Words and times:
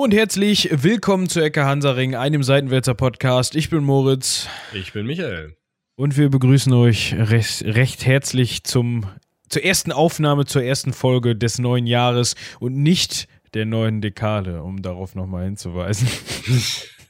Hallo 0.00 0.06
und 0.06 0.14
herzlich 0.14 0.70
willkommen 0.72 1.28
zu 1.28 1.40
Ecke 1.42 1.66
Hansaring, 1.66 2.14
einem 2.14 2.42
Seitenwälzer 2.42 2.94
Podcast. 2.94 3.54
Ich 3.54 3.68
bin 3.68 3.84
Moritz. 3.84 4.48
Ich 4.72 4.94
bin 4.94 5.04
Michael. 5.04 5.58
Und 5.94 6.16
wir 6.16 6.30
begrüßen 6.30 6.72
euch 6.72 7.12
recht, 7.12 7.62
recht 7.66 8.06
herzlich 8.06 8.64
zum, 8.64 9.04
zur 9.50 9.62
ersten 9.62 9.92
Aufnahme, 9.92 10.46
zur 10.46 10.62
ersten 10.62 10.94
Folge 10.94 11.36
des 11.36 11.58
neuen 11.58 11.86
Jahres 11.86 12.34
und 12.60 12.78
nicht 12.82 13.28
der 13.52 13.66
neuen 13.66 14.00
Dekade, 14.00 14.62
um 14.62 14.80
darauf 14.80 15.14
nochmal 15.14 15.44
hinzuweisen. 15.44 16.08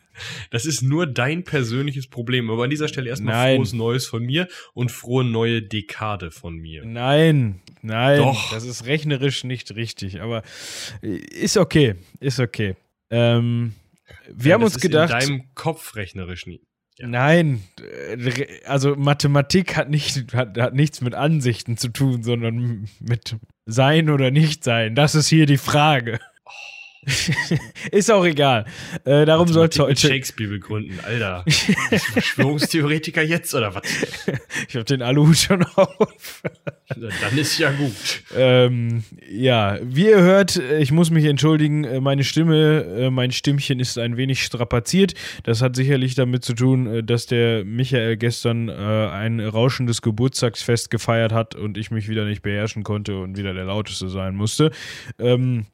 Das 0.50 0.66
ist 0.66 0.82
nur 0.82 1.07
dein 1.07 1.45
persönliches 1.45 2.07
Problem. 2.09 2.50
Aber 2.50 2.64
an 2.64 2.70
dieser 2.70 2.88
Stelle 2.88 3.09
erstmal 3.09 3.34
Nein. 3.34 3.56
frohes 3.56 3.72
Neues 3.72 4.06
von 4.06 4.22
mir 4.22 4.48
und 4.75 4.91
frohe 4.91 5.25
neue 5.25 5.62
Dekade 5.62 6.30
von 6.30 6.56
mir. 6.56 6.84
Nein, 6.84 7.61
nein, 7.83 8.19
Doch. 8.19 8.50
das 8.52 8.64
ist 8.64 8.86
rechnerisch 8.86 9.45
nicht 9.45 9.75
richtig, 9.75 10.20
aber 10.20 10.42
ist 11.00 11.56
okay, 11.56 11.95
ist 12.20 12.38
okay. 12.38 12.77
Ähm, 13.10 13.74
wir 14.32 14.50
Ja, 14.50 14.55
haben 14.55 14.64
uns 14.64 14.80
gedacht, 14.80 15.12
In 15.12 15.19
deinem 15.28 15.55
Kopf 15.55 15.96
rechnerisch 15.96 16.46
nie. 16.46 16.62
Ja. 16.98 17.06
Nein, 17.06 17.62
äh, 17.80 18.46
also 18.66 18.95
Mathematik 18.96 19.77
hat, 19.77 19.88
nicht, 19.88 20.34
hat, 20.34 20.59
hat 20.59 20.74
nichts 20.74 21.00
mit 21.00 21.14
Ansichten 21.14 21.77
zu 21.77 21.88
tun, 21.88 22.23
sondern 22.23 22.88
mit 23.00 23.36
Sein 23.66 24.10
oder 24.10 24.30
Nicht-Sein. 24.30 24.95
Das 24.95 25.14
ist 25.14 25.28
hier 25.28 25.46
die 25.46 25.59
Frage. 25.59 26.20
ist 27.92 28.10
auch 28.10 28.24
egal. 28.27 28.66
Äh, 29.04 29.24
darum 29.24 29.48
soll 29.48 29.68
es 29.68 29.78
heute. 29.78 30.08
Shakespeare 30.08 30.50
begründen. 30.50 31.00
Alter. 31.02 31.45
Verschwörungstheoretiker 31.46 33.22
jetzt 33.22 33.54
oder 33.54 33.74
was? 33.74 33.82
Ich 34.69 34.75
habe 34.77 34.84
den 34.84 35.00
Aluhut 35.00 35.38
schon 35.38 35.64
auf. 35.64 36.42
Dann 36.88 37.38
ist 37.38 37.58
ja 37.58 37.70
gut. 37.72 38.22
Ähm, 38.36 39.02
ja, 39.28 39.78
wie 39.83 40.08
ihr 40.08 40.20
hört, 40.20 40.56
äh, 40.56 40.80
ich 40.80 40.92
muss 40.92 41.10
mich 41.10 41.25
entschuldigen, 41.25 41.84
äh, 41.84 42.00
meine 42.00 42.25
Stimme, 42.25 42.84
äh, 42.84 43.10
mein 43.10 43.32
Stimmchen 43.32 43.80
ist 43.80 43.97
ein 43.97 44.16
wenig 44.16 44.44
strapaziert. 44.44 45.14
Das 45.44 45.62
hat 45.62 45.77
sicherlich 45.77 46.14
damit 46.14 46.44
zu 46.44 46.53
tun, 46.53 47.06
dass 47.06 47.27
der 47.27 47.64
Michael 47.64 48.16
gestern 48.16 48.69
äh, 48.69 48.72
ein 48.72 49.41
rauschendes 49.41 50.03
Geburtstagsfest 50.03 50.91
gefeiert 50.91 51.32
hat 51.32 51.55
und 51.55 51.78
ich 51.78 51.91
mich 51.91 52.08
wieder 52.08 52.27
nicht 52.27 52.42
beherrschen 52.42 52.82
konnte 52.82 53.19
und 53.19 53.38
wieder 53.38 53.55
der 53.55 53.64
Lauteste 53.64 54.08
sein 54.08 54.36
musste. 54.36 54.70
Ähm, 55.19 55.66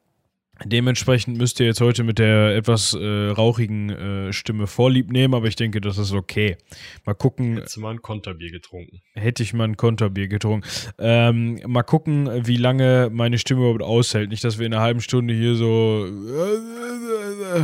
Dementsprechend 0.65 1.37
müsst 1.37 1.61
ihr 1.61 1.67
jetzt 1.67 1.81
heute 1.81 2.03
mit 2.03 2.19
der 2.19 2.57
etwas 2.57 2.95
äh, 2.95 3.29
rauchigen 3.29 3.91
äh, 3.91 4.33
Stimme 4.33 4.67
Vorlieb 4.67 5.13
nehmen, 5.13 5.35
aber 5.35 5.47
ich 5.49 5.57
denke, 5.57 5.81
das 5.81 5.99
ist 5.99 6.13
okay. 6.13 6.57
Mal 7.05 7.15
gucken, 7.15 7.59
Jetzt 7.59 7.77
mal 7.77 7.91
ein 7.91 8.01
Konterbier 8.01 8.51
getrunken. 8.51 9.03
hätte 9.15 9.43
ich 9.43 9.53
mal 9.53 9.65
ein 9.65 9.77
Konterbier 9.77 10.29
getrunken. 10.29 10.67
Ähm, 10.99 11.61
mal 11.67 11.83
gucken, 11.83 12.47
wie 12.47 12.57
lange 12.57 13.11
meine 13.13 13.39
Stimme 13.39 13.61
überhaupt 13.61 13.83
aushält. 13.83 14.31
Nicht, 14.31 14.45
dass 14.45 14.59
wir 14.59 14.67
in 14.67 14.73
einer 14.73 14.83
halben 14.83 15.01
Stunde 15.01 15.35
hier 15.35 15.57
so 15.57 16.09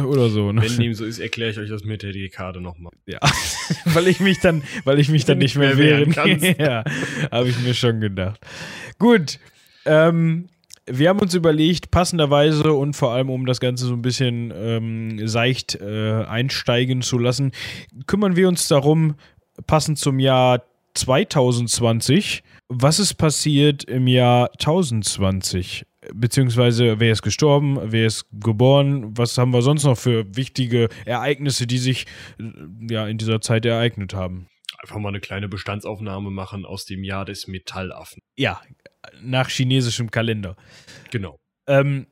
oder 0.07 0.29
so. 0.29 0.53
Ne? 0.53 0.63
Wenn 0.63 0.77
dem 0.77 0.95
so 0.95 1.05
ist, 1.05 1.19
erkläre 1.19 1.51
ich 1.51 1.59
euch 1.59 1.71
das 1.71 1.85
mit 1.85 2.03
der 2.03 2.13
Dekade 2.13 2.61
nochmal. 2.61 2.93
Ja, 3.07 3.21
weil 3.87 4.09
ich 4.09 4.21
mich 4.21 4.41
dann, 4.41 4.63
weil 4.85 4.99
ich 4.99 5.09
mich 5.09 5.25
dann 5.25 5.39
nicht 5.39 5.57
mehr 5.57 5.79
wehren 5.79 6.13
kann. 6.13 6.39
ja, 6.59 6.85
habe 7.31 7.49
ich 7.49 7.59
mir 7.61 7.75
schon 7.75 8.01
gedacht. 8.01 8.41
Gut, 8.99 9.39
ähm, 9.85 10.49
wir 10.87 11.09
haben 11.09 11.21
uns 11.21 11.35
überlegt, 11.35 11.91
passenderweise 11.91 12.73
und 12.73 12.95
vor 12.95 13.13
allem, 13.13 13.31
um 13.31 13.47
das 13.47 13.61
Ganze 13.61 13.87
so 13.87 13.95
ein 13.95 14.03
bisschen 14.03 14.53
ähm, 14.55 15.29
seicht 15.29 15.77
äh, 15.77 16.25
einsteigen 16.25 17.03
zu 17.03 17.19
lassen, 17.19 17.53
kümmern 18.07 18.37
wir 18.37 18.49
uns 18.49 18.69
darum, 18.69 19.15
passend 19.67 19.99
zum 19.99 20.19
Jahr 20.19 20.63
2020, 20.95 22.43
was 22.69 22.99
ist 22.99 23.15
passiert 23.15 23.85
im 23.85 24.07
Jahr 24.07 24.51
1020? 24.53 25.87
Beziehungsweise 26.15 26.99
wer 26.99 27.13
ist 27.13 27.23
gestorben, 27.23 27.79
wer 27.81 28.07
ist 28.07 28.27
geboren, 28.33 29.17
was 29.17 29.39
haben 29.39 29.53
wir 29.53 29.63
sonst 29.63 29.85
noch 29.85 29.97
für 29.97 30.25
wichtige 30.35 30.89
Ereignisse, 31.05 31.67
die 31.67 31.79
sich 31.79 32.07
ja 32.91 33.07
in 33.07 33.19
dieser 33.19 33.41
Zeit 33.41 33.65
ereignet 33.65 34.15
haben? 34.15 34.49
Einfach 34.81 34.99
mal 34.99 35.11
eine 35.11 35.21
kleine 35.21 35.49
Bestandsaufnahme 35.49 36.31
machen 36.31 36.67
aus 36.67 36.87
dem 36.87 37.05
Jahr 37.05 37.25
des 37.25 37.47
Metallaffen. 37.47 38.21
Ja, 38.35 38.61
nach 39.23 39.49
chinesischem 39.49 40.11
Kalender. 40.11 40.57
Genau. 41.11 41.39
Ähm, 41.67 42.07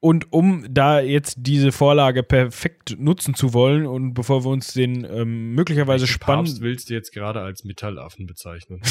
und 0.00 0.32
um 0.32 0.64
da 0.70 1.00
jetzt 1.00 1.36
diese 1.40 1.72
Vorlage 1.72 2.22
perfekt 2.22 2.96
nutzen 2.98 3.34
zu 3.34 3.52
wollen 3.52 3.86
und 3.86 4.14
bevor 4.14 4.44
wir 4.44 4.50
uns 4.50 4.72
den 4.72 5.04
ähm, 5.04 5.54
möglicherweise 5.54 6.06
spannend. 6.06 6.62
willst 6.62 6.88
du 6.88 6.94
jetzt 6.94 7.12
gerade 7.12 7.42
als 7.42 7.64
Metallaffen 7.64 8.26
bezeichnen? 8.26 8.80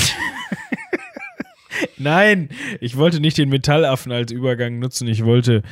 Nein, 1.98 2.50
ich 2.80 2.98
wollte 2.98 3.20
nicht 3.20 3.38
den 3.38 3.50
Metallaffen 3.50 4.12
als 4.12 4.32
Übergang 4.32 4.80
nutzen. 4.80 5.08
Ich 5.08 5.26
wollte. 5.26 5.64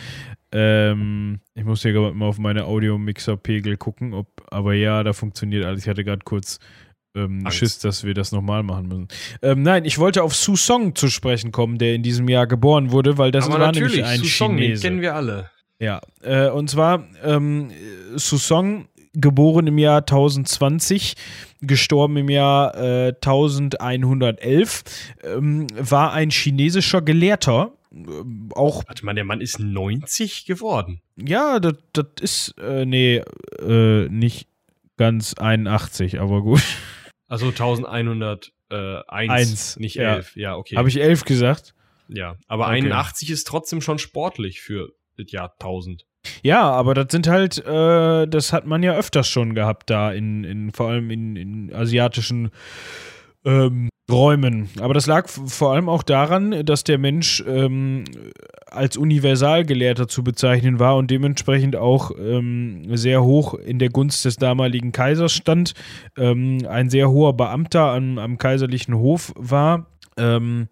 Ähm, 0.52 1.42
ich 1.56 1.66
muss 1.66 1.82
hier 1.82 1.92
gerade 1.92 2.16
mal 2.16 2.28
auf 2.28 2.40
meine 2.40 2.66
Audio-Mixer-Pegel 2.66 3.78
gucken, 3.78 4.14
ob. 4.14 4.28
Aber 4.50 4.74
ja, 4.74 5.04
da 5.04 5.14
funktioniert 5.14 5.66
alles. 5.66 5.84
Ich 5.84 5.90
hatte 5.90 6.04
gerade 6.04 6.24
kurz 6.24 6.59
ähm, 7.17 7.41
Angst. 7.45 7.57
Schiss, 7.57 7.79
dass 7.79 8.03
wir 8.03 8.13
das 8.13 8.31
nochmal 8.31 8.63
machen 8.63 8.88
müssen. 8.88 9.07
Ähm, 9.41 9.61
nein, 9.63 9.85
ich 9.85 9.97
wollte 9.97 10.23
auf 10.23 10.35
Su 10.35 10.55
Song 10.55 10.95
zu 10.95 11.09
sprechen 11.09 11.51
kommen, 11.51 11.78
der 11.78 11.95
in 11.95 12.03
diesem 12.03 12.29
Jahr 12.29 12.47
geboren 12.47 12.91
wurde, 12.91 13.17
weil 13.17 13.31
das 13.31 13.45
Aber 13.45 13.53
war 13.59 13.67
natürlich, 13.67 13.95
nämlich 13.97 14.05
ein 14.11 14.19
Susong, 14.19 14.57
den 14.57 14.63
Chinese. 14.66 14.81
kennen 14.83 15.01
wir 15.01 15.16
alle. 15.16 15.50
Ja, 15.79 16.01
äh, 16.22 16.50
und 16.50 16.69
zwar 16.69 17.03
ähm, 17.23 17.69
Susong, 18.16 18.88
geboren 19.13 19.66
im 19.67 19.78
Jahr 19.79 20.00
1020, 20.01 21.16
gestorben 21.61 22.17
im 22.17 22.29
Jahr 22.29 22.75
äh, 22.75 23.13
1111, 23.13 24.84
ähm, 25.23 25.67
war 25.78 26.13
ein 26.13 26.29
chinesischer 26.29 27.01
Gelehrter. 27.01 27.72
ähm, 27.94 28.49
Auch, 28.53 28.84
Warte 28.88 29.05
mal, 29.05 29.13
der 29.16 29.23
Mann 29.23 29.41
ist 29.41 29.59
90 29.59 30.45
geworden. 30.45 31.01
ja, 31.16 31.59
das 31.59 31.75
das 31.94 32.05
ist, 32.22 32.55
äh, 32.59 32.85
nee, 32.85 33.22
äh, 33.59 34.07
nicht 34.09 34.47
ganz 34.97 35.35
81, 35.35 36.19
aber 36.19 36.41
gut. 36.41 36.61
Also 37.28 37.48
1101, 37.48 38.52
Eins, 39.10 39.78
nicht 39.78 39.96
ja. 39.96 40.16
11. 40.16 40.36
Ja, 40.36 40.56
okay. 40.56 40.76
Habe 40.78 40.90
ich 40.90 41.00
11 41.00 41.26
gesagt? 41.26 41.74
ja, 42.08 42.38
aber 42.48 42.66
Okay. 42.66 42.78
81 42.78 43.30
ist 43.32 43.48
trotzdem 43.48 43.82
schon 43.82 44.00
sportlich 44.00 44.62
für 44.62 44.94
das 45.18 45.32
Jahr 45.32 45.52
1000. 45.60 46.06
Ja, 46.42 46.70
aber 46.70 46.94
das 46.94 47.08
sind 47.12 47.28
halt, 47.28 47.58
äh, 47.66 48.28
das 48.28 48.52
hat 48.54 48.66
man 48.66 48.84
ja 48.84 48.94
öfters 48.96 49.28
schon 49.28 49.56
gehabt 49.56 49.90
da 49.90 50.12
in, 50.12 50.44
in 50.44 50.72
vor 50.72 50.90
allem 50.90 51.10
in, 51.10 51.36
in 51.36 51.74
asiatischen 51.74 52.52
ähm, 53.47 53.90
Räumen. 54.09 54.69
Aber 54.80 54.94
das 54.94 55.06
lag 55.06 55.28
vor 55.28 55.74
allem 55.74 55.90
auch 55.90 56.03
daran, 56.03 56.66
dass 56.66 56.84
der 56.84 56.97
Mensch 56.97 57.44
ähm, 57.46 58.06
als 58.68 58.96
Universalgelehrter 58.96 60.08
zu 60.08 60.24
bezeichnen 60.24 60.80
war 60.80 60.96
und 60.96 61.12
dementsprechend 61.12 61.75
auch 61.75 62.12
ähm, 62.18 62.96
sehr 62.96 63.24
hoch 63.24 63.53
in 63.53 63.80
der 63.80 63.90
Gunst 63.90 64.24
des 64.24 64.38
damaligen 64.38 64.91
Kaisers 64.91 65.34
stand, 65.34 65.74
ähm, 66.18 66.59
ein 66.69 66.90
sehr 66.90 67.09
hoher 67.09 67.35
Beamter 67.35 67.91
am, 67.94 68.18
am 68.18 68.38
kaiserlichen 68.38 68.96
Hof 68.96 69.34
war. 69.35 69.88
Ähm, 70.18 70.68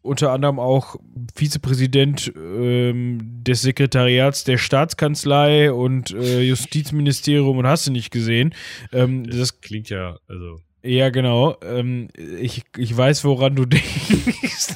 unter 0.00 0.32
anderem 0.32 0.58
auch 0.58 0.96
Vizepräsident 1.34 2.32
ähm, 2.34 3.42
des 3.44 3.60
Sekretariats 3.60 4.44
der 4.44 4.56
Staatskanzlei 4.56 5.70
und 5.70 6.12
äh, 6.12 6.40
Justizministerium 6.40 7.58
und 7.58 7.66
hast 7.66 7.86
du 7.86 7.92
nicht 7.92 8.10
gesehen. 8.10 8.54
Das, 8.90 9.10
das, 9.36 9.60
klingt 9.60 9.90
ja, 9.90 10.16
also. 10.26 10.60
Ja, 10.88 11.10
genau. 11.10 11.56
Ähm, 11.62 12.08
ich, 12.16 12.62
ich 12.76 12.96
weiß, 12.96 13.24
woran 13.24 13.54
du 13.56 13.64
denkst. 13.66 14.74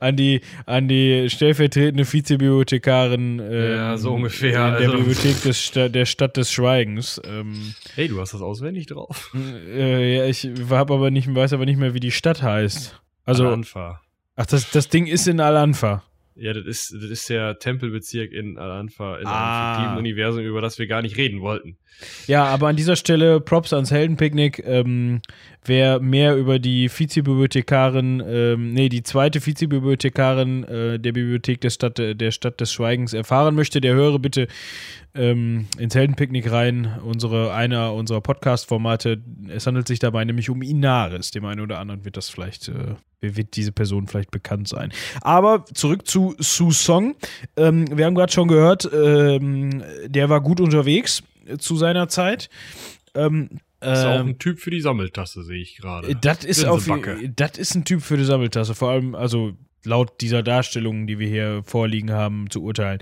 an, 0.00 0.16
die, 0.16 0.40
an 0.66 0.88
die 0.88 1.28
stellvertretende 1.30 2.04
Vizebibliothekarin 2.10 3.38
ähm, 3.40 3.70
Ja, 3.72 3.96
so 3.96 4.14
ungefähr, 4.14 4.50
in 4.50 4.72
der 4.82 4.90
also. 4.90 4.96
Bibliothek 4.98 5.42
des 5.42 5.62
Sta 5.62 5.88
der 5.88 6.06
Stadt 6.06 6.36
des 6.36 6.52
Schweigens. 6.52 7.20
Ähm, 7.24 7.74
Hey, 7.94 8.08
du 8.08 8.20
hast 8.20 8.34
das 8.34 8.42
auswendig 8.42 8.86
drauf. 8.86 9.32
äh, 9.34 10.16
ja, 10.16 10.24
ich 10.26 10.48
hab 10.70 10.90
aber 10.90 11.10
nicht, 11.10 11.32
weiß 11.32 11.52
aber 11.52 11.64
nicht 11.66 11.78
mehr, 11.78 11.94
wie 11.94 12.00
die 12.00 12.10
Stadt 12.12 12.42
heißt. 12.42 13.00
Also, 13.24 13.46
Al-Anfa. 13.46 14.00
ach, 14.36 14.46
das, 14.46 14.70
das 14.70 14.88
Ding 14.88 15.06
ist 15.06 15.26
in 15.28 15.40
Al-Anfa. 15.40 16.02
Ja, 16.34 16.52
das 16.52 16.64
ist, 16.66 16.92
das 16.94 17.10
ist 17.10 17.28
der 17.30 17.58
Tempelbezirk 17.58 18.32
in 18.32 18.58
Al-Anfa, 18.58 19.18
in 19.18 19.26
Ah. 19.26 19.30
einem 19.66 19.74
fiktiven 19.76 19.98
Universum, 19.98 20.44
über 20.44 20.60
das 20.60 20.78
wir 20.78 20.86
gar 20.86 21.02
nicht 21.02 21.16
reden 21.16 21.40
wollten. 21.40 21.78
Ja, 22.26 22.44
aber 22.44 22.68
an 22.68 22.76
dieser 22.76 22.96
Stelle 22.96 23.40
Props 23.40 23.72
ans 23.72 23.90
Heldenpicknick. 23.90 24.62
Ähm, 24.64 25.20
wer 25.64 26.00
mehr 26.00 26.36
über 26.36 26.58
die 26.58 26.90
Vizebibliothekarin, 26.90 28.22
ähm, 28.26 28.72
nee, 28.72 28.88
die 28.88 29.02
zweite 29.02 29.44
Vizebibliothekarin 29.44 30.64
äh, 30.64 30.98
der 30.98 31.12
Bibliothek 31.12 31.60
der 31.60 31.70
Stadt, 31.70 31.98
der 31.98 32.30
Stadt 32.30 32.60
des 32.60 32.72
Schweigens 32.72 33.12
erfahren 33.12 33.54
möchte, 33.54 33.80
der 33.80 33.94
höre 33.94 34.18
bitte 34.18 34.48
ähm, 35.14 35.66
ins 35.78 35.94
Heldenpicknick 35.94 36.50
rein, 36.50 36.98
unsere, 37.04 37.52
einer 37.52 37.92
unserer 37.94 38.20
Podcast-Formate. 38.20 39.20
Es 39.48 39.66
handelt 39.66 39.88
sich 39.88 39.98
dabei 39.98 40.24
nämlich 40.24 40.50
um 40.50 40.62
Inaris. 40.62 41.30
Dem 41.30 41.44
einen 41.44 41.60
oder 41.60 41.78
anderen 41.78 42.04
wird 42.04 42.16
das 42.16 42.28
vielleicht, 42.28 42.68
äh, 42.68 42.94
wird 43.20 43.56
diese 43.56 43.72
Person 43.72 44.06
vielleicht 44.06 44.30
bekannt 44.30 44.68
sein. 44.68 44.92
Aber 45.22 45.64
zurück 45.74 46.06
zu 46.06 46.34
Su 46.38 46.70
Song. 46.70 47.16
Ähm, 47.56 47.86
wir 47.96 48.06
haben 48.06 48.14
gerade 48.14 48.32
schon 48.32 48.48
gehört, 48.48 48.88
ähm, 48.92 49.82
der 50.06 50.28
war 50.28 50.40
gut 50.40 50.60
unterwegs 50.60 51.20
äh, 51.20 51.37
zu 51.58 51.76
seiner 51.76 52.08
Zeit. 52.08 52.50
Ähm, 53.14 53.60
Das 53.80 54.00
ist 54.00 54.04
auch 54.04 54.20
ähm, 54.20 54.26
ein 54.28 54.38
Typ 54.38 54.58
für 54.58 54.70
die 54.70 54.80
Sammeltasse, 54.80 55.44
sehe 55.44 55.60
ich 55.60 55.76
gerade. 55.76 56.14
das 56.16 56.44
ist 56.44 56.64
auf 56.64 56.86
das 57.36 57.58
ist 57.58 57.74
ein 57.74 57.84
Typ 57.84 58.02
für 58.02 58.16
die 58.16 58.24
Sammeltasse, 58.24 58.74
vor 58.74 58.90
allem 58.90 59.14
also 59.14 59.52
laut 59.84 60.20
dieser 60.20 60.42
Darstellungen, 60.42 61.06
die 61.06 61.18
wir 61.18 61.28
hier 61.28 61.62
vorliegen 61.64 62.12
haben, 62.12 62.50
zu 62.50 62.62
urteilen. 62.62 63.00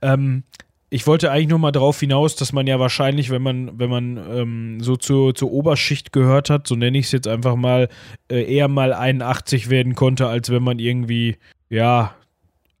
Ähm, 0.00 0.44
ich 0.90 1.06
wollte 1.06 1.30
eigentlich 1.30 1.48
nur 1.48 1.58
mal 1.58 1.72
darauf 1.72 1.98
hinaus, 1.98 2.36
dass 2.36 2.52
man 2.52 2.66
ja 2.66 2.78
wahrscheinlich, 2.78 3.30
wenn 3.30 3.40
man, 3.40 3.78
wenn 3.78 3.88
man 3.88 4.16
ähm, 4.18 4.80
so 4.80 4.96
zur, 4.96 5.34
zur 5.34 5.50
Oberschicht 5.50 6.12
gehört 6.12 6.50
hat, 6.50 6.66
so 6.66 6.76
nenne 6.76 6.98
ich 6.98 7.06
es 7.06 7.12
jetzt 7.12 7.26
einfach 7.28 7.56
mal, 7.56 7.88
äh, 8.30 8.42
eher 8.44 8.68
mal 8.68 8.92
81 8.92 9.70
werden 9.70 9.94
konnte, 9.94 10.26
als 10.26 10.50
wenn 10.50 10.62
man 10.62 10.78
irgendwie, 10.78 11.38
ja, 11.70 12.14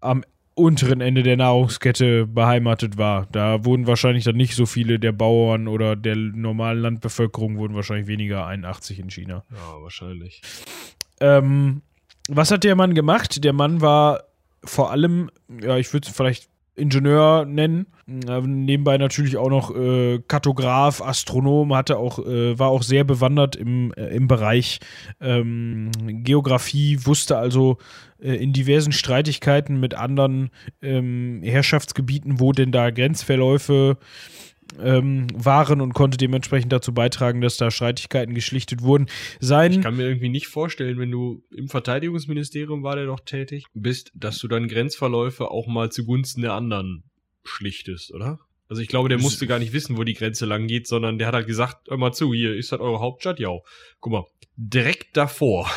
am 0.00 0.24
unteren 0.54 1.00
Ende 1.00 1.22
der 1.22 1.36
Nahrungskette 1.36 2.26
beheimatet 2.26 2.98
war. 2.98 3.26
Da 3.32 3.64
wurden 3.64 3.86
wahrscheinlich 3.86 4.24
dann 4.24 4.36
nicht 4.36 4.54
so 4.54 4.66
viele 4.66 4.98
der 4.98 5.12
Bauern 5.12 5.68
oder 5.68 5.96
der 5.96 6.16
normalen 6.16 6.80
Landbevölkerung 6.80 7.58
wurden 7.58 7.74
wahrscheinlich 7.74 8.06
weniger 8.06 8.46
81 8.46 8.98
in 8.98 9.10
China. 9.10 9.44
Ja, 9.50 9.82
wahrscheinlich. 9.82 10.42
Ähm, 11.20 11.82
was 12.28 12.50
hat 12.50 12.64
der 12.64 12.76
Mann 12.76 12.94
gemacht? 12.94 13.42
Der 13.44 13.52
Mann 13.52 13.80
war 13.80 14.24
vor 14.64 14.90
allem, 14.90 15.30
ja, 15.48 15.76
ich 15.78 15.92
würde 15.92 16.08
es 16.08 16.14
vielleicht 16.14 16.48
Ingenieur 16.74 17.44
nennen. 17.44 17.86
Äh, 18.06 18.40
nebenbei 18.40 18.98
natürlich 18.98 19.36
auch 19.36 19.50
noch 19.50 19.74
äh, 19.74 20.20
Kartograf, 20.26 21.02
Astronom, 21.02 21.74
hatte 21.74 21.98
auch, 21.98 22.18
äh, 22.18 22.58
war 22.58 22.68
auch 22.68 22.82
sehr 22.82 23.04
bewandert 23.04 23.56
im, 23.56 23.92
äh, 23.94 24.08
im 24.08 24.26
Bereich 24.26 24.80
ähm, 25.20 25.90
Geografie, 26.24 26.98
wusste 27.04 27.36
also 27.36 27.78
äh, 28.20 28.34
in 28.34 28.52
diversen 28.52 28.92
Streitigkeiten 28.92 29.80
mit 29.80 29.94
anderen 29.94 30.50
ähm, 30.80 31.42
Herrschaftsgebieten, 31.44 32.40
wo 32.40 32.52
denn 32.52 32.72
da 32.72 32.90
Grenzverläufe 32.90 33.98
ähm, 34.80 35.26
waren 35.34 35.80
und 35.80 35.92
konnte 35.94 36.16
dementsprechend 36.16 36.72
dazu 36.72 36.94
beitragen, 36.94 37.40
dass 37.40 37.56
da 37.56 37.70
Streitigkeiten 37.70 38.34
geschlichtet 38.34 38.82
wurden. 38.82 39.06
Sein 39.40 39.72
ich 39.72 39.80
kann 39.80 39.96
mir 39.96 40.04
irgendwie 40.06 40.28
nicht 40.28 40.46
vorstellen, 40.46 40.98
wenn 40.98 41.10
du 41.10 41.42
im 41.50 41.68
Verteidigungsministerium 41.68 42.82
war 42.82 42.96
der 42.96 43.06
doch 43.06 43.20
tätig 43.20 43.66
bist, 43.74 44.12
dass 44.14 44.38
du 44.38 44.48
dann 44.48 44.68
Grenzverläufe 44.68 45.50
auch 45.50 45.66
mal 45.66 45.90
zugunsten 45.90 46.42
der 46.42 46.52
anderen 46.52 47.04
schlichtest, 47.44 48.12
oder? 48.12 48.38
Also 48.68 48.80
ich 48.80 48.88
glaube, 48.88 49.10
der 49.10 49.18
musste 49.18 49.46
gar 49.46 49.58
nicht 49.58 49.74
wissen, 49.74 49.98
wo 49.98 50.04
die 50.04 50.14
Grenze 50.14 50.46
lang 50.46 50.66
geht, 50.66 50.86
sondern 50.86 51.18
der 51.18 51.26
hat 51.26 51.34
halt 51.34 51.46
gesagt, 51.46 51.88
hör 51.90 51.98
mal 51.98 52.12
zu, 52.12 52.32
hier 52.32 52.54
ist 52.54 52.72
halt 52.72 52.80
eure 52.80 53.00
Hauptstadt, 53.00 53.38
ja. 53.38 53.50
Guck 54.00 54.12
mal, 54.12 54.24
direkt 54.56 55.14
davor. 55.14 55.70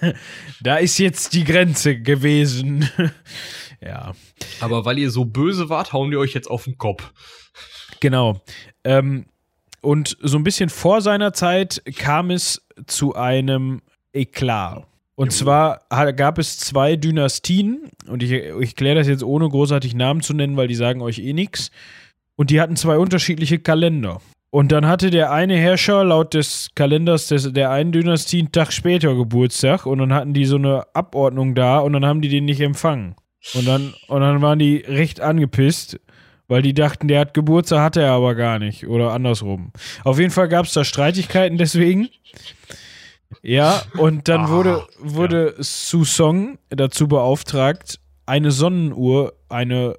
da 0.60 0.76
ist 0.76 0.98
jetzt 0.98 1.34
die 1.34 1.42
Grenze 1.42 1.98
gewesen. 2.00 2.88
ja. 3.80 4.14
Aber 4.60 4.84
weil 4.84 4.98
ihr 4.98 5.10
so 5.10 5.24
böse 5.24 5.68
wart, 5.68 5.92
hauen 5.92 6.12
die 6.12 6.16
euch 6.16 6.34
jetzt 6.34 6.48
auf 6.48 6.64
den 6.64 6.78
Kopf. 6.78 7.12
Genau. 8.00 8.40
Ähm, 8.84 9.26
und 9.80 10.16
so 10.20 10.36
ein 10.36 10.44
bisschen 10.44 10.68
vor 10.68 11.00
seiner 11.00 11.32
Zeit 11.32 11.82
kam 11.96 12.30
es 12.30 12.66
zu 12.86 13.14
einem 13.14 13.82
Eklat. 14.12 14.86
Und 15.14 15.32
zwar 15.32 15.80
gab 15.88 16.38
es 16.38 16.58
zwei 16.58 16.96
Dynastien, 16.96 17.90
und 18.06 18.22
ich, 18.22 18.32
ich 18.32 18.76
kläre 18.76 18.96
das 18.96 19.08
jetzt 19.08 19.22
ohne 19.22 19.48
großartig 19.48 19.94
Namen 19.94 20.20
zu 20.20 20.34
nennen, 20.34 20.58
weil 20.58 20.68
die 20.68 20.74
sagen 20.74 21.00
euch 21.00 21.18
eh 21.20 21.32
nichts. 21.32 21.70
Und 22.36 22.50
die 22.50 22.60
hatten 22.60 22.76
zwei 22.76 22.98
unterschiedliche 22.98 23.58
Kalender. 23.58 24.20
Und 24.50 24.72
dann 24.72 24.86
hatte 24.86 25.10
der 25.10 25.32
eine 25.32 25.56
Herrscher 25.56 26.04
laut 26.04 26.34
des 26.34 26.70
Kalenders 26.74 27.28
des, 27.28 27.52
der 27.52 27.70
einen 27.70 27.92
Dynastie 27.92 28.40
einen 28.40 28.52
Tag 28.52 28.72
später 28.72 29.14
Geburtstag 29.14 29.86
und 29.86 29.98
dann 29.98 30.12
hatten 30.12 30.34
die 30.34 30.44
so 30.44 30.56
eine 30.56 30.84
Abordnung 30.94 31.54
da 31.54 31.78
und 31.78 31.94
dann 31.94 32.04
haben 32.04 32.20
die 32.20 32.28
den 32.28 32.44
nicht 32.44 32.60
empfangen. 32.60 33.16
Und 33.54 33.66
dann, 33.66 33.94
und 34.08 34.20
dann 34.20 34.42
waren 34.42 34.58
die 34.58 34.76
recht 34.78 35.20
angepisst 35.20 36.00
weil 36.48 36.62
die 36.62 36.74
dachten, 36.74 37.08
der 37.08 37.20
hat 37.20 37.34
Geburtstag, 37.34 37.80
hat 37.80 37.96
er 37.96 38.12
aber 38.12 38.34
gar 38.34 38.58
nicht. 38.58 38.86
Oder 38.86 39.12
andersrum. 39.12 39.72
Auf 40.04 40.18
jeden 40.18 40.30
Fall 40.30 40.48
gab 40.48 40.66
es 40.66 40.72
da 40.72 40.84
Streitigkeiten 40.84 41.58
deswegen. 41.58 42.08
Ja, 43.42 43.82
und 43.98 44.28
dann 44.28 44.42
ah, 44.42 44.50
wurde, 44.50 44.86
wurde 44.98 45.54
ja. 45.56 45.62
Susong 45.62 46.58
dazu 46.68 47.08
beauftragt, 47.08 48.00
eine 48.24 48.50
Sonnenuhr, 48.50 49.34
eine, 49.48 49.96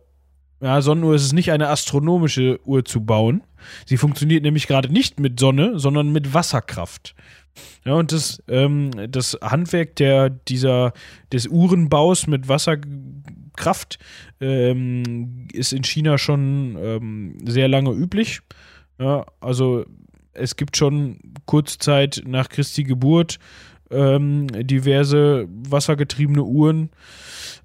ja, 0.61 0.81
Sonnenuhr 0.81 1.15
ist 1.15 1.23
es 1.23 1.33
nicht, 1.33 1.51
eine 1.51 1.69
astronomische 1.69 2.59
Uhr 2.65 2.85
zu 2.85 3.01
bauen. 3.05 3.43
Sie 3.85 3.97
funktioniert 3.97 4.43
nämlich 4.43 4.67
gerade 4.67 4.91
nicht 4.91 5.19
mit 5.19 5.39
Sonne, 5.39 5.77
sondern 5.79 6.11
mit 6.11 6.33
Wasserkraft. 6.33 7.15
Ja, 7.85 7.93
und 7.93 8.11
das, 8.11 8.43
ähm, 8.47 8.91
das 9.09 9.37
Handwerk 9.41 9.95
der, 9.95 10.29
dieser, 10.29 10.93
des 11.31 11.47
Uhrenbaus 11.47 12.27
mit 12.27 12.47
Wasserkraft 13.57 13.97
ähm, 14.39 15.47
ist 15.51 15.73
in 15.73 15.83
China 15.83 16.17
schon 16.17 16.77
ähm, 16.79 17.37
sehr 17.45 17.67
lange 17.67 17.91
üblich. 17.91 18.41
Ja, 18.99 19.25
also 19.41 19.85
es 20.33 20.55
gibt 20.55 20.77
schon 20.77 21.19
kurz 21.45 21.77
Zeit 21.77 22.23
nach 22.25 22.49
Christi 22.49 22.83
Geburt 22.83 23.39
ähm, 23.89 24.47
diverse 24.67 25.47
wassergetriebene 25.49 26.43
Uhren. 26.43 26.89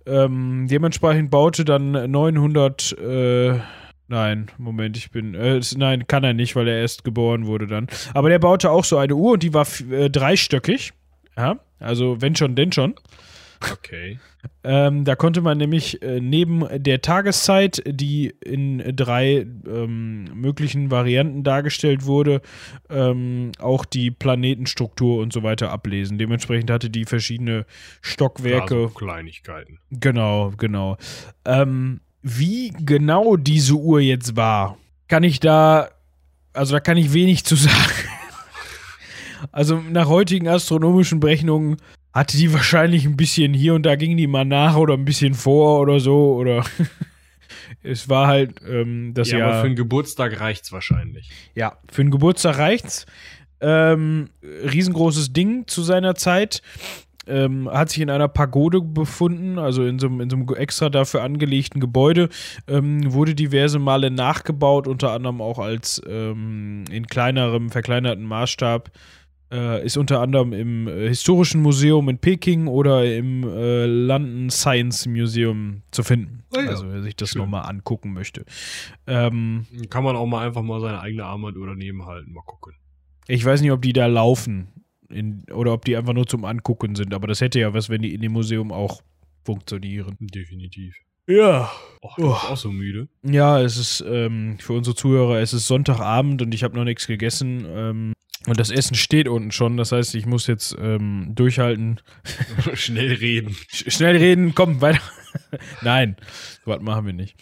Ähm, 0.07 0.67
dementsprechend 0.69 1.31
baute 1.31 1.65
dann 1.65 2.11
900 2.11 2.99
äh, 2.99 3.59
Nein, 4.09 4.49
Moment, 4.59 4.99
ich 4.99 5.11
bin. 5.11 5.35
Äh, 5.35 5.61
nein, 5.77 6.07
kann 6.07 6.23
er 6.23 6.35
nicht, 6.35 6.55
weil 6.55 6.69
er 6.69 6.81
erst 6.81 7.03
geboren 7.03 7.47
wurde 7.47 7.67
dann. 7.67 7.87
Aber 8.13 8.29
der 8.29 8.41
baute 8.41 8.71
auch 8.71 8.85
so 8.85 8.99
eine 8.99 9.15
Uhr 9.15 9.33
und 9.33 9.43
die 9.43 9.55
war 9.55 9.67
äh, 9.91 10.11
dreistöckig. 10.11 10.93
Ja, 11.35 11.61
also 11.79 12.21
wenn 12.21 12.37
schon, 12.37 12.55
denn 12.55 12.73
schon. 12.73 12.95
Okay. 13.71 14.19
ähm, 14.65 15.05
da 15.05 15.15
konnte 15.15 15.41
man 15.41 15.59
nämlich 15.59 16.03
äh, 16.03 16.21
neben 16.21 16.67
der 16.83 17.01
Tageszeit, 17.03 17.83
die 17.87 18.35
in 18.45 18.97
drei 18.97 19.47
ähm, 19.67 20.25
möglichen 20.35 20.91
Varianten 20.91 21.45
dargestellt 21.45 22.05
wurde, 22.05 22.41
ähm, 22.91 23.53
auch 23.59 23.85
die 23.85 24.11
Planetenstruktur 24.11 25.21
und 25.21 25.33
so 25.33 25.43
weiter 25.43 25.71
ablesen. 25.71 26.19
Dementsprechend 26.19 26.71
hatte 26.71 26.91
die 26.91 27.05
verschiedene 27.05 27.67
Stockwerke. 28.01 28.75
Also 28.75 28.89
Kleinigkeiten. 28.89 29.79
Genau, 29.91 30.53
genau. 30.57 30.97
Ähm, 31.45 32.01
wie 32.23 32.71
genau 32.71 33.37
diese 33.37 33.75
Uhr 33.75 34.01
jetzt 34.01 34.37
war, 34.37 34.79
kann 35.09 35.25
ich 35.25 35.41
da, 35.41 35.89
also 36.53 36.75
da 36.75 36.81
kann 36.81 36.97
ich 36.97 37.13
wenig 37.13 37.45
zu 37.45 37.57
sagen. 37.57 38.09
Also 39.51 39.77
nach 39.77 40.07
heutigen 40.07 40.49
astronomischen 40.49 41.19
Berechnungen 41.19 41.77
hatte 42.13 42.37
die 42.37 42.53
wahrscheinlich 42.53 43.07
ein 43.07 43.17
bisschen 43.17 43.55
hier 43.55 43.75
und 43.75 43.85
da 43.85 43.97
ging 43.97 44.17
die 44.17 44.27
mal 44.27 44.45
nach 44.45 44.77
oder 44.77 44.95
ein 44.95 45.05
bisschen 45.05 45.35
vor 45.35 45.81
oder 45.81 46.01
so 46.01 46.35
oder 46.35 46.65
es 47.83 48.09
war 48.09 48.27
halt 48.27 48.61
ähm, 48.69 49.13
das 49.15 49.31
ja, 49.31 49.39
Jahr. 49.39 49.49
Aber 49.51 49.61
für 49.61 49.67
einen 49.67 49.77
Geburtstag 49.77 50.41
reicht's 50.41 50.73
wahrscheinlich. 50.73 51.31
Ja, 51.55 51.79
für 51.91 52.03
einen 52.03 52.11
Geburtstag 52.11 52.59
reicht's. 52.59 53.07
Ähm, 53.61 54.31
riesengroßes 54.43 55.33
Ding 55.33 55.69
zu 55.69 55.83
seiner 55.83 56.17
Zeit 56.17 56.63
ähm, 57.27 57.71
hat 57.71 57.91
sich 57.91 58.01
in 58.01 58.11
einer 58.11 58.29
Pagode 58.29 58.81
befunden, 58.81 59.59
also 59.59 59.85
in 59.85 59.99
so, 59.99 60.09
in 60.09 60.29
so 60.29 60.37
einem 60.37 60.49
extra 60.55 60.89
dafür 60.89 61.23
angelegten 61.23 61.81
Gebäude, 61.81 62.29
ähm, 62.67 63.13
wurde 63.13 63.35
diverse 63.35 63.79
Male 63.79 64.11
nachgebaut, 64.11 64.89
unter 64.89 65.13
anderem 65.13 65.41
auch 65.41 65.59
als 65.59 66.03
ähm, 66.09 66.85
in 66.91 67.07
kleinerem, 67.07 67.71
verkleinerten 67.71 68.25
Maßstab. 68.25 68.91
Äh, 69.53 69.85
ist 69.85 69.99
unter 69.99 70.21
anderem 70.21 70.55
im 70.55 70.89
äh, 70.89 71.09
Historischen 71.09 71.61
Museum 71.61 72.09
in 72.09 72.17
Peking 72.17 72.69
oder 72.69 73.05
im 73.05 73.45
äh, 73.45 73.85
London 73.85 74.49
Science 74.49 75.07
Museum 75.07 75.83
zu 75.91 76.03
finden. 76.03 76.43
Oh 76.57 76.59
ja. 76.59 76.71
Also 76.71 76.91
wer 76.91 77.03
sich 77.03 77.17
das 77.17 77.35
nochmal 77.35 77.69
angucken 77.69 78.15
möchte. 78.15 78.47
Ähm, 79.07 79.67
Kann 79.91 80.05
man 80.05 80.17
auch 80.17 80.25
mal 80.25 80.47
einfach 80.47 80.63
mal 80.63 80.81
seine 80.81 81.01
eigene 81.01 81.25
Armbanduhr 81.25 81.67
daneben 81.67 82.07
halten, 82.07 82.33
mal 82.33 82.41
gucken. 82.47 82.73
Ich 83.29 83.45
weiß 83.45 83.61
nicht, 83.61 83.73
ob 83.73 83.83
die 83.83 83.93
da 83.93 84.07
laufen 84.07 84.69
in, 85.11 85.45
oder 85.53 85.75
ob 85.75 85.85
die 85.85 85.99
einfach 85.99 86.15
nur 86.15 86.27
zum 86.27 86.47
Angucken 86.47 86.95
sind. 86.95 87.13
Aber 87.13 87.27
das 87.27 87.43
hätte 87.43 87.61
ja 87.61 87.75
was, 87.75 87.91
wenn 87.91 88.01
die 88.01 88.15
in 88.15 88.23
dem 88.23 88.33
Museum 88.33 88.73
auch 88.73 89.03
funktionieren. 89.45 90.17
Definitiv. 90.19 90.97
Ja. 91.27 91.71
Och, 92.01 92.19
oh. 92.19 92.33
bist 92.33 92.45
auch 92.51 92.57
so 92.57 92.73
müde. 92.73 93.09
Ja, 93.23 93.61
es 93.61 93.77
ist 93.77 94.05
ähm, 94.07 94.59
für 94.59 94.73
unsere 94.73 94.97
Zuhörer, 94.97 95.39
es 95.39 95.53
ist 95.53 95.69
Sonntagabend 95.69 96.43
und 96.43 96.53
ich 96.53 96.65
habe 96.65 96.77
noch 96.77 96.85
nichts 96.85 97.07
gegessen. 97.07 97.65
Ähm, 97.69 98.13
und 98.47 98.59
das 98.59 98.71
Essen 98.71 98.97
steht 98.97 99.29
unten 99.29 99.53
schon. 99.53 99.77
Das 99.77 99.93
heißt, 99.93 100.17
ich 100.17 100.27
muss 100.27 100.49
jetzt 100.49 100.77
ähm, 100.81 101.33
durchhalten. 101.35 102.01
Schnell 102.75 103.13
reden. 103.13 103.55
Sch 103.69 103.85
schnell 103.93 104.17
reden, 104.17 104.55
komm, 104.55 104.81
weiter. 104.81 105.01
Nein, 105.83 106.17
was 106.65 106.81
machen 106.83 107.07
wir 107.07 107.13
nicht. 107.13 107.37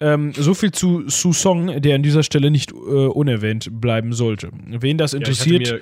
Ähm, 0.00 0.32
so 0.34 0.54
viel 0.54 0.72
zu 0.72 1.08
Susong, 1.08 1.80
der 1.80 1.94
an 1.94 2.02
dieser 2.02 2.22
Stelle 2.22 2.50
nicht 2.50 2.72
äh, 2.72 2.74
unerwähnt 2.74 3.68
bleiben 3.70 4.14
sollte. 4.14 4.50
Wen 4.66 4.96
das 4.96 5.12
interessiert. 5.12 5.68
Ja, 5.68 5.76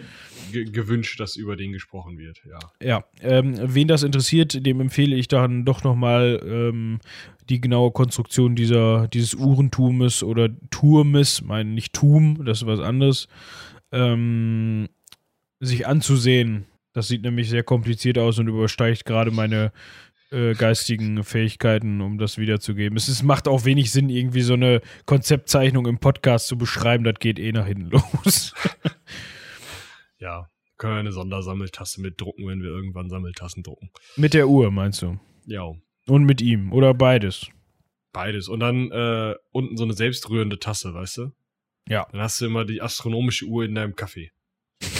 gewünscht, 0.54 1.20
dass 1.20 1.36
über 1.36 1.56
den 1.56 1.72
gesprochen 1.72 2.18
wird, 2.18 2.42
ja. 2.44 2.58
Ja, 2.82 3.04
ähm, 3.20 3.54
wen 3.62 3.88
das 3.88 4.02
interessiert, 4.02 4.64
dem 4.64 4.80
empfehle 4.80 5.16
ich 5.16 5.28
dann 5.28 5.64
doch 5.64 5.84
nochmal 5.84 6.40
ähm, 6.44 7.00
die 7.48 7.60
genaue 7.60 7.90
Konstruktion 7.90 8.56
dieser, 8.56 9.08
dieses 9.08 9.34
Uhrentumes 9.34 10.22
oder 10.22 10.48
Turmes, 10.70 11.42
meine 11.42 11.70
nicht 11.70 11.92
Tum, 11.92 12.44
das 12.44 12.62
ist 12.62 12.66
was 12.66 12.80
anderes, 12.80 13.28
ähm, 13.92 14.88
sich 15.60 15.86
anzusehen. 15.86 16.66
Das 16.92 17.08
sieht 17.08 17.22
nämlich 17.22 17.48
sehr 17.50 17.64
kompliziert 17.64 18.18
aus 18.18 18.38
und 18.38 18.48
übersteigt 18.48 19.04
gerade 19.04 19.30
meine 19.30 19.72
äh, 20.30 20.54
geistigen 20.54 21.22
Fähigkeiten, 21.22 22.00
um 22.00 22.18
das 22.18 22.38
wiederzugeben. 22.38 22.96
Es 22.96 23.08
ist, 23.08 23.22
macht 23.22 23.46
auch 23.46 23.64
wenig 23.64 23.90
Sinn, 23.90 24.08
irgendwie 24.08 24.42
so 24.42 24.54
eine 24.54 24.80
Konzeptzeichnung 25.06 25.86
im 25.86 25.98
Podcast 25.98 26.46
zu 26.46 26.58
beschreiben. 26.58 27.04
Das 27.04 27.18
geht 27.18 27.38
eh 27.38 27.52
nach 27.52 27.66
hinten 27.66 27.90
los. 28.24 28.54
Ja, 30.24 30.48
können 30.78 30.94
wir 30.94 31.00
eine 31.00 31.12
Sondersammeltasse 31.12 32.00
mit 32.00 32.20
drucken, 32.20 32.48
wenn 32.48 32.62
wir 32.62 32.70
irgendwann 32.70 33.10
Sammeltassen 33.10 33.62
drucken. 33.62 33.90
Mit 34.16 34.32
der 34.32 34.48
Uhr, 34.48 34.70
meinst 34.70 35.02
du? 35.02 35.20
Ja. 35.46 35.70
Und 36.06 36.24
mit 36.24 36.40
ihm 36.40 36.72
oder 36.72 36.94
beides? 36.94 37.46
Beides. 38.12 38.48
Und 38.48 38.60
dann 38.60 38.90
äh, 38.90 39.34
unten 39.52 39.76
so 39.76 39.84
eine 39.84 39.92
selbstrührende 39.92 40.58
Tasse, 40.58 40.94
weißt 40.94 41.18
du? 41.18 41.32
Ja. 41.88 42.06
Dann 42.10 42.22
hast 42.22 42.40
du 42.40 42.46
immer 42.46 42.64
die 42.64 42.80
astronomische 42.80 43.44
Uhr 43.44 43.64
in 43.64 43.74
deinem 43.74 43.94
Kaffee. 43.94 44.30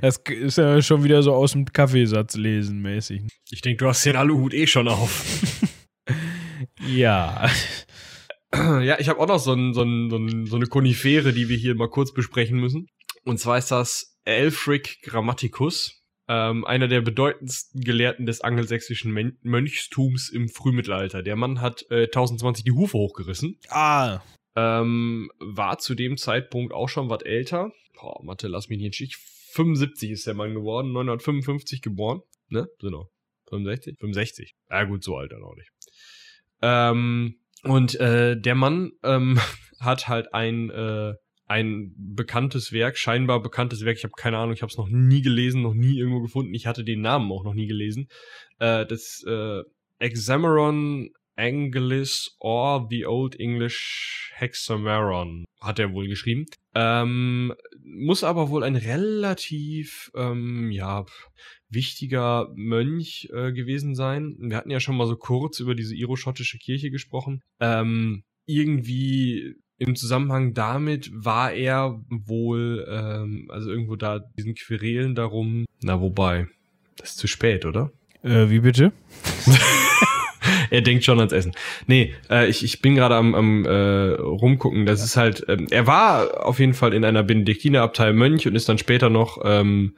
Das 0.00 0.18
ist 0.28 0.58
ja 0.58 0.80
schon 0.80 1.02
wieder 1.02 1.24
so 1.24 1.34
aus 1.34 1.52
dem 1.52 1.64
Kaffeesatz 1.64 2.36
lesen 2.36 2.80
mäßig. 2.82 3.22
Ich 3.50 3.62
denke, 3.62 3.78
du 3.78 3.88
hast 3.88 4.04
den 4.06 4.14
Aluhut 4.14 4.54
eh 4.54 4.66
schon 4.66 4.86
auf. 4.86 5.24
Ja. 6.86 7.50
ja, 8.54 8.98
ich 8.98 9.08
habe 9.08 9.20
auch 9.20 9.26
noch 9.26 9.38
so, 9.38 9.52
ein, 9.52 9.74
so, 9.74 9.82
ein, 9.82 10.46
so 10.46 10.56
eine 10.56 10.66
Konifere, 10.66 11.32
die 11.32 11.48
wir 11.48 11.56
hier 11.56 11.74
mal 11.74 11.90
kurz 11.90 12.12
besprechen 12.12 12.58
müssen. 12.58 12.88
Und 13.24 13.38
zwar 13.38 13.58
ist 13.58 13.70
das 13.70 14.18
Elfric 14.24 15.02
Grammaticus, 15.02 16.02
ähm, 16.28 16.64
einer 16.66 16.88
der 16.88 17.00
bedeutendsten 17.00 17.80
Gelehrten 17.80 18.26
des 18.26 18.42
angelsächsischen 18.42 19.12
Men 19.12 19.38
Mönchstums 19.42 20.28
im 20.28 20.48
Frühmittelalter. 20.48 21.22
Der 21.22 21.36
Mann 21.36 21.60
hat 21.60 21.86
äh, 21.90 22.04
1020 22.04 22.64
die 22.64 22.72
Hufe 22.72 22.98
hochgerissen. 22.98 23.58
Ah. 23.70 24.20
Ähm, 24.54 25.30
war 25.38 25.78
zu 25.78 25.94
dem 25.94 26.16
Zeitpunkt 26.16 26.74
auch 26.74 26.88
schon 26.88 27.08
was 27.08 27.22
älter. 27.22 27.72
Boah, 27.94 28.22
Mathe, 28.22 28.48
lass 28.48 28.68
mich 28.68 28.78
nicht 28.78 28.86
in 28.86 28.92
Stich. 28.92 29.16
75 29.52 30.10
ist 30.10 30.26
der 30.26 30.34
Mann 30.34 30.54
geworden, 30.54 30.92
955 30.92 31.80
geboren. 31.80 32.20
Ne? 32.48 32.68
Genau. 32.80 33.10
65? 33.48 33.96
65. 33.98 34.54
Ja 34.70 34.84
gut, 34.84 35.02
so 35.02 35.16
alt 35.16 35.32
dann 35.32 35.42
auch 35.42 35.56
nicht. 35.56 35.70
Ähm, 36.60 37.36
und 37.62 37.98
äh, 38.00 38.38
der 38.38 38.54
Mann 38.54 38.92
ähm, 39.02 39.40
hat 39.80 40.08
halt 40.08 40.34
ein 40.34 40.70
äh, 40.70 41.14
ein 41.48 41.94
bekanntes 41.96 42.72
Werk, 42.72 42.98
scheinbar 42.98 43.42
bekanntes 43.42 43.84
Werk. 43.84 43.96
Ich 43.96 44.04
habe 44.04 44.12
keine 44.16 44.38
Ahnung, 44.38 44.52
ich 44.52 44.62
habe 44.62 44.70
es 44.70 44.76
noch 44.76 44.88
nie 44.88 45.22
gelesen, 45.22 45.62
noch 45.62 45.74
nie 45.74 45.98
irgendwo 45.98 46.20
gefunden. 46.20 46.54
Ich 46.54 46.66
hatte 46.66 46.84
den 46.84 47.00
Namen 47.00 47.32
auch 47.32 47.42
noch 47.42 47.54
nie 47.54 47.66
gelesen. 47.66 48.08
Äh, 48.58 48.86
das 48.86 49.24
äh, 49.26 49.62
Exameron 49.98 51.10
Angelis 51.36 52.36
or 52.40 52.86
the 52.90 53.06
Old 53.06 53.38
English 53.38 54.32
Hexameron 54.34 55.44
hat 55.60 55.78
er 55.78 55.92
wohl 55.92 56.08
geschrieben. 56.08 56.46
Ähm, 56.74 57.54
muss 57.82 58.24
aber 58.24 58.50
wohl 58.50 58.64
ein 58.64 58.76
relativ, 58.76 60.10
ähm, 60.14 60.70
ja, 60.70 61.06
wichtiger 61.68 62.48
Mönch 62.54 63.28
äh, 63.32 63.52
gewesen 63.52 63.94
sein. 63.94 64.36
Wir 64.40 64.56
hatten 64.56 64.70
ja 64.70 64.80
schon 64.80 64.96
mal 64.96 65.06
so 65.06 65.16
kurz 65.16 65.60
über 65.60 65.74
diese 65.74 65.94
iroschottische 65.94 66.58
Kirche 66.58 66.90
gesprochen. 66.90 67.40
Ähm, 67.60 68.24
irgendwie 68.46 69.54
im 69.78 69.94
Zusammenhang 69.94 70.54
damit 70.54 71.10
war 71.14 71.52
er 71.52 72.00
wohl, 72.08 72.86
ähm, 72.90 73.48
also 73.48 73.70
irgendwo 73.70 73.96
da 73.96 74.20
diesen 74.36 74.54
Querelen 74.54 75.14
darum, 75.14 75.66
na 75.82 76.00
wobei, 76.00 76.48
das 76.96 77.10
ist 77.10 77.18
zu 77.18 77.28
spät, 77.28 77.64
oder? 77.64 77.92
Äh, 78.22 78.50
wie 78.50 78.60
bitte? 78.60 78.92
er 80.70 80.80
denkt 80.82 81.04
schon 81.04 81.18
ans 81.18 81.32
Essen. 81.32 81.52
Nee, 81.86 82.14
äh, 82.28 82.48
ich, 82.48 82.64
ich 82.64 82.82
bin 82.82 82.96
gerade 82.96 83.14
am, 83.14 83.34
am 83.34 83.64
äh, 83.64 84.14
rumgucken. 84.14 84.86
Das 84.86 85.04
ist 85.04 85.16
halt, 85.16 85.44
ähm, 85.48 85.66
er 85.70 85.86
war 85.86 86.44
auf 86.44 86.58
jeden 86.58 86.74
Fall 86.74 86.92
in 86.92 87.04
einer 87.04 87.22
Benediktinerabtei 87.22 88.12
Mönch 88.12 88.46
und 88.46 88.56
ist 88.56 88.68
dann 88.68 88.78
später 88.78 89.10
noch 89.10 89.38
ähm, 89.44 89.94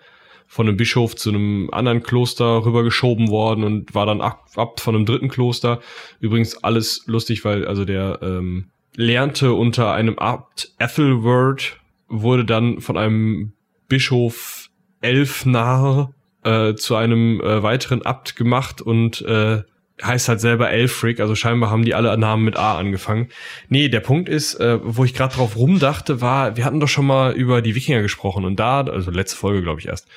von 0.46 0.66
einem 0.66 0.76
Bischof 0.76 1.16
zu 1.16 1.30
einem 1.30 1.70
anderen 1.72 2.02
Kloster 2.02 2.64
rübergeschoben 2.64 3.28
worden 3.28 3.64
und 3.64 3.94
war 3.94 4.04
dann 4.04 4.20
Abt 4.20 4.80
von 4.80 4.94
einem 4.94 5.06
dritten 5.06 5.28
Kloster. 5.28 5.80
Übrigens 6.18 6.62
alles 6.62 7.04
lustig, 7.06 7.44
weil 7.44 7.66
also 7.66 7.84
der 7.84 8.18
ähm, 8.20 8.66
lernte 8.97 9.52
unter 9.52 9.92
einem 9.92 10.18
Abt 10.18 10.73
Ethelward, 10.78 11.78
wurde 12.09 12.44
dann 12.44 12.80
von 12.80 12.97
einem 12.97 13.52
Bischof 13.88 14.68
Elfnar 15.00 16.12
äh, 16.44 16.75
zu 16.75 16.97
einem 16.97 17.40
äh, 17.40 17.62
weiteren 17.62 18.02
Abt 18.02 18.37
gemacht 18.37 18.80
und 18.80 19.23
äh, 19.23 19.62
heißt 20.02 20.28
halt 20.28 20.40
selber 20.40 20.70
Elfric, 20.70 21.20
also 21.20 21.35
scheinbar 21.35 21.70
haben 21.70 21.85
die 21.85 21.94
alle 21.94 22.16
Namen 22.16 22.44
mit 22.44 22.56
A 22.56 22.78
angefangen. 22.78 23.28
Nee, 23.68 23.88
der 23.88 24.00
Punkt 24.00 24.28
ist, 24.28 24.54
äh, 24.54 24.78
wo 24.82 25.04
ich 25.04 25.14
gerade 25.14 25.35
drauf 25.35 25.56
rumdachte, 25.56 26.20
war, 26.20 26.56
wir 26.56 26.64
hatten 26.64 26.80
doch 26.80 26.88
schon 26.88 27.06
mal 27.06 27.32
über 27.32 27.61
die 27.62 27.75
Wikinger 27.75 28.02
gesprochen 28.02 28.44
und 28.44 28.56
da, 28.59 28.80
also 28.80 29.11
letzte 29.11 29.37
Folge 29.37 29.62
glaube 29.62 29.80
ich 29.80 29.88
erst, 29.88 30.09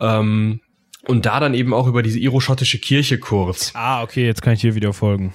ähm, 0.00 0.60
und 1.06 1.26
da 1.26 1.40
dann 1.40 1.54
eben 1.54 1.74
auch 1.74 1.86
über 1.86 2.02
diese 2.02 2.18
iroschottische 2.18 2.78
Kirche 2.78 3.18
kurz. 3.18 3.72
Ah, 3.74 4.02
okay, 4.02 4.24
jetzt 4.24 4.40
kann 4.40 4.54
ich 4.54 4.62
hier 4.62 4.74
wieder 4.74 4.92
folgen. 4.92 5.34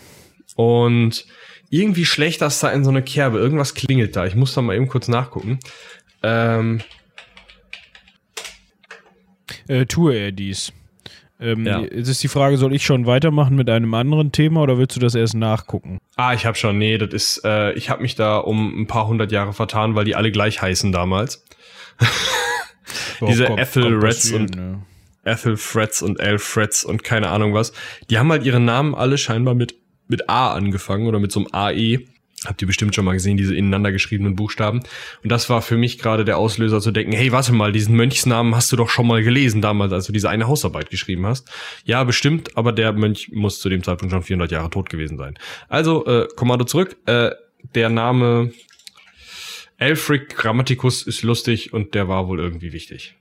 Und 0.56 1.26
irgendwie 1.70 2.06
schlecht 2.06 2.42
das 2.42 2.60
da 2.60 2.72
in 2.72 2.84
so 2.84 2.90
eine 2.90 3.02
Kerbe. 3.04 3.38
Irgendwas 3.40 3.74
klingelt 3.76 4.16
da. 4.16 4.26
Ich 4.26 4.36
muss 4.36 4.54
da 4.54 4.62
mal 4.62 4.76
eben 4.76 4.88
kurz 4.88 5.08
nachgucken. 5.08 5.60
Ähm, 6.24 6.82
Äh, 9.68 9.86
tue 9.86 10.16
er 10.16 10.32
dies. 10.32 10.72
Ähm, 11.40 11.66
Ja. 11.66 11.80
Jetzt 11.82 12.10
ist 12.10 12.24
die 12.24 12.28
Frage, 12.28 12.58
soll 12.58 12.74
ich 12.74 12.84
schon 12.86 13.06
weitermachen 13.06 13.56
mit 13.56 13.70
einem 13.70 13.94
anderen 13.94 14.32
Thema 14.32 14.62
oder 14.62 14.78
willst 14.78 14.96
du 14.96 15.00
das 15.00 15.16
erst 15.16 15.36
nachgucken? 15.36 16.00
ah, 16.18 16.34
ich 16.34 16.46
habe 16.46 16.58
schon. 16.58 16.78
Nee, 16.78 16.98
das 16.98 17.14
ist. 17.14 17.46
Äh, 17.46 17.74
ich 17.74 17.90
habe 17.90 18.02
mich 18.02 18.16
da 18.16 18.38
um 18.38 18.82
ein 18.82 18.88
paar 18.88 19.08
hundert 19.08 19.32
Jahre 19.32 19.54
vertan, 19.54 19.96
weil 19.96 20.06
die 20.06 20.16
alle 20.16 20.32
gleich 20.32 20.62
heißen 20.62 20.92
damals. 20.92 21.46
Diese 23.28 23.46
kommt- 23.46 23.60
Ethel 23.60 23.84
kommt 23.92 24.04
Reds 24.04 24.32
und- 24.32 24.56
ne? 24.56 24.82
Ethel 25.24 25.58
Freds 25.58 26.02
und 26.02 26.20
Elfreds 26.20 26.84
und 26.84 27.04
keine 27.04 27.30
Ahnung 27.30 27.54
was. 27.54 27.74
Die 28.10 28.18
haben 28.18 28.32
halt 28.32 28.44
ihre 28.46 28.60
Namen 28.60 28.96
alle 28.96 29.18
scheinbar 29.18 29.54
mit, 29.54 29.76
mit 30.10 30.30
A 30.30 30.54
angefangen 30.54 31.08
oder 31.08 31.20
mit 31.20 31.32
so 31.32 31.40
einem 31.40 31.50
AE. 31.54 32.00
Habt 32.46 32.62
ihr 32.62 32.68
bestimmt 32.68 32.96
schon 32.96 33.04
mal 33.04 33.14
gesehen, 33.14 33.36
diese 33.36 33.54
ineinander 33.54 33.92
geschriebenen 33.92 34.36
Buchstaben. 34.36 34.80
Und 35.24 35.30
das 35.30 35.50
war 35.50 35.62
für 35.62 35.76
mich 35.76 36.00
gerade 36.00 36.24
der 36.24 36.38
Auslöser 36.38 36.80
zu 36.80 36.92
denken, 36.92 37.12
hey, 37.12 37.34
warte 37.34 37.52
mal, 37.52 37.74
diesen 37.74 37.98
Mönchsnamen 37.98 38.56
hast 38.56 38.72
du 38.72 38.78
doch 38.78 38.90
schon 38.90 39.08
mal 39.08 39.22
gelesen 39.24 39.62
damals, 39.62 39.92
als 39.92 40.06
du 40.06 40.14
diese 40.14 40.30
eine 40.30 40.48
Hausarbeit 40.48 40.90
geschrieben 40.90 41.26
hast. 41.26 41.52
Ja, 41.84 42.04
bestimmt, 42.06 42.56
aber 42.56 42.72
der 42.72 42.94
Mönch 42.94 43.30
muss 43.34 43.60
zu 43.60 43.68
dem 43.68 43.84
Zeitpunkt 43.84 44.14
schon 44.14 44.24
400 44.24 44.52
Jahre 44.52 44.70
tot 44.70 44.90
gewesen 44.90 45.18
sein. 45.18 45.38
Also, 45.68 46.06
äh, 46.06 46.28
Kommando 46.36 46.64
zurück. 46.64 46.96
Äh, 47.06 47.32
der 47.76 47.90
Name 47.90 48.54
Elfric 49.80 50.36
Grammaticus 50.36 51.04
ist 51.04 51.24
lustig 51.24 51.74
und 51.74 51.94
der 51.94 52.08
war 52.08 52.28
wohl 52.28 52.40
irgendwie 52.40 52.74
wichtig. 52.74 53.16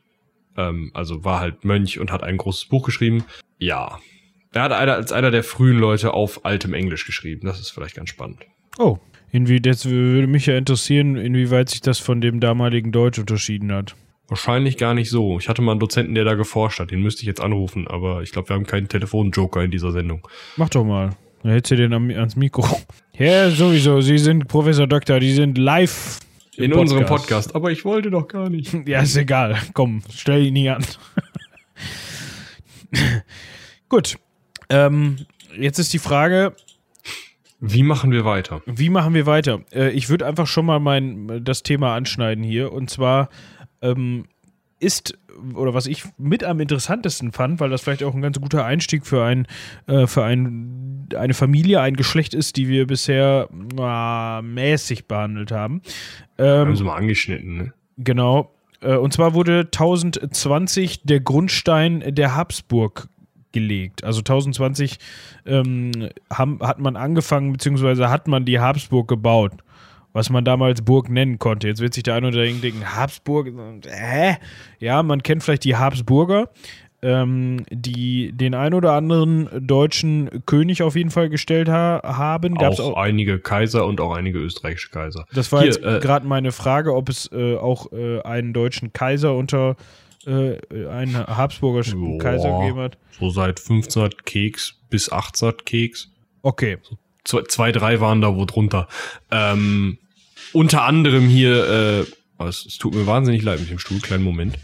Ähm, 0.57 0.91
also 0.93 1.25
war 1.25 1.41
halt 1.41 1.65
Mönch 1.65 2.01
und 2.01 2.11
hat 2.11 2.25
ein 2.25 2.37
großes 2.37 2.67
Buch 2.67 2.85
geschrieben. 2.85 3.25
Ja. 3.59 4.01
Er 4.53 4.63
hat 4.63 4.73
einer, 4.73 4.95
als 4.95 5.13
einer 5.13 5.31
der 5.31 5.45
frühen 5.45 5.79
Leute 5.79 6.15
auf 6.15 6.45
altem 6.45 6.75
Englisch 6.75 7.07
geschrieben. 7.07 7.47
Das 7.47 7.61
ist 7.61 7.71
vielleicht 7.71 7.97
ganz 7.97 8.09
spannend. 8.09 8.39
Oh, 8.79 8.99
inwie, 9.31 9.61
das 9.61 9.85
würde 9.87 10.27
mich 10.27 10.47
ja 10.47 10.57
interessieren, 10.57 11.17
inwieweit 11.17 11.69
sich 11.69 11.81
das 11.81 11.99
von 11.99 12.21
dem 12.21 12.41
damaligen 12.41 12.93
Deutsch 12.93 13.19
unterschieden 13.19 13.73
hat. 13.73 13.95
Wahrscheinlich 14.29 14.77
gar 14.77 14.93
nicht 14.95 15.09
so. 15.11 15.39
Ich 15.39 15.49
hatte 15.49 15.63
mal 15.63 15.73
einen 15.73 15.81
Dozenten, 15.81 16.15
der 16.15 16.25
da 16.25 16.35
geforscht 16.35 16.81
hat. 16.81 16.91
Den 16.91 17.03
müsste 17.03 17.23
ich 17.23 17.27
jetzt 17.27 17.41
anrufen, 17.41 17.89
aber 17.89 18.23
ich 18.23 18.31
glaube, 18.31 18.51
wir 18.51 18.57
haben 18.57 18.67
keinen 18.67 18.89
Telefonjoker 18.89 19.63
in 19.63 19.71
dieser 19.71 19.91
Sendung. 19.91 20.27
Mach 20.57 20.69
doch 20.69 20.85
mal. 20.85 21.17
Da 21.43 21.51
hältst 21.51 21.71
du 21.71 21.77
den 21.77 21.93
ans 21.95 22.37
Mikro. 22.37 22.67
Ja, 23.17 23.51
sowieso. 23.51 24.01
Sie 24.01 24.19
sind 24.19 24.47
Professor 24.49 24.87
Doktor, 24.87 25.19
die 25.21 25.33
sind 25.33 25.57
live 25.57 26.19
In 26.57 26.73
unserem 26.73 27.07
Podcast. 27.07 27.55
Aber 27.55 27.71
ich 27.71 27.85
wollte 27.85 28.11
doch 28.11 28.29
gar 28.29 28.51
nicht. 28.51 28.75
Ja, 28.87 29.01
ist 29.01 29.17
egal. 29.17 29.57
Komm, 29.73 30.03
stell 30.15 30.45
ihn 30.45 30.53
nie 30.55 30.69
an. 30.69 30.85
Gut. 33.89 34.19
Ähm, 34.71 35.19
jetzt 35.57 35.79
ist 35.79 35.93
die 35.93 35.99
Frage, 35.99 36.55
Wie 37.61 37.83
machen 37.83 38.11
wir 38.13 38.25
weiter? 38.25 38.63
wie 38.67 38.91
machen 38.91 39.15
wir 39.15 39.27
weiter? 39.27 39.61
Äh, 39.73 39.91
ich 39.91 40.09
würde 40.09 40.27
einfach 40.27 40.47
schon 40.47 40.67
mal 40.67 40.79
mein, 40.81 41.43
das 41.45 41.63
Thema 41.63 41.95
anschneiden 41.95 42.45
hier. 42.45 42.73
Und 42.73 42.91
zwar 42.91 43.29
ähm, 43.83 44.27
ist, 44.81 45.19
oder 45.55 45.75
was 45.75 45.87
ich 45.87 46.05
mit 46.19 46.45
am 46.45 46.61
interessantesten 46.61 47.33
fand, 47.33 47.59
weil 47.61 47.71
das 47.71 47.83
vielleicht 47.83 48.05
auch 48.05 48.15
ein 48.15 48.23
ganz 48.23 48.41
guter 48.41 48.65
Einstieg 48.65 49.07
für, 49.07 49.25
ein, 49.25 49.47
äh, 49.87 50.07
für 50.07 50.23
ein, 50.25 51.09
eine 51.17 51.35
Familie, 51.35 51.81
ein 51.81 51.97
Geschlecht 51.97 52.35
ist, 52.35 52.57
die 52.57 52.69
wir 52.69 52.87
bisher 52.87 53.49
na, 53.75 54.41
mäßig 54.43 55.07
behandelt 55.07 55.51
haben. 55.51 55.83
Ähm, 56.37 56.67
Haben 56.69 56.77
sie 56.77 56.85
mal 56.85 56.97
angeschnitten, 56.97 57.57
ne? 57.57 57.73
Genau. 57.97 58.53
Äh, 58.81 58.95
Und 58.97 59.13
zwar 59.13 59.35
wurde 59.35 59.61
1020 59.63 61.03
der 61.03 61.19
Grundstein 61.21 62.15
der 62.15 62.37
Habsburg 62.37 63.09
gelegt. 63.59 64.05
Also 64.05 64.21
1020 64.21 64.99
ähm, 65.47 66.09
haben, 66.33 66.59
hat 66.61 66.79
man 66.79 66.97
angefangen, 66.97 67.53
beziehungsweise 67.53 68.11
hat 68.11 68.29
man 68.29 68.45
die 68.45 68.61
Habsburg 68.61 69.09
gebaut. 69.09 69.53
Was 70.15 70.31
man 70.31 70.43
damals 70.43 70.83
Burg 70.83 71.11
nennen 71.11 71.39
konnte. 71.39 71.69
Jetzt 71.69 71.81
wird 71.81 71.93
sich 71.93 72.03
der 72.03 72.15
eine 72.15 72.29
oder 72.29 72.41
andere 72.41 72.61
denken, 72.61 72.97
Habsburg, 72.97 73.53
hä? 73.87 74.37
Ja, 74.81 75.03
man 75.03 75.23
kennt 75.23 75.45
vielleicht 75.45 75.65
die 75.65 75.77
Habsburger, 75.77 76.49
ähm, 77.03 77.65
die 77.71 78.33
den 78.33 78.55
ein 78.55 78.73
oder 78.73 78.93
anderen 78.93 79.49
deutschen 79.65 80.45
König 80.47 80.83
auf 80.83 80.97
jeden 80.97 81.11
Fall 81.11 81.29
gestellt 81.29 81.69
ha 81.69 82.01
haben. 82.03 82.55
Gab's 82.55 82.81
Auch, 82.81 82.97
einige 82.97 83.39
Kaiser 83.39 83.87
und 83.87 84.01
auch 84.01 84.17
einige 84.17 84.39
österreichische 84.39 84.91
Kaiser. 84.91 85.27
das 85.35 85.53
war 85.53 85.61
Hier, 85.61 85.73
jetzt 85.73 85.85
äh, 85.85 86.01
gerade 86.01 86.27
meine 86.27 86.53
Frage, 86.53 86.95
ob 86.95 87.11
es 87.11 87.31
äh, 87.31 87.57
auch 87.57 87.93
äh, 87.93 88.23
einen 88.23 88.55
deutschen 88.55 88.95
Kaiser 88.95 89.35
unter 89.35 89.77
äh, 90.27 90.59
einen 90.89 91.17
Habsburger 91.17 91.83
Joa. 91.83 92.19
Kaiser 92.19 92.59
gegeben 92.59 92.79
hat. 92.79 92.99
So 93.19 93.31
seit 93.31 93.61
1500 93.61 94.25
Keks 94.25 94.75
bis 94.91 95.09
1800 95.09 95.67
Keks. 95.67 96.11
Okay. 96.43 96.79
zwei, 97.25 97.43
zwei, 97.43 97.73
drei 97.73 98.01
waren 98.01 98.21
da 98.21 98.35
wo 98.35 98.45
drunter. 98.45 98.89
Ähm, 99.31 99.99
unter 100.53 100.85
anderem 100.85 101.29
hier, 101.29 101.69
äh, 101.69 102.05
oh, 102.39 102.45
es, 102.47 102.65
es 102.67 102.79
tut 102.79 102.95
mir 102.95 103.07
wahnsinnig 103.07 103.43
leid 103.43 103.61
mit 103.61 103.71
dem 103.71 103.79
Stuhl, 103.79 104.01
kleinen 104.01 104.25
Moment. 104.25 104.59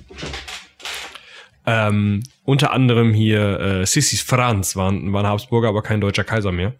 Ähm, 1.66 2.22
unter 2.44 2.72
anderem 2.72 3.14
hier 3.14 3.58
äh, 3.60 3.86
Sissis 3.86 4.20
Franz 4.20 4.76
waren, 4.76 5.12
waren 5.12 5.26
Habsburger, 5.26 5.68
aber 5.68 5.82
kein 5.82 6.00
deutscher 6.00 6.24
Kaiser 6.24 6.52
mehr. 6.52 6.74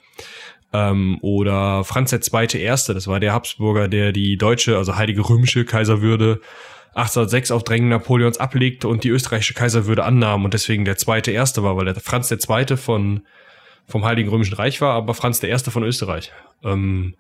Ähm, 0.73 1.19
oder 1.23 1.85
Franz 1.85 2.11
der 2.11 2.21
Zweite 2.21 2.59
Erste, 2.59 2.95
das 2.95 3.07
war 3.07 3.21
der 3.21 3.33
Habsburger, 3.33 3.89
der 3.89 4.13
die 4.13 4.37
deutsche, 4.37 4.77
also 4.77 4.97
heilige 4.97 5.29
römische 5.29 5.65
Kaiserwürde 5.65 6.41
1806 6.95 7.51
auf 7.51 7.65
Drängen 7.65 7.89
Napoleons 7.89 8.39
ablegte 8.39 8.89
und 8.89 9.05
die 9.05 9.09
österreichische 9.09 9.55
Kaiserwürde 9.55 10.05
annahm 10.05 10.45
und 10.45 10.55
deswegen 10.55 10.85
der 10.85 10.97
Zweite 10.97 11.31
Erste 11.31 11.63
war, 11.63 11.77
weil 11.77 11.87
der 11.87 11.97
Franz 11.97 12.29
der 12.29 12.39
Zweite 12.39 12.77
von 12.77 13.23
vom 13.87 14.05
Heiligen 14.05 14.31
Römischen 14.31 14.55
Reich 14.55 14.81
war, 14.81 14.95
aber 14.95 15.15
Franz 15.15 15.41
der 15.41 15.51
Erste 15.51 15.71
von 15.71 15.83
Österreich. 15.83 16.33
Ähm, 16.63 17.15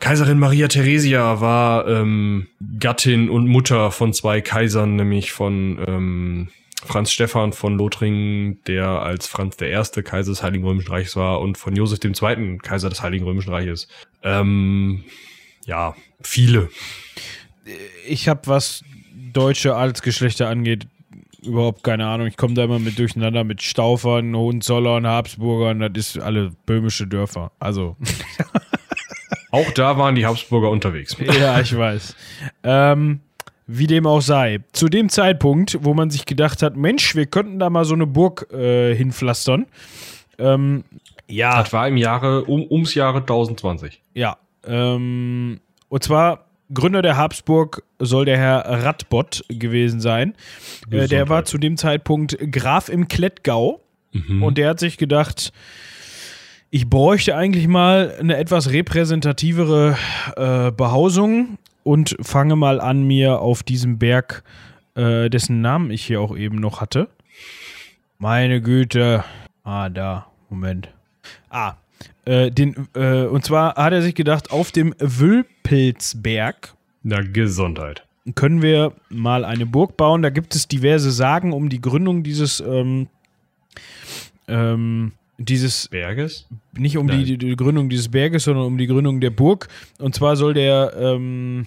Kaiserin 0.00 0.38
Maria 0.38 0.66
Theresia 0.66 1.40
war 1.40 1.86
ähm, 1.86 2.48
Gattin 2.78 3.30
und 3.30 3.46
Mutter 3.46 3.90
von 3.92 4.12
zwei 4.12 4.40
Kaisern, 4.40 4.96
nämlich 4.96 5.32
von 5.32 5.78
ähm, 5.86 6.48
Franz 6.84 7.12
Stephan 7.12 7.52
von 7.52 7.76
Lothringen, 7.76 8.62
der 8.64 8.88
als 8.88 9.26
Franz 9.26 9.56
der 9.56 9.68
Erste 9.70 10.02
Kaiser 10.02 10.32
des 10.32 10.42
Heiligen 10.42 10.64
Römischen 10.64 10.90
Reichs 10.90 11.14
war 11.14 11.40
und 11.40 11.58
von 11.58 11.76
Josef 11.76 12.00
dem 12.00 12.14
Zweiten 12.14 12.58
Kaiser 12.58 12.88
des 12.88 13.02
Heiligen 13.02 13.24
Römischen 13.24 13.52
Reiches. 13.52 13.86
Ähm, 14.22 15.04
ja, 15.66 15.94
viele. 16.22 16.70
Ich 18.08 18.28
habe, 18.28 18.40
was 18.46 18.82
deutsche 19.32 19.74
Adelsgeschlechter 19.74 20.48
angeht, 20.48 20.86
überhaupt 21.44 21.82
keine 21.82 22.06
Ahnung. 22.06 22.26
Ich 22.26 22.36
komme 22.36 22.54
da 22.54 22.64
immer 22.64 22.78
mit 22.78 22.98
durcheinander 22.98 23.44
mit 23.44 23.62
Staufern, 23.62 24.34
Hohenzollern, 24.34 25.06
Habsburgern. 25.06 25.92
Das 25.92 26.16
ist 26.16 26.18
alle 26.18 26.52
böhmische 26.66 27.06
Dörfer. 27.06 27.52
Also. 27.58 27.96
Auch 29.50 29.70
da 29.72 29.98
waren 29.98 30.14
die 30.14 30.26
Habsburger 30.26 30.70
unterwegs. 30.70 31.16
ja, 31.40 31.60
ich 31.60 31.76
weiß. 31.76 32.14
Ähm, 32.62 33.20
wie 33.66 33.88
dem 33.88 34.06
auch 34.06 34.20
sei. 34.20 34.60
Zu 34.72 34.88
dem 34.88 35.08
Zeitpunkt, 35.08 35.78
wo 35.82 35.92
man 35.92 36.10
sich 36.10 36.24
gedacht 36.24 36.62
hat, 36.62 36.76
Mensch, 36.76 37.16
wir 37.16 37.26
könnten 37.26 37.58
da 37.58 37.68
mal 37.68 37.84
so 37.84 37.94
eine 37.94 38.06
Burg 38.06 38.52
äh, 38.52 38.94
hinpflastern. 38.94 39.66
Ähm, 40.38 40.84
ja. 41.26 41.62
Das 41.62 41.72
war 41.72 41.88
im 41.88 41.96
Jahre, 41.96 42.44
um, 42.44 42.64
ums 42.70 42.94
Jahre 42.94 43.18
1020. 43.18 44.00
Ja. 44.14 44.36
Ähm, 44.64 45.60
und 45.88 46.02
zwar 46.04 46.46
Gründer 46.72 47.02
der 47.02 47.16
Habsburg 47.16 47.82
soll 47.98 48.24
der 48.24 48.38
Herr 48.38 48.64
Radbott 48.84 49.44
gewesen 49.48 50.00
sein. 50.00 50.34
Äh, 50.90 51.08
der 51.08 51.28
war 51.28 51.44
zu 51.44 51.58
dem 51.58 51.76
Zeitpunkt 51.76 52.38
Graf 52.52 52.88
im 52.88 53.08
Klettgau. 53.08 53.80
Mhm. 54.12 54.42
Und 54.42 54.58
der 54.58 54.70
hat 54.70 54.80
sich 54.80 54.98
gedacht, 54.98 55.52
ich 56.70 56.88
bräuchte 56.88 57.36
eigentlich 57.36 57.66
mal 57.66 58.16
eine 58.18 58.36
etwas 58.36 58.70
repräsentativere 58.70 59.96
äh, 60.36 60.70
Behausung 60.70 61.58
und 61.82 62.16
fange 62.20 62.56
mal 62.56 62.80
an, 62.80 63.04
mir 63.06 63.40
auf 63.40 63.62
diesem 63.62 63.98
Berg, 63.98 64.44
äh, 64.94 65.28
dessen 65.28 65.60
Namen 65.60 65.90
ich 65.90 66.04
hier 66.04 66.20
auch 66.20 66.36
eben 66.36 66.56
noch 66.56 66.80
hatte. 66.80 67.08
Meine 68.18 68.60
Güte. 68.60 69.24
Ah, 69.64 69.88
da. 69.88 70.26
Moment. 70.48 70.88
Ah, 71.48 71.74
äh, 72.24 72.50
den, 72.50 72.88
äh, 72.94 73.24
und 73.24 73.44
zwar 73.44 73.74
hat 73.76 73.92
er 73.92 74.02
sich 74.02 74.14
gedacht, 74.14 74.52
auf 74.52 74.72
dem 74.72 74.94
Wülpilzberg. 75.70 76.74
Na, 77.02 77.20
Gesundheit. 77.22 78.04
Können 78.34 78.62
wir 78.62 78.92
mal 79.08 79.44
eine 79.44 79.66
Burg 79.66 79.96
bauen? 79.96 80.22
Da 80.22 80.30
gibt 80.30 80.54
es 80.54 80.68
diverse 80.68 81.10
Sagen 81.10 81.52
um 81.52 81.68
die 81.68 81.80
Gründung 81.80 82.22
dieses, 82.22 82.60
ähm, 82.60 83.08
ähm, 84.46 85.12
dieses 85.38 85.88
Berges? 85.88 86.46
Nicht 86.72 86.98
um 86.98 87.08
die, 87.08 87.38
die, 87.38 87.56
Gründung 87.56 87.88
dieses 87.88 88.08
Berges, 88.08 88.44
sondern 88.44 88.64
um 88.64 88.78
die 88.78 88.86
Gründung 88.86 89.20
der 89.20 89.30
Burg. 89.30 89.68
Und 89.98 90.14
zwar 90.14 90.36
soll 90.36 90.54
der 90.54 90.92
ähm, 90.98 91.66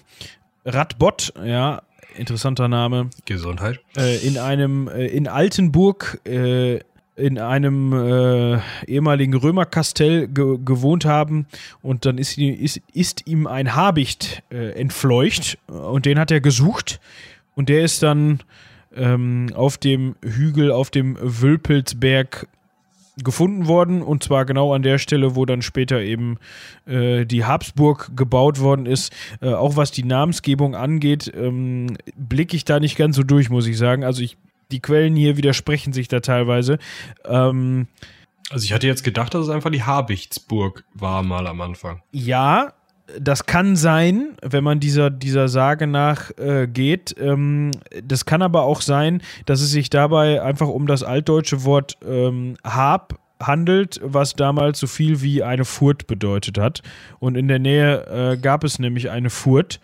Radbott, 0.66 1.34
ja, 1.44 1.82
interessanter 2.16 2.68
Name. 2.68 3.10
Gesundheit. 3.26 3.80
Äh, 3.98 4.26
in 4.26 4.38
einem, 4.38 4.88
äh, 4.88 5.08
in 5.08 5.28
Altenburg, 5.28 6.20
äh, 6.26 6.80
in 7.16 7.38
einem 7.38 7.94
äh, 7.94 8.60
ehemaligen 8.88 9.36
Römerkastell 9.36 10.28
ge 10.28 10.58
gewohnt 10.64 11.06
haben 11.06 11.46
und 11.82 12.06
dann 12.06 12.18
ist, 12.18 12.38
ist, 12.38 12.82
ist 12.94 13.28
ihm 13.28 13.46
ein 13.46 13.76
Habicht 13.76 14.42
äh, 14.52 14.72
entfleucht 14.80 15.60
und 15.68 16.06
den 16.06 16.18
hat 16.18 16.32
er 16.32 16.42
gesucht 16.42 17.00
und 17.56 17.70
der 17.70 17.84
ist 17.84 18.02
dann 18.02 18.40
ähm, 18.96 19.50
auf 19.54 19.78
dem 19.78 20.16
Hügel, 20.24 20.72
auf 20.72 20.90
dem 20.90 21.18
Wülpelsberg 21.22 22.48
gefunden 23.24 23.68
worden 23.68 24.02
und 24.02 24.24
zwar 24.24 24.46
genau 24.46 24.74
an 24.74 24.82
der 24.82 24.98
Stelle, 24.98 25.36
wo 25.36 25.46
dann 25.46 25.62
später 25.62 26.02
eben 26.02 26.38
äh, 26.88 27.26
die 27.26 27.46
Habsburg 27.46 28.12
gebaut 28.16 28.60
worden 28.60 28.88
ist. 28.88 29.14
Äh, 29.40 29.54
auch 29.54 29.76
was 29.76 29.92
die 29.92 30.04
Namensgebung 30.04 30.76
angeht, 30.76 31.32
ähm, 31.36 31.96
blicke 32.16 32.56
ich 32.56 32.66
da 32.66 32.80
nicht 32.80 32.98
ganz 32.98 33.16
so 33.16 33.22
durch, 33.22 33.52
muss 33.52 33.68
ich 33.68 33.78
sagen. 33.78 34.04
Also 34.04 34.24
ich 34.24 34.38
die 34.74 34.82
Quellen 34.82 35.16
hier 35.16 35.38
widersprechen 35.38 35.94
sich 35.94 36.08
da 36.08 36.20
teilweise. 36.20 36.80
Ähm, 37.26 37.88
also 38.50 38.66
ich 38.66 38.74
hatte 38.74 38.88
jetzt 38.88 39.04
gedacht, 39.04 39.34
dass 39.34 39.46
es 39.46 39.50
einfach 39.50 39.72
die 39.72 39.84
Habichtsburg 39.84 40.84
war 40.94 41.24
mal 41.24 41.48
am 41.48 41.62
Anfang. 41.62 42.02
Ja, 42.12 42.74
das 43.20 43.46
kann 43.46 43.76
sein, 43.76 44.38
wenn 44.42 44.64
man 44.64 44.80
dieser, 44.80 45.10
dieser 45.10 45.48
Sage 45.48 45.88
nach 45.88 46.32
äh, 46.38 46.68
geht. 46.68 47.16
Ähm, 47.20 47.72
das 48.04 48.26
kann 48.26 48.42
aber 48.42 48.64
auch 48.64 48.82
sein, 48.82 49.22
dass 49.46 49.62
es 49.62 49.72
sich 49.72 49.90
dabei 49.90 50.42
einfach 50.42 50.68
um 50.68 50.88
das 50.88 51.04
altdeutsche 51.04 51.64
Wort 51.64 51.98
ähm, 52.06 52.56
Hab 52.64 53.20
handelt, 53.42 54.00
was 54.04 54.36
damals 54.36 54.80
so 54.80 54.88
viel 54.88 55.22
wie 55.22 55.44
eine 55.44 55.66
Furt 55.66 56.08
bedeutet 56.08 56.58
hat. 56.58 56.82
Und 57.20 57.36
in 57.36 57.48
der 57.48 57.60
Nähe 57.60 58.34
äh, 58.34 58.38
gab 58.38 58.64
es 58.64 58.80
nämlich 58.80 59.10
eine 59.10 59.30
Furt. 59.30 59.80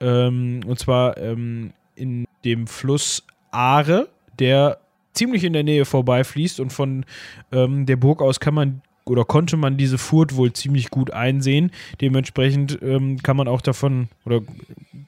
Ähm, 0.00 0.60
und 0.66 0.78
zwar 0.78 1.16
ähm, 1.18 1.72
in 1.96 2.26
dem 2.44 2.66
Fluss 2.66 3.24
Aare 3.50 4.08
der 4.40 4.78
ziemlich 5.12 5.44
in 5.44 5.52
der 5.52 5.64
Nähe 5.64 5.84
vorbeifließt 5.84 6.60
und 6.60 6.72
von 6.72 7.04
ähm, 7.52 7.86
der 7.86 7.96
Burg 7.96 8.22
aus 8.22 8.40
kann 8.40 8.54
man 8.54 8.82
oder 9.04 9.24
konnte 9.24 9.56
man 9.56 9.76
diese 9.76 9.98
Furt 9.98 10.36
wohl 10.36 10.52
ziemlich 10.52 10.90
gut 10.90 11.10
einsehen. 11.10 11.72
Dementsprechend 12.00 12.78
ähm, 12.80 13.20
kann 13.22 13.36
man 13.36 13.48
auch 13.48 13.60
davon 13.60 14.08
oder 14.24 14.40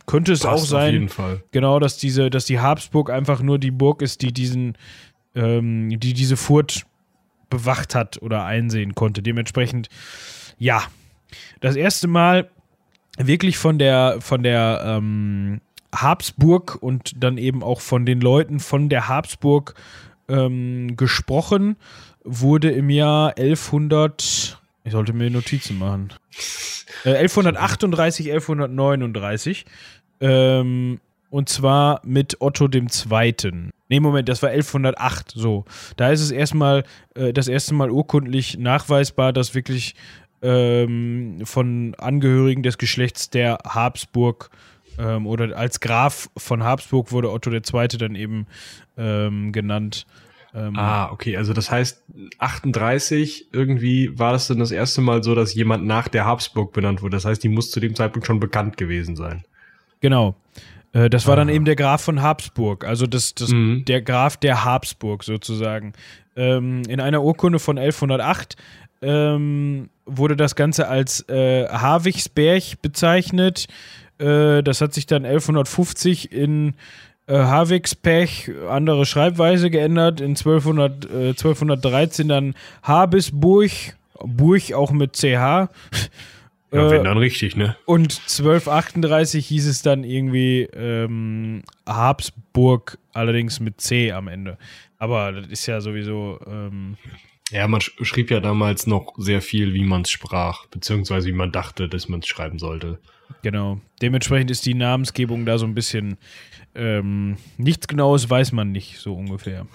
könnte 0.07 0.33
es 0.33 0.40
Passt 0.40 0.64
auch 0.64 0.66
sein, 0.66 1.09
genau, 1.53 1.79
dass 1.79 1.99
diese, 1.99 2.31
dass 2.31 2.45
die 2.45 2.59
Habsburg 2.59 3.11
einfach 3.11 3.42
nur 3.42 3.59
die 3.59 3.71
Burg 3.71 4.03
ist, 4.03 4.23
die 4.23 4.33
diesen, 4.33 4.77
ähm, 5.35 6.01
die 6.01 6.14
diese 6.14 6.37
Furt 6.37 6.85
bewacht 7.49 7.95
hat 7.95 8.21
oder 8.23 8.45
einsehen 8.45 8.95
konnte. 8.95 9.23
Dementsprechend, 9.23 9.88
ja, 10.59 10.83
das 11.61 11.77
erste 11.77 12.09
Mal 12.09 12.51
wirklich 13.18 13.59
von 13.59 13.79
der 13.79 14.16
von 14.21 14.42
der 14.42 14.83
ähm, 14.85 15.61
Habsburg 15.94 16.78
und 16.81 17.22
dann 17.22 17.38
eben 17.38 17.62
auch 17.62 17.81
von 17.81 18.07
den 18.07 18.20
Leuten 18.20 18.61
von 18.61 18.88
der 18.88 19.09
Habsburg 19.09 19.74
ähm, 20.28 20.96
gesprochen, 20.96 21.76
wurde 22.24 22.70
im 22.70 22.90
Jahr 22.90 23.37
1100, 23.37 24.61
ich 24.85 24.92
sollte 24.92 25.12
mir 25.12 25.31
Notizen 25.31 25.78
machen, 25.78 26.12
äh, 27.05 27.14
1138, 27.14 28.33
1139, 28.33 29.66
ähm, 30.20 31.00
und 31.31 31.48
zwar 31.48 32.00
mit 32.05 32.40
Otto 32.40 32.68
dem 32.68 32.90
Zweiten. 32.90 33.70
Nee, 33.88 34.00
Moment, 34.00 34.28
das 34.28 34.42
war 34.42 34.50
1108, 34.50 35.33
so. 35.35 35.64
Da 35.96 36.11
ist 36.11 36.20
es 36.20 36.31
erstmal, 36.31 36.85
äh, 37.14 37.33
das 37.33 37.48
erste 37.48 37.74
Mal 37.74 37.90
urkundlich 37.90 38.59
nachweisbar, 38.59 39.33
dass 39.33 39.55
wirklich 39.55 39.94
ähm, 40.42 41.40
von 41.44 41.94
Angehörigen 41.98 42.62
des 42.62 42.78
Geschlechts 42.78 43.31
der 43.31 43.59
Habsburg 43.64 44.50
ähm, 44.98 45.26
oder 45.26 45.57
als 45.57 45.81
Graf 45.81 46.28
von 46.37 46.62
Habsburg 46.62 47.12
wurde 47.12 47.31
Otto 47.31 47.50
II. 47.50 47.88
dann 47.98 48.14
eben 48.14 48.46
ähm, 48.96 49.52
genannt. 49.52 50.07
Ähm, 50.55 50.76
ah, 50.76 51.11
okay, 51.11 51.37
also 51.37 51.55
das 51.55 51.70
heißt 51.70 52.02
38 52.38 53.48
irgendwie 53.52 54.18
war 54.18 54.33
das 54.33 54.48
dann 54.48 54.59
das 54.59 54.70
erste 54.70 55.00
Mal 55.00 55.22
so, 55.22 55.35
dass 55.35 55.55
jemand 55.55 55.87
nach 55.87 56.09
der 56.09 56.26
Habsburg 56.26 56.72
benannt 56.72 57.02
wurde. 57.02 57.16
Das 57.16 57.24
heißt, 57.24 57.42
die 57.42 57.48
muss 57.48 57.70
zu 57.70 57.81
dem 57.81 57.94
Zeitpunkt 57.94 58.26
schon 58.26 58.40
bekannt 58.40 58.76
gewesen 58.76 59.16
sein. 59.16 59.44
Genau. 60.00 60.37
Äh, 60.92 61.09
das 61.09 61.26
war 61.26 61.35
Aha. 61.35 61.40
dann 61.40 61.48
eben 61.48 61.64
der 61.64 61.76
Graf 61.76 62.02
von 62.02 62.20
Habsburg, 62.20 62.85
also 62.85 63.07
das, 63.07 63.35
das 63.35 63.50
mhm. 63.50 63.85
der 63.87 64.02
Graf 64.02 64.37
der 64.37 64.64
Habsburg 64.64 65.24
sozusagen. 65.24 65.94
Ähm, 66.37 66.83
in 66.88 67.00
einer 67.00 67.22
Urkunde 67.22 67.59
von 67.59 67.78
1108 67.78 68.57
ähm, 69.00 69.90
wurde 70.07 70.37
das 70.37 70.55
Ganze 70.55 70.88
als 70.88 71.28
äh, 71.28 71.66
Havichsberg 71.68 72.81
bezeichnet. 72.83 73.66
Äh, 74.23 74.63
das 74.63 74.81
hat 74.81 74.95
sich 74.95 75.07
dann 75.07 75.25
1150 75.25 76.33
in 76.33 76.75
äh, 77.27 77.35
Havixpech, 77.35 78.51
andere 78.69 79.07
Schreibweise 79.07 79.71
geändert. 79.71 80.21
In 80.21 80.31
1200, 80.31 81.05
äh, 81.05 81.29
1213 81.31 82.29
dann 82.29 82.55
Habisburg, 82.83 83.71
Burg 84.25 84.73
auch 84.73 84.93
mit 84.93 85.17
CH. 85.17 85.69
Ja, 86.75 86.91
wenn 86.91 87.05
dann 87.05 87.19
richtig, 87.19 87.55
ne? 87.55 87.77
Und 87.85 88.19
1238 88.23 89.47
hieß 89.47 89.67
es 89.67 89.83
dann 89.83 90.05
irgendwie 90.05 90.63
ähm, 90.73 91.65
Habsburg, 91.85 92.97
allerdings 93.13 93.61
mit 93.61 93.79
C 93.83 94.11
am 94.11 94.27
Ende. 94.27 94.57
Aber 94.97 95.33
das 95.33 95.49
ist 95.49 95.67
ja 95.67 95.83
sowieso. 95.83 96.41
Ähm, 96.47 96.97
Ja, 97.53 97.69
man 97.69 97.81
schrieb 97.81 98.31
ja 98.31 98.41
damals 98.41 98.87
noch 98.87 99.15
sehr 99.19 99.43
viel, 99.43 99.75
wie 99.75 99.85
man 99.85 100.03
es 100.03 100.11
sprach, 100.11 100.67
beziehungsweise 100.67 101.29
wie 101.29 101.33
man 101.33 101.53
dachte, 101.53 101.88
dass 101.88 102.09
man 102.09 102.21
es 102.21 102.27
schreiben 102.27 102.59
sollte. 102.59 102.99
Genau. 103.43 103.81
Dementsprechend 104.01 104.51
ist 104.51 104.65
die 104.67 104.75
Namensgebung 104.75 105.45
da 105.45 105.59
so 105.59 105.67
ein 105.67 105.75
bisschen 105.75 106.17
ähm, 106.75 107.37
nichts 107.59 107.88
Genaues 107.88 108.29
weiß 108.29 108.53
man 108.53 108.73
nicht, 108.73 108.99
so 108.99 109.15
ungefähr. 109.15 109.67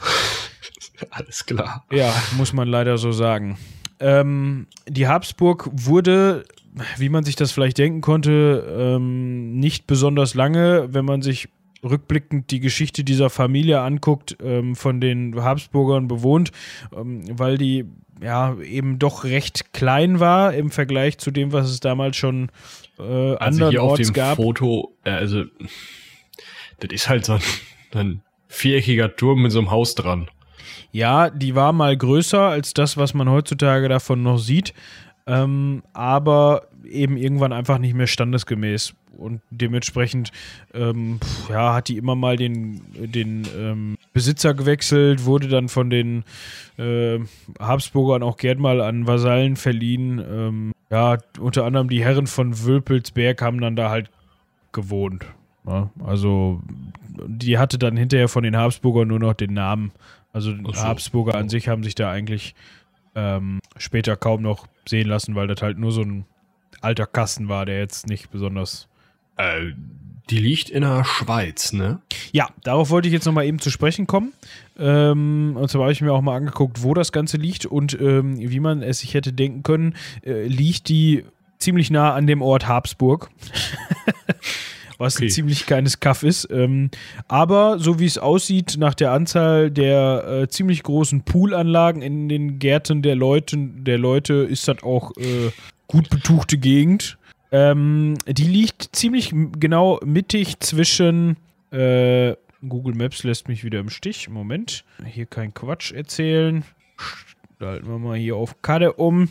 Alles 1.11 1.45
klar. 1.45 1.85
Ja, 1.91 2.13
muss 2.35 2.53
man 2.53 2.67
leider 2.67 2.97
so 2.97 3.11
sagen. 3.11 3.57
Ähm, 3.99 4.67
die 4.87 5.07
Habsburg 5.07 5.69
wurde, 5.71 6.45
wie 6.97 7.09
man 7.09 7.23
sich 7.23 7.35
das 7.35 7.51
vielleicht 7.51 7.77
denken 7.77 8.01
konnte, 8.01 8.65
ähm, 8.77 9.59
nicht 9.59 9.85
besonders 9.85 10.33
lange, 10.33 10.93
wenn 10.93 11.05
man 11.05 11.21
sich 11.21 11.49
rückblickend 11.89 12.51
die 12.51 12.59
Geschichte 12.59 13.03
dieser 13.03 13.29
Familie 13.29 13.81
anguckt, 13.81 14.37
ähm, 14.41 14.75
von 14.75 15.01
den 15.01 15.35
Habsburgern 15.41 16.07
bewohnt, 16.07 16.51
ähm, 16.95 17.23
weil 17.37 17.57
die 17.57 17.85
ja 18.21 18.57
eben 18.59 18.99
doch 18.99 19.23
recht 19.23 19.73
klein 19.73 20.19
war 20.19 20.53
im 20.53 20.71
Vergleich 20.71 21.17
zu 21.17 21.31
dem, 21.31 21.51
was 21.51 21.69
es 21.69 21.79
damals 21.79 22.17
schon 22.17 22.49
äh, 22.97 23.01
also 23.01 23.37
andernorts 23.37 23.71
hier 23.71 23.83
auf 23.83 23.97
dem 23.97 24.13
gab. 24.13 24.35
Foto, 24.37 24.95
äh, 25.03 25.11
also 25.11 25.43
das 26.79 26.91
ist 26.91 27.09
halt 27.09 27.25
so 27.25 27.33
ein, 27.33 27.41
ein 27.93 28.21
viereckiger 28.47 29.15
Turm 29.15 29.43
mit 29.43 29.51
so 29.51 29.59
einem 29.59 29.71
Haus 29.71 29.95
dran. 29.95 30.29
Ja, 30.91 31.29
die 31.29 31.55
war 31.55 31.73
mal 31.73 31.95
größer 31.95 32.41
als 32.41 32.73
das, 32.73 32.97
was 32.97 33.13
man 33.13 33.29
heutzutage 33.29 33.89
davon 33.89 34.23
noch 34.23 34.37
sieht, 34.37 34.73
ähm, 35.27 35.83
aber 35.93 36.67
eben 36.85 37.17
irgendwann 37.17 37.53
einfach 37.53 37.77
nicht 37.77 37.93
mehr 37.93 38.07
standesgemäß. 38.07 38.93
Und 39.17 39.41
dementsprechend 39.49 40.31
ähm, 40.73 41.19
ja, 41.49 41.73
hat 41.73 41.87
die 41.87 41.97
immer 41.97 42.15
mal 42.15 42.37
den, 42.37 42.81
den 42.93 43.47
ähm, 43.57 43.97
Besitzer 44.13 44.53
gewechselt, 44.53 45.25
wurde 45.25 45.47
dann 45.47 45.69
von 45.69 45.89
den 45.89 46.23
äh, 46.77 47.19
Habsburgern 47.59 48.23
auch 48.23 48.37
gern 48.37 48.59
mal 48.59 48.81
an 48.81 49.07
Vasallen 49.07 49.55
verliehen. 49.55 50.19
Ähm, 50.19 50.73
ja, 50.89 51.17
unter 51.39 51.65
anderem 51.65 51.89
die 51.89 52.03
Herren 52.03 52.27
von 52.27 52.63
Wölpelsberg 52.63 53.41
haben 53.41 53.59
dann 53.59 53.75
da 53.75 53.89
halt 53.89 54.09
gewohnt. 54.71 55.25
Ja, 55.65 55.89
also 56.03 56.61
die 57.25 57.57
hatte 57.57 57.77
dann 57.77 57.97
hinterher 57.97 58.29
von 58.29 58.43
den 58.43 58.55
Habsburgern 58.55 59.07
nur 59.07 59.19
noch 59.19 59.33
den 59.33 59.53
Namen. 59.53 59.91
Also 60.31 60.53
so. 60.55 60.75
Habsburger 60.75 61.35
an 61.35 61.49
sich 61.49 61.67
haben 61.67 61.83
sich 61.83 61.95
da 61.95 62.11
eigentlich 62.11 62.55
ähm, 63.15 63.59
später 63.77 64.15
kaum 64.15 64.43
noch 64.43 64.67
sehen 64.87 65.07
lassen, 65.07 65.35
weil 65.35 65.47
das 65.47 65.61
halt 65.61 65.77
nur 65.77 65.91
so 65.91 66.01
ein 66.01 66.25
alter 66.81 67.07
Kasten 67.07 67.49
war, 67.49 67.65
der 67.65 67.79
jetzt 67.79 68.07
nicht 68.07 68.29
besonders. 68.29 68.87
Äh, 69.37 69.71
die 70.29 70.39
liegt 70.39 70.69
in 70.69 70.81
der 70.81 71.05
Schweiz, 71.05 71.71
ne? 71.71 71.99
Ja, 72.33 72.49
darauf 72.63 72.89
wollte 72.89 73.07
ich 73.07 73.13
jetzt 73.13 73.25
nochmal 73.25 73.45
eben 73.45 73.59
zu 73.59 73.69
sprechen 73.69 74.07
kommen. 74.07 74.33
Ähm, 74.77 75.55
und 75.55 75.69
zwar 75.69 75.83
habe 75.83 75.91
ich 75.93 76.01
mir 76.01 76.11
auch 76.11 76.21
mal 76.21 76.35
angeguckt, 76.35 76.83
wo 76.83 76.93
das 76.93 77.11
Ganze 77.11 77.37
liegt 77.37 77.65
und 77.65 77.97
ähm, 77.99 78.37
wie 78.37 78.59
man 78.59 78.81
es 78.81 78.99
sich 78.99 79.13
hätte 79.13 79.31
denken 79.31 79.63
können, 79.63 79.95
äh, 80.25 80.45
liegt 80.45 80.89
die 80.89 81.23
ziemlich 81.59 81.89
nah 81.89 82.13
an 82.13 82.27
dem 82.27 82.41
Ort 82.41 82.67
Habsburg. 82.67 83.29
was 84.97 85.15
okay. 85.15 85.25
ein 85.25 85.29
ziemlich 85.29 85.65
kleines 85.65 85.99
Kaff 85.99 86.23
ist. 86.23 86.47
Ähm, 86.51 86.89
aber 87.27 87.79
so 87.79 87.99
wie 87.99 88.05
es 88.05 88.17
aussieht, 88.17 88.75
nach 88.77 88.93
der 88.93 89.11
Anzahl 89.11 89.71
der 89.71 90.23
äh, 90.27 90.47
ziemlich 90.47 90.83
großen 90.83 91.21
Poolanlagen 91.21 92.01
in 92.01 92.29
den 92.29 92.59
Gärten 92.59 93.01
der 93.01 93.15
Leute, 93.15 93.57
der 93.57 93.97
Leute 93.97 94.33
ist 94.33 94.67
das 94.67 94.83
auch 94.83 95.15
äh, 95.17 95.51
gut 95.87 96.09
betuchte 96.09 96.57
Gegend. 96.57 97.17
Ähm, 97.57 98.15
die 98.27 98.43
liegt 98.43 98.95
ziemlich 98.95 99.33
genau 99.59 99.99
mittig 100.05 100.59
zwischen 100.59 101.37
äh, 101.71 102.35
Google 102.67 102.95
Maps 102.95 103.23
lässt 103.23 103.47
mich 103.47 103.63
wieder 103.63 103.79
im 103.79 103.89
Stich. 103.89 104.29
Moment. 104.29 104.83
Hier 105.05 105.25
kein 105.25 105.53
Quatsch 105.53 105.91
erzählen. 105.91 106.63
Schalten 107.59 107.87
wir 107.87 107.97
mal 107.97 108.17
hier 108.17 108.35
auf 108.35 108.61
Karte 108.61 108.93
um. 108.93 109.29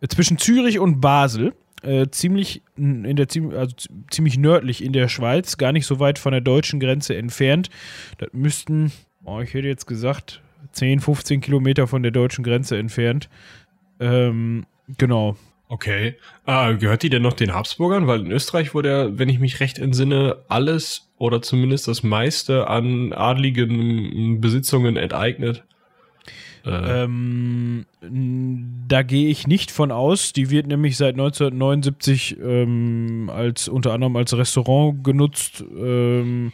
Äh, 0.00 0.08
zwischen 0.08 0.38
Zürich 0.38 0.78
und 0.78 1.00
Basel 1.00 1.54
äh, 1.82 2.08
ziemlich 2.10 2.62
in 2.76 3.16
der 3.16 3.26
also 3.56 3.74
ziemlich 4.10 4.38
nördlich 4.38 4.82
in 4.82 4.92
der 4.92 5.08
Schweiz, 5.08 5.56
gar 5.56 5.72
nicht 5.72 5.86
so 5.86 6.00
weit 6.00 6.18
von 6.18 6.32
der 6.32 6.40
deutschen 6.40 6.80
Grenze 6.80 7.16
entfernt. 7.16 7.70
Das 8.18 8.28
müssten, 8.32 8.92
oh, 9.24 9.40
ich 9.40 9.54
hätte 9.54 9.68
jetzt 9.68 9.86
gesagt, 9.86 10.42
10, 10.72 11.00
15 11.00 11.40
Kilometer 11.40 11.86
von 11.86 12.02
der 12.02 12.12
deutschen 12.12 12.44
Grenze 12.44 12.78
entfernt. 12.78 13.28
Ähm, 14.00 14.66
genau. 14.98 15.36
Okay. 15.68 16.16
Ah, 16.44 16.72
gehört 16.72 17.02
die 17.02 17.10
denn 17.10 17.22
noch 17.22 17.32
den 17.32 17.54
Habsburgern? 17.54 18.06
Weil 18.06 18.20
in 18.20 18.30
Österreich 18.30 18.74
wurde 18.74 18.88
ja, 18.90 19.18
wenn 19.18 19.28
ich 19.28 19.38
mich 19.38 19.60
recht 19.60 19.78
entsinne, 19.78 20.36
alles 20.48 21.08
oder 21.18 21.42
zumindest 21.42 21.88
das 21.88 22.02
meiste 22.02 22.68
an 22.68 23.12
adligen 23.12 24.40
Besitzungen 24.40 24.96
enteignet. 24.96 25.64
Äh. 26.64 27.04
Ähm, 27.04 27.86
da 28.88 29.02
gehe 29.02 29.28
ich 29.28 29.46
nicht 29.46 29.70
von 29.70 29.90
aus. 29.90 30.32
Die 30.32 30.50
wird 30.50 30.66
nämlich 30.66 30.96
seit 30.96 31.14
1979 31.14 32.36
ähm, 32.40 33.30
als 33.32 33.68
unter 33.68 33.92
anderem 33.92 34.16
als 34.16 34.36
Restaurant 34.36 35.04
genutzt. 35.04 35.64
Ähm, 35.76 36.52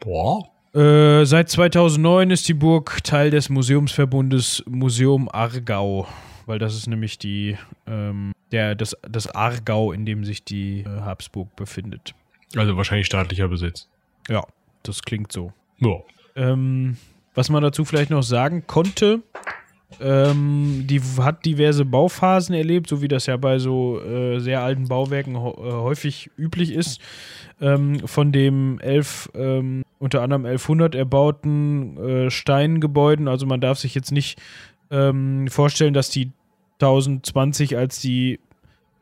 Boah. 0.00 0.48
Äh, 0.74 1.24
seit 1.24 1.48
2009 1.48 2.30
ist 2.30 2.48
die 2.48 2.54
Burg 2.54 3.02
Teil 3.02 3.30
des 3.30 3.48
Museumsverbundes 3.48 4.64
Museum 4.66 5.28
Aargau, 5.28 6.06
weil 6.48 6.58
das 6.58 6.74
ist 6.74 6.86
nämlich 6.86 7.18
die 7.18 7.56
ähm, 7.86 8.32
der 8.52 8.74
das, 8.74 8.96
das 9.02 9.28
Aargau, 9.28 9.92
in 9.92 10.06
dem 10.06 10.24
sich 10.24 10.44
die 10.44 10.80
äh, 10.80 11.00
Habsburg 11.00 11.54
befindet. 11.56 12.14
Also 12.56 12.76
wahrscheinlich 12.76 13.06
staatlicher 13.06 13.48
Besitz. 13.48 13.88
Ja, 14.28 14.42
das 14.82 15.02
klingt 15.02 15.32
so. 15.32 15.52
Ja. 15.78 15.96
Ähm, 16.34 16.96
was 17.34 17.50
man 17.50 17.62
dazu 17.62 17.84
vielleicht 17.84 18.10
noch 18.10 18.22
sagen 18.22 18.66
konnte, 18.66 19.22
ähm, 20.00 20.84
die 20.86 21.00
hat 21.20 21.44
diverse 21.46 21.84
Bauphasen 21.84 22.54
erlebt, 22.54 22.88
so 22.88 23.00
wie 23.00 23.08
das 23.08 23.26
ja 23.26 23.36
bei 23.36 23.58
so 23.58 24.00
äh, 24.00 24.38
sehr 24.38 24.62
alten 24.62 24.88
Bauwerken 24.88 25.34
äh, 25.34 25.38
häufig 25.38 26.30
üblich 26.36 26.72
ist. 26.72 27.00
Ähm, 27.60 28.06
von 28.06 28.30
dem 28.32 28.78
elf, 28.80 29.30
ähm, 29.34 29.84
unter 29.98 30.22
anderem 30.22 30.44
1100 30.44 30.94
erbauten 30.94 31.96
äh, 31.96 32.30
Steingebäuden, 32.30 33.28
also 33.28 33.46
man 33.46 33.60
darf 33.60 33.78
sich 33.78 33.94
jetzt 33.94 34.12
nicht 34.12 34.40
ähm, 34.90 35.48
vorstellen, 35.48 35.94
dass 35.94 36.10
die 36.10 36.32
1020, 36.80 37.76
als 37.76 38.00
die 38.00 38.40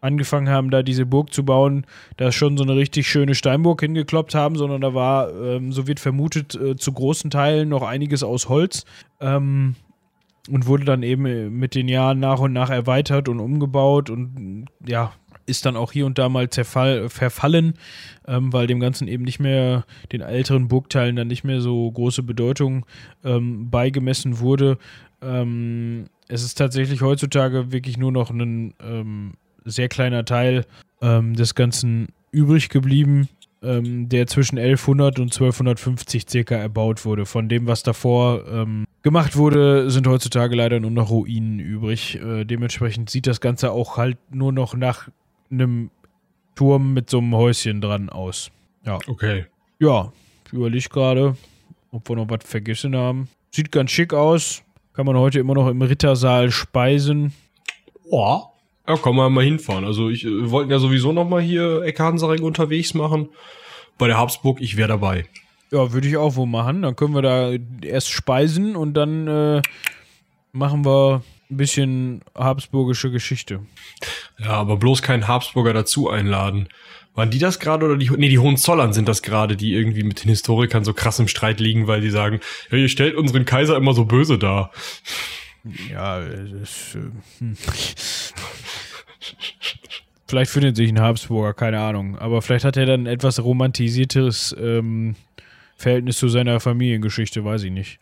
angefangen 0.00 0.48
haben, 0.48 0.70
da 0.70 0.82
diese 0.82 1.06
Burg 1.06 1.32
zu 1.32 1.44
bauen, 1.44 1.86
da 2.16 2.30
schon 2.30 2.56
so 2.56 2.64
eine 2.64 2.76
richtig 2.76 3.08
schöne 3.08 3.34
Steinburg 3.34 3.80
hingekloppt 3.80 4.34
haben, 4.34 4.56
sondern 4.56 4.80
da 4.80 4.94
war, 4.94 5.32
ähm, 5.34 5.72
so 5.72 5.86
wird 5.86 6.00
vermutet, 6.00 6.54
äh, 6.54 6.76
zu 6.76 6.92
großen 6.92 7.30
Teilen 7.30 7.68
noch 7.68 7.82
einiges 7.82 8.22
aus 8.22 8.48
Holz. 8.48 8.84
Ähm, 9.20 9.74
und 10.48 10.66
wurde 10.68 10.84
dann 10.84 11.02
eben 11.02 11.58
mit 11.58 11.74
den 11.74 11.88
Jahren 11.88 12.20
nach 12.20 12.38
und 12.38 12.52
nach 12.52 12.70
erweitert 12.70 13.28
und 13.28 13.40
umgebaut 13.40 14.10
und 14.10 14.66
ja, 14.86 15.12
ist 15.46 15.64
dann 15.64 15.76
auch 15.76 15.92
hier 15.92 16.06
und 16.06 16.18
da 16.18 16.28
mal 16.28 16.50
zerfall, 16.50 17.08
verfallen, 17.08 17.74
ähm, 18.26 18.52
weil 18.52 18.66
dem 18.66 18.80
Ganzen 18.80 19.08
eben 19.08 19.24
nicht 19.24 19.40
mehr, 19.40 19.84
den 20.12 20.20
älteren 20.20 20.68
Burgteilen 20.68 21.16
dann 21.16 21.28
nicht 21.28 21.44
mehr 21.44 21.60
so 21.60 21.90
große 21.90 22.22
Bedeutung 22.22 22.84
ähm, 23.24 23.70
beigemessen 23.70 24.40
wurde. 24.40 24.78
Ähm, 25.22 26.06
es 26.28 26.42
ist 26.42 26.56
tatsächlich 26.56 27.02
heutzutage 27.02 27.72
wirklich 27.72 27.96
nur 27.98 28.12
noch 28.12 28.30
ein 28.30 28.74
ähm, 28.80 29.34
sehr 29.64 29.88
kleiner 29.88 30.24
Teil 30.24 30.64
ähm, 31.00 31.34
des 31.34 31.54
Ganzen 31.54 32.08
übrig 32.30 32.68
geblieben, 32.68 33.28
ähm, 33.62 34.08
der 34.08 34.26
zwischen 34.26 34.58
1100 34.58 35.18
und 35.18 35.32
1250 35.32 36.28
circa 36.28 36.56
erbaut 36.56 37.04
wurde. 37.04 37.26
Von 37.26 37.48
dem, 37.48 37.66
was 37.66 37.82
davor 37.82 38.46
ähm, 38.48 38.84
gemacht 39.02 39.36
wurde, 39.36 39.90
sind 39.90 40.06
heutzutage 40.06 40.54
leider 40.56 40.80
nur 40.80 40.90
noch 40.90 41.10
Ruinen 41.10 41.58
übrig. 41.58 42.20
Äh, 42.20 42.44
dementsprechend 42.44 43.10
sieht 43.10 43.26
das 43.26 43.40
Ganze 43.40 43.72
auch 43.72 43.96
halt 43.96 44.18
nur 44.30 44.52
noch 44.52 44.74
nach 44.74 45.08
einem 45.50 45.90
Turm 46.54 46.92
mit 46.92 47.10
so 47.10 47.18
einem 47.18 47.34
Häuschen 47.34 47.80
dran 47.80 48.08
aus. 48.08 48.50
Ja. 48.84 48.98
Okay. 49.06 49.46
Ja, 49.78 50.12
ich 50.46 50.52
überlege 50.52 50.88
gerade, 50.88 51.36
ob 51.90 52.08
wir 52.08 52.16
noch 52.16 52.30
was 52.30 52.44
vergessen 52.44 52.96
haben. 52.96 53.28
Sieht 53.50 53.72
ganz 53.72 53.90
schick 53.90 54.12
aus. 54.12 54.62
Kann 54.96 55.04
man 55.04 55.18
heute 55.18 55.38
immer 55.38 55.52
noch 55.52 55.68
im 55.68 55.82
Rittersaal 55.82 56.50
speisen. 56.50 57.34
Ja. 58.10 58.44
Ja, 58.88 58.96
kann 58.96 59.14
man 59.14 59.30
mal 59.30 59.44
hinfahren. 59.44 59.84
Also 59.84 60.08
ich 60.08 60.24
äh, 60.24 60.50
wollten 60.50 60.70
ja 60.70 60.78
sowieso 60.78 61.12
noch 61.12 61.28
mal 61.28 61.42
hier 61.42 61.82
Eckhardensaring 61.82 62.42
unterwegs 62.42 62.94
machen. 62.94 63.28
Bei 63.98 64.06
der 64.06 64.16
Habsburg, 64.16 64.60
ich 64.60 64.78
wäre 64.78 64.88
dabei. 64.88 65.26
Ja, 65.70 65.92
würde 65.92 66.08
ich 66.08 66.16
auch 66.16 66.36
wohl 66.36 66.46
machen. 66.46 66.80
Dann 66.82 66.96
können 66.96 67.14
wir 67.14 67.20
da 67.20 67.52
erst 67.82 68.10
speisen 68.10 68.74
und 68.74 68.94
dann 68.94 69.26
äh, 69.28 69.62
machen 70.52 70.86
wir 70.86 71.22
ein 71.50 71.56
bisschen 71.56 72.22
habsburgische 72.34 73.10
Geschichte. 73.10 73.60
Ja, 74.38 74.52
aber 74.52 74.78
bloß 74.78 75.02
keinen 75.02 75.28
Habsburger 75.28 75.74
dazu 75.74 76.08
einladen. 76.08 76.68
Waren 77.16 77.30
die 77.30 77.38
das 77.38 77.58
gerade 77.58 77.86
oder 77.86 77.96
die, 77.96 78.10
nee, 78.10 78.28
die 78.28 78.38
Hohenzollern 78.38 78.92
sind 78.92 79.08
das 79.08 79.22
gerade, 79.22 79.56
die 79.56 79.72
irgendwie 79.72 80.04
mit 80.04 80.22
den 80.22 80.28
Historikern 80.28 80.84
so 80.84 80.92
krass 80.92 81.18
im 81.18 81.28
Streit 81.28 81.58
liegen, 81.60 81.86
weil 81.86 82.00
die 82.02 82.10
sagen, 82.10 82.40
ja, 82.70 82.76
ihr 82.76 82.88
stellt 82.88 83.16
unseren 83.16 83.44
Kaiser 83.44 83.76
immer 83.76 83.94
so 83.94 84.04
böse 84.04 84.38
dar. 84.38 84.70
Ja, 85.90 86.20
es 86.20 86.52
ist, 86.52 86.94
äh, 86.94 87.40
hm. 87.40 87.56
Vielleicht 90.28 90.50
findet 90.50 90.76
sich 90.76 90.90
ein 90.90 91.00
Habsburger, 91.00 91.54
keine 91.54 91.80
Ahnung. 91.80 92.18
Aber 92.18 92.42
vielleicht 92.42 92.64
hat 92.64 92.76
er 92.76 92.86
dann 92.86 93.02
ein 93.02 93.06
etwas 93.06 93.42
romantisierteres 93.42 94.54
ähm, 94.58 95.14
Verhältnis 95.76 96.18
zu 96.18 96.28
seiner 96.28 96.60
Familiengeschichte, 96.60 97.44
weiß 97.44 97.62
ich 97.62 97.70
nicht. 97.70 97.98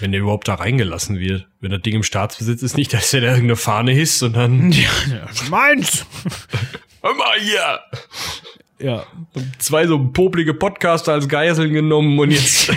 Wenn 0.00 0.12
der 0.12 0.20
überhaupt 0.20 0.48
da 0.48 0.54
reingelassen 0.54 1.18
wird. 1.18 1.46
Wenn 1.60 1.70
das 1.70 1.80
Ding 1.82 1.94
im 1.94 2.02
Staatsbesitz 2.02 2.62
ist, 2.62 2.76
nicht, 2.76 2.92
dass 2.92 3.10
der 3.10 3.22
da 3.22 3.28
irgendeine 3.28 3.56
Fahne 3.56 3.92
hisst 3.92 4.22
und 4.22 4.36
dann. 4.36 4.72
Ja, 4.72 5.28
meins! 5.50 6.04
Hör 7.04 7.14
mal 7.16 7.38
hier! 7.38 7.80
Ja. 8.78 9.04
Zwei 9.58 9.86
so 9.86 9.98
poplige 10.08 10.54
Podcaster 10.54 11.12
als 11.12 11.28
Geiseln 11.28 11.74
genommen 11.74 12.18
und 12.18 12.30
jetzt. 12.30 12.72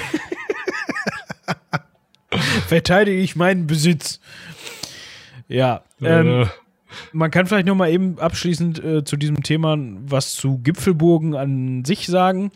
Verteidige 2.68 3.22
ich 3.22 3.38
meinen 3.38 3.68
Besitz. 3.68 4.20
Ja. 5.48 5.82
Ähm, 6.02 6.42
äh, 6.42 6.46
man 7.14 7.32
kann 7.32 7.46
vielleicht 7.46 7.68
noch 7.68 7.76
mal 7.76 7.90
eben 7.90 8.20
abschließend 8.20 8.84
äh, 8.84 9.04
zu 9.06 9.16
diesem 9.16 9.44
Thema 9.44 9.78
was 9.80 10.36
zu 10.36 10.58
Gipfelburgen 10.58 11.34
an 11.34 11.86
sich 11.86 12.08
sagen. 12.08 12.52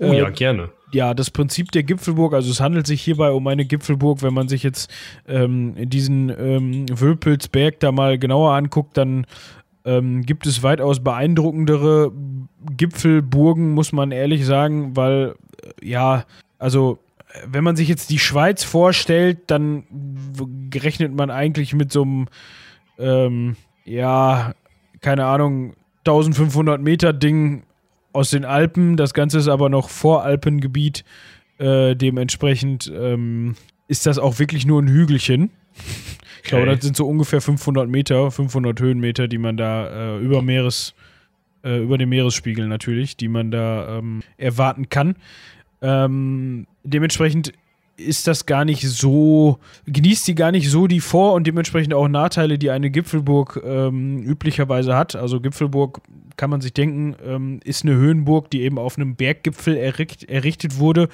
oh 0.00 0.12
ja, 0.12 0.28
Äh, 0.28 0.32
gerne. 0.32 0.70
ja, 0.92 1.14
das 1.14 1.30
Prinzip 1.30 1.72
der 1.72 1.82
Gipfelburg, 1.82 2.34
also 2.34 2.50
es 2.50 2.60
handelt 2.60 2.86
sich 2.86 3.00
hierbei 3.00 3.30
um 3.30 3.46
eine 3.46 3.64
Gipfelburg, 3.64 4.22
wenn 4.22 4.34
man 4.34 4.48
sich 4.48 4.62
jetzt 4.62 4.92
ähm, 5.26 5.74
diesen 5.88 6.28
ähm, 6.28 6.86
Wölpelsberg 6.90 7.80
da 7.80 7.90
mal 7.90 8.18
genauer 8.18 8.52
anguckt, 8.52 8.98
dann 8.98 9.26
ähm, 9.86 10.22
gibt 10.22 10.46
es 10.46 10.62
weitaus 10.62 11.02
beeindruckendere 11.02 12.12
Gipfelburgen, 12.76 13.70
muss 13.70 13.92
man 13.92 14.10
ehrlich 14.10 14.44
sagen, 14.44 14.96
weil, 14.96 15.36
äh, 15.62 15.88
ja, 15.88 16.24
also 16.58 16.98
äh, 17.32 17.46
wenn 17.46 17.64
man 17.64 17.76
sich 17.76 17.88
jetzt 17.88 18.10
die 18.10 18.18
Schweiz 18.18 18.64
vorstellt, 18.64 19.38
dann 19.46 19.84
rechnet 20.74 21.14
man 21.14 21.30
eigentlich 21.30 21.72
mit 21.72 21.92
so 21.92 22.02
einem, 22.02 22.26
ähm, 22.98 23.56
ja, 23.84 24.54
keine 25.00 25.26
Ahnung, 25.26 25.74
1500 26.00 26.82
Meter 26.82 27.12
Ding 27.12 27.62
aus 28.12 28.30
den 28.30 28.44
Alpen. 28.44 28.96
Das 28.96 29.14
Ganze 29.14 29.38
ist 29.38 29.48
aber 29.48 29.68
noch 29.68 29.88
Voralpengebiet. 29.88 31.04
Äh, 31.58 31.94
dementsprechend 31.94 32.92
ähm, 32.92 33.54
ist 33.86 34.06
das 34.06 34.18
auch 34.18 34.40
wirklich 34.40 34.66
nur 34.66 34.82
ein 34.82 34.88
Hügelchen. 34.88 35.50
Ich 36.46 36.50
glaube, 36.50 36.66
das 36.66 36.84
sind 36.84 36.96
so 36.96 37.08
ungefähr 37.08 37.40
500 37.40 37.88
Meter, 37.88 38.30
500 38.30 38.78
Höhenmeter, 38.78 39.26
die 39.26 39.38
man 39.38 39.56
da 39.56 40.14
äh, 40.14 40.18
über 40.20 40.42
Meeres, 40.42 40.94
äh, 41.64 41.82
über 41.82 41.98
dem 41.98 42.10
Meeresspiegel 42.10 42.68
natürlich, 42.68 43.16
die 43.16 43.26
man 43.26 43.50
da 43.50 43.98
ähm, 43.98 44.22
erwarten 44.36 44.88
kann. 44.88 45.16
Ähm, 45.82 46.68
dementsprechend 46.84 47.52
ist 47.96 48.26
das 48.26 48.46
gar 48.46 48.64
nicht 48.64 48.82
so, 48.82 49.58
genießt 49.86 50.28
die 50.28 50.34
gar 50.34 50.52
nicht 50.52 50.70
so 50.70 50.86
die 50.86 51.00
Vor- 51.00 51.34
und 51.34 51.46
dementsprechend 51.46 51.94
auch 51.94 52.08
Nachteile, 52.08 52.58
die 52.58 52.70
eine 52.70 52.90
Gipfelburg 52.90 53.62
ähm, 53.64 54.22
üblicherweise 54.22 54.96
hat. 54.96 55.16
Also 55.16 55.40
Gipfelburg 55.40 56.00
kann 56.36 56.50
man 56.50 56.60
sich 56.60 56.74
denken, 56.74 57.16
ähm, 57.24 57.60
ist 57.64 57.84
eine 57.84 57.94
Höhenburg, 57.94 58.50
die 58.50 58.62
eben 58.62 58.78
auf 58.78 58.98
einem 58.98 59.16
Berggipfel 59.16 59.76
erricht, 59.76 60.24
errichtet 60.24 60.78
wurde, 60.78 61.08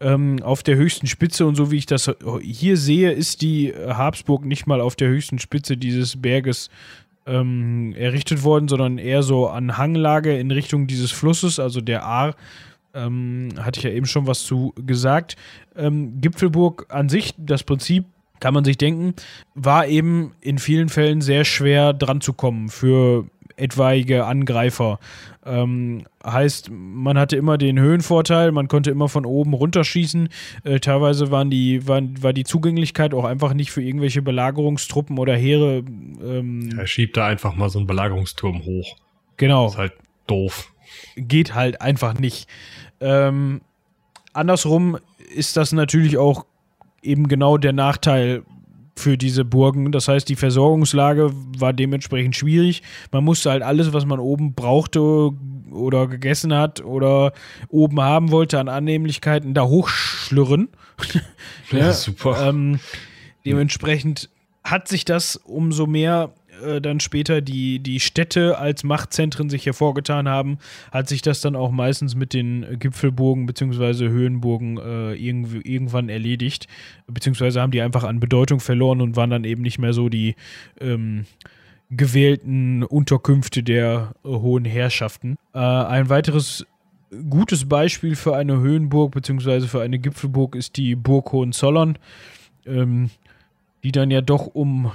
ähm, 0.00 0.40
auf 0.42 0.62
der 0.62 0.76
höchsten 0.76 1.06
Spitze. 1.06 1.46
Und 1.46 1.56
so 1.56 1.70
wie 1.70 1.76
ich 1.76 1.86
das 1.86 2.10
hier 2.40 2.76
sehe, 2.76 3.10
ist 3.10 3.42
die 3.42 3.72
Habsburg 3.74 4.44
nicht 4.44 4.66
mal 4.66 4.80
auf 4.80 4.94
der 4.96 5.08
höchsten 5.08 5.38
Spitze 5.38 5.76
dieses 5.76 6.20
Berges 6.20 6.70
ähm, 7.28 7.94
errichtet 7.96 8.42
worden, 8.42 8.68
sondern 8.68 8.98
eher 8.98 9.22
so 9.22 9.48
an 9.48 9.76
Hanglage 9.76 10.38
in 10.38 10.50
Richtung 10.50 10.86
dieses 10.86 11.10
Flusses, 11.10 11.58
also 11.60 11.80
der 11.80 12.04
Ahr. 12.04 12.34
Ähm, 12.94 13.50
hatte 13.58 13.80
ich 13.80 13.84
ja 13.84 13.90
eben 13.90 14.06
schon 14.06 14.26
was 14.26 14.42
zu 14.42 14.72
gesagt. 14.86 15.36
Ähm, 15.76 16.20
Gipfelburg 16.20 16.86
an 16.88 17.08
sich, 17.08 17.34
das 17.36 17.62
Prinzip, 17.62 18.04
kann 18.40 18.54
man 18.54 18.64
sich 18.64 18.78
denken, 18.78 19.14
war 19.54 19.86
eben 19.88 20.32
in 20.40 20.58
vielen 20.58 20.88
Fällen 20.88 21.20
sehr 21.20 21.44
schwer 21.44 21.92
dran 21.92 22.20
zu 22.20 22.32
kommen 22.32 22.68
für 22.68 23.26
etwaige 23.56 24.24
Angreifer. 24.26 25.00
Ähm, 25.44 26.04
heißt, 26.24 26.70
man 26.70 27.18
hatte 27.18 27.36
immer 27.36 27.58
den 27.58 27.78
Höhenvorteil, 27.78 28.52
man 28.52 28.68
konnte 28.68 28.90
immer 28.90 29.08
von 29.08 29.26
oben 29.26 29.54
runterschießen. 29.54 30.28
Äh, 30.64 30.78
teilweise 30.78 31.30
waren 31.30 31.50
die, 31.50 31.88
waren, 31.88 32.22
war 32.22 32.32
die 32.32 32.44
Zugänglichkeit 32.44 33.14
auch 33.14 33.24
einfach 33.24 33.54
nicht 33.54 33.70
für 33.72 33.82
irgendwelche 33.82 34.22
Belagerungstruppen 34.22 35.18
oder 35.18 35.34
Heere. 35.34 35.78
Ähm, 36.22 36.70
Er 36.78 36.86
schiebt 36.86 37.16
da 37.16 37.26
einfach 37.26 37.56
mal 37.56 37.68
so 37.68 37.78
einen 37.80 37.86
Belagerungsturm 37.88 38.64
hoch. 38.64 38.96
genau. 39.36 39.66
Ist 39.66 39.78
halt 39.78 39.94
doof. 40.26 40.72
Geht 41.16 41.54
halt 41.54 41.80
einfach 41.80 42.18
nicht. 42.18 42.48
Ähm, 43.00 43.60
andersrum 44.32 44.98
ist 45.34 45.56
das 45.56 45.72
natürlich 45.72 46.18
auch 46.18 46.46
eben 47.02 47.28
genau 47.28 47.58
der 47.58 47.72
Nachteil 47.72 48.42
für 48.98 49.16
diese 49.16 49.44
Burgen. 49.44 49.92
Das 49.92 50.08
heißt, 50.08 50.28
die 50.28 50.36
Versorgungslage 50.36 51.30
war 51.58 51.72
dementsprechend 51.72 52.36
schwierig. 52.36 52.82
Man 53.12 53.24
musste 53.24 53.50
halt 53.50 53.62
alles, 53.62 53.92
was 53.92 54.04
man 54.04 54.18
oben 54.18 54.54
brauchte 54.54 55.30
oder 55.70 56.06
gegessen 56.08 56.52
hat 56.54 56.84
oder 56.84 57.32
oben 57.68 58.00
haben 58.00 58.30
wollte 58.30 58.58
an 58.58 58.68
Annehmlichkeiten, 58.68 59.54
da 59.54 59.64
hochschlürren. 59.64 60.68
Ja, 61.70 61.92
super. 61.92 62.48
Ähm, 62.48 62.80
dementsprechend 63.44 64.30
hat 64.64 64.88
sich 64.88 65.04
das 65.04 65.36
umso 65.36 65.86
mehr 65.86 66.32
äh, 66.64 66.80
dann 66.80 67.00
später 67.00 67.40
die, 67.40 67.78
die 67.80 68.00
Städte 68.00 68.58
als 68.58 68.84
Machtzentren 68.84 69.50
sich 69.50 69.66
hervorgetan 69.66 70.28
haben, 70.28 70.58
hat 70.92 71.08
sich 71.08 71.22
das 71.22 71.40
dann 71.40 71.56
auch 71.56 71.70
meistens 71.70 72.14
mit 72.14 72.32
den 72.32 72.78
Gipfelburgen 72.78 73.46
bzw. 73.46 74.08
Höhenburgen 74.08 74.78
äh, 74.78 75.14
irgendwie, 75.14 75.60
irgendwann 75.60 76.08
erledigt. 76.08 76.66
Beziehungsweise 77.06 77.60
haben 77.60 77.72
die 77.72 77.82
einfach 77.82 78.04
an 78.04 78.20
Bedeutung 78.20 78.60
verloren 78.60 79.00
und 79.00 79.16
waren 79.16 79.30
dann 79.30 79.44
eben 79.44 79.62
nicht 79.62 79.78
mehr 79.78 79.92
so 79.92 80.08
die 80.08 80.34
ähm, 80.80 81.26
gewählten 81.90 82.82
Unterkünfte 82.82 83.62
der 83.62 84.12
äh, 84.24 84.28
hohen 84.28 84.64
Herrschaften. 84.64 85.36
Äh, 85.54 85.58
ein 85.58 86.08
weiteres 86.08 86.66
gutes 87.30 87.68
Beispiel 87.68 88.16
für 88.16 88.36
eine 88.36 88.58
Höhenburg 88.58 89.12
bzw. 89.12 89.60
für 89.62 89.80
eine 89.80 89.98
Gipfelburg 89.98 90.54
ist 90.54 90.76
die 90.76 90.94
Burg 90.94 91.32
Hohenzollern, 91.32 91.98
ähm, 92.66 93.10
die 93.82 93.92
dann 93.92 94.10
ja 94.10 94.20
doch 94.20 94.46
um 94.46 94.92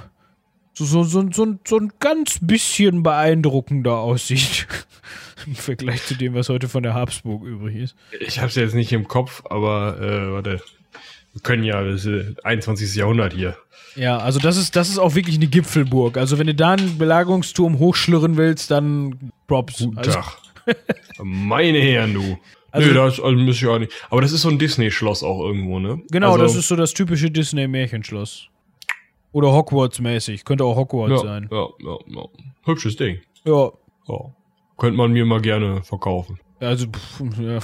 so, 0.74 0.84
so, 0.84 1.04
so, 1.04 1.28
so, 1.30 1.54
so 1.64 1.78
ein 1.78 1.92
ganz 2.00 2.38
bisschen 2.40 3.02
beeindruckender 3.02 3.96
aussieht 3.96 4.66
im 5.46 5.54
Vergleich 5.54 6.04
zu 6.04 6.14
dem, 6.14 6.34
was 6.34 6.48
heute 6.48 6.68
von 6.68 6.82
der 6.82 6.94
Habsburg 6.94 7.44
übrig 7.44 7.76
ist. 7.76 7.96
Ich 8.20 8.40
hab's 8.40 8.56
jetzt 8.56 8.74
nicht 8.74 8.92
im 8.92 9.08
Kopf, 9.08 9.42
aber 9.48 10.00
äh, 10.00 10.32
warte. 10.32 10.60
Wir 11.32 11.42
können 11.42 11.64
ja, 11.64 11.82
das 11.82 12.04
ist 12.04 12.44
21. 12.44 12.94
Jahrhundert 12.94 13.32
hier. 13.32 13.56
Ja, 13.96 14.18
also 14.18 14.38
das 14.38 14.56
ist, 14.56 14.76
das 14.76 14.88
ist 14.88 14.98
auch 14.98 15.16
wirklich 15.16 15.36
eine 15.36 15.48
Gipfelburg. 15.48 16.16
Also 16.16 16.38
wenn 16.38 16.46
du 16.46 16.54
da 16.54 16.72
einen 16.72 16.96
Belagerungsturm 16.96 17.78
hochschlürren 17.78 18.36
willst, 18.36 18.70
dann 18.70 19.32
Props. 19.48 19.78
Guten 19.78 19.98
also, 19.98 20.12
Tag. 20.12 20.38
Meine 21.22 21.78
Herren, 21.78 22.14
du. 22.14 22.38
Also- 22.70 22.88
Nö, 22.88 22.94
das 22.94 23.20
also, 23.20 23.36
müsst 23.36 23.62
ihr 23.62 23.70
auch 23.70 23.78
nicht. 23.78 23.92
Aber 24.10 24.20
das 24.20 24.32
ist 24.32 24.42
so 24.42 24.48
ein 24.48 24.58
Disney-Schloss 24.58 25.22
auch 25.22 25.40
irgendwo, 25.40 25.78
ne? 25.78 26.02
Genau, 26.10 26.32
also, 26.32 26.42
das 26.42 26.56
ist 26.56 26.68
so 26.68 26.76
das 26.76 26.92
typische 26.92 27.30
Disney-Märchenschloss. 27.30 28.48
Oder 29.34 29.48
Hogwarts-mäßig. 29.48 30.44
Könnte 30.44 30.64
auch 30.64 30.76
Hogwarts 30.76 31.10
ja, 31.22 31.28
sein. 31.28 31.48
Ja, 31.50 31.66
ja, 31.80 31.98
ja. 32.06 32.24
Hübsches 32.64 32.94
Ding. 32.96 33.18
Ja, 33.44 33.72
Ja. 34.08 34.32
Könnte 34.76 34.96
man 34.96 35.12
mir 35.12 35.24
mal 35.24 35.40
gerne 35.40 35.82
verkaufen. 35.82 36.38
also, 36.60 36.86
pff, 36.86 37.20
ja. 37.40 37.58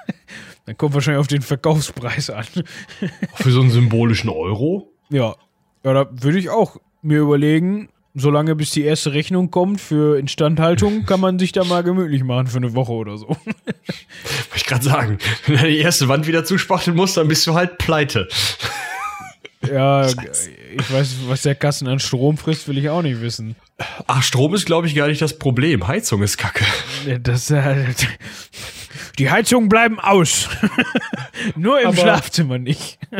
Dann 0.66 0.76
kommt 0.78 0.94
wahrscheinlich 0.94 1.20
auf 1.20 1.26
den 1.26 1.42
Verkaufspreis 1.42 2.30
an. 2.30 2.44
Für 3.34 3.50
so 3.50 3.60
einen 3.60 3.70
symbolischen 3.70 4.30
Euro? 4.30 4.90
Ja. 5.10 5.36
Ja, 5.84 5.92
da 5.92 6.08
würde 6.10 6.38
ich 6.38 6.48
auch 6.48 6.76
mir 7.02 7.20
überlegen, 7.20 7.90
solange 8.14 8.54
bis 8.54 8.70
die 8.70 8.84
erste 8.84 9.12
Rechnung 9.12 9.50
kommt 9.50 9.80
für 9.80 10.18
Instandhaltung, 10.18 11.04
kann 11.04 11.20
man 11.20 11.38
sich 11.38 11.52
da 11.52 11.64
mal 11.64 11.82
gemütlich 11.82 12.22
machen 12.24 12.46
für 12.46 12.58
eine 12.58 12.74
Woche 12.74 12.92
oder 12.92 13.18
so. 13.18 13.28
Wollte 13.28 13.38
ich 14.56 14.64
gerade 14.64 14.84
sagen. 14.84 15.18
Wenn 15.46 15.56
du 15.58 15.66
die 15.66 15.78
erste 15.78 16.08
Wand 16.08 16.26
wieder 16.26 16.44
zuspachteln 16.44 16.96
musst, 16.96 17.16
dann 17.16 17.28
bist 17.28 17.46
du 17.46 17.54
halt 17.54 17.78
pleite. 17.78 18.28
Ja, 19.68 20.06
ich 20.78 20.92
weiß, 20.92 21.16
was 21.26 21.42
der 21.42 21.54
Kasten 21.54 21.88
an 21.88 21.98
Strom 21.98 22.36
frisst, 22.36 22.68
will 22.68 22.78
ich 22.78 22.88
auch 22.88 23.02
nicht 23.02 23.20
wissen. 23.20 23.56
Ach, 24.06 24.22
Strom 24.22 24.54
ist, 24.54 24.66
glaube 24.66 24.86
ich, 24.86 24.94
gar 24.94 25.08
nicht 25.08 25.22
das 25.22 25.38
Problem. 25.38 25.86
Heizung 25.88 26.22
ist 26.22 26.36
kacke. 26.38 26.64
Das, 27.22 27.50
äh, 27.50 27.86
die 29.18 29.30
Heizungen 29.30 29.68
bleiben 29.68 29.98
aus. 30.00 30.48
Nur 31.56 31.80
im 31.80 31.88
Aber- 31.88 31.96
Schlafzimmer 31.96 32.58
nicht. 32.58 32.98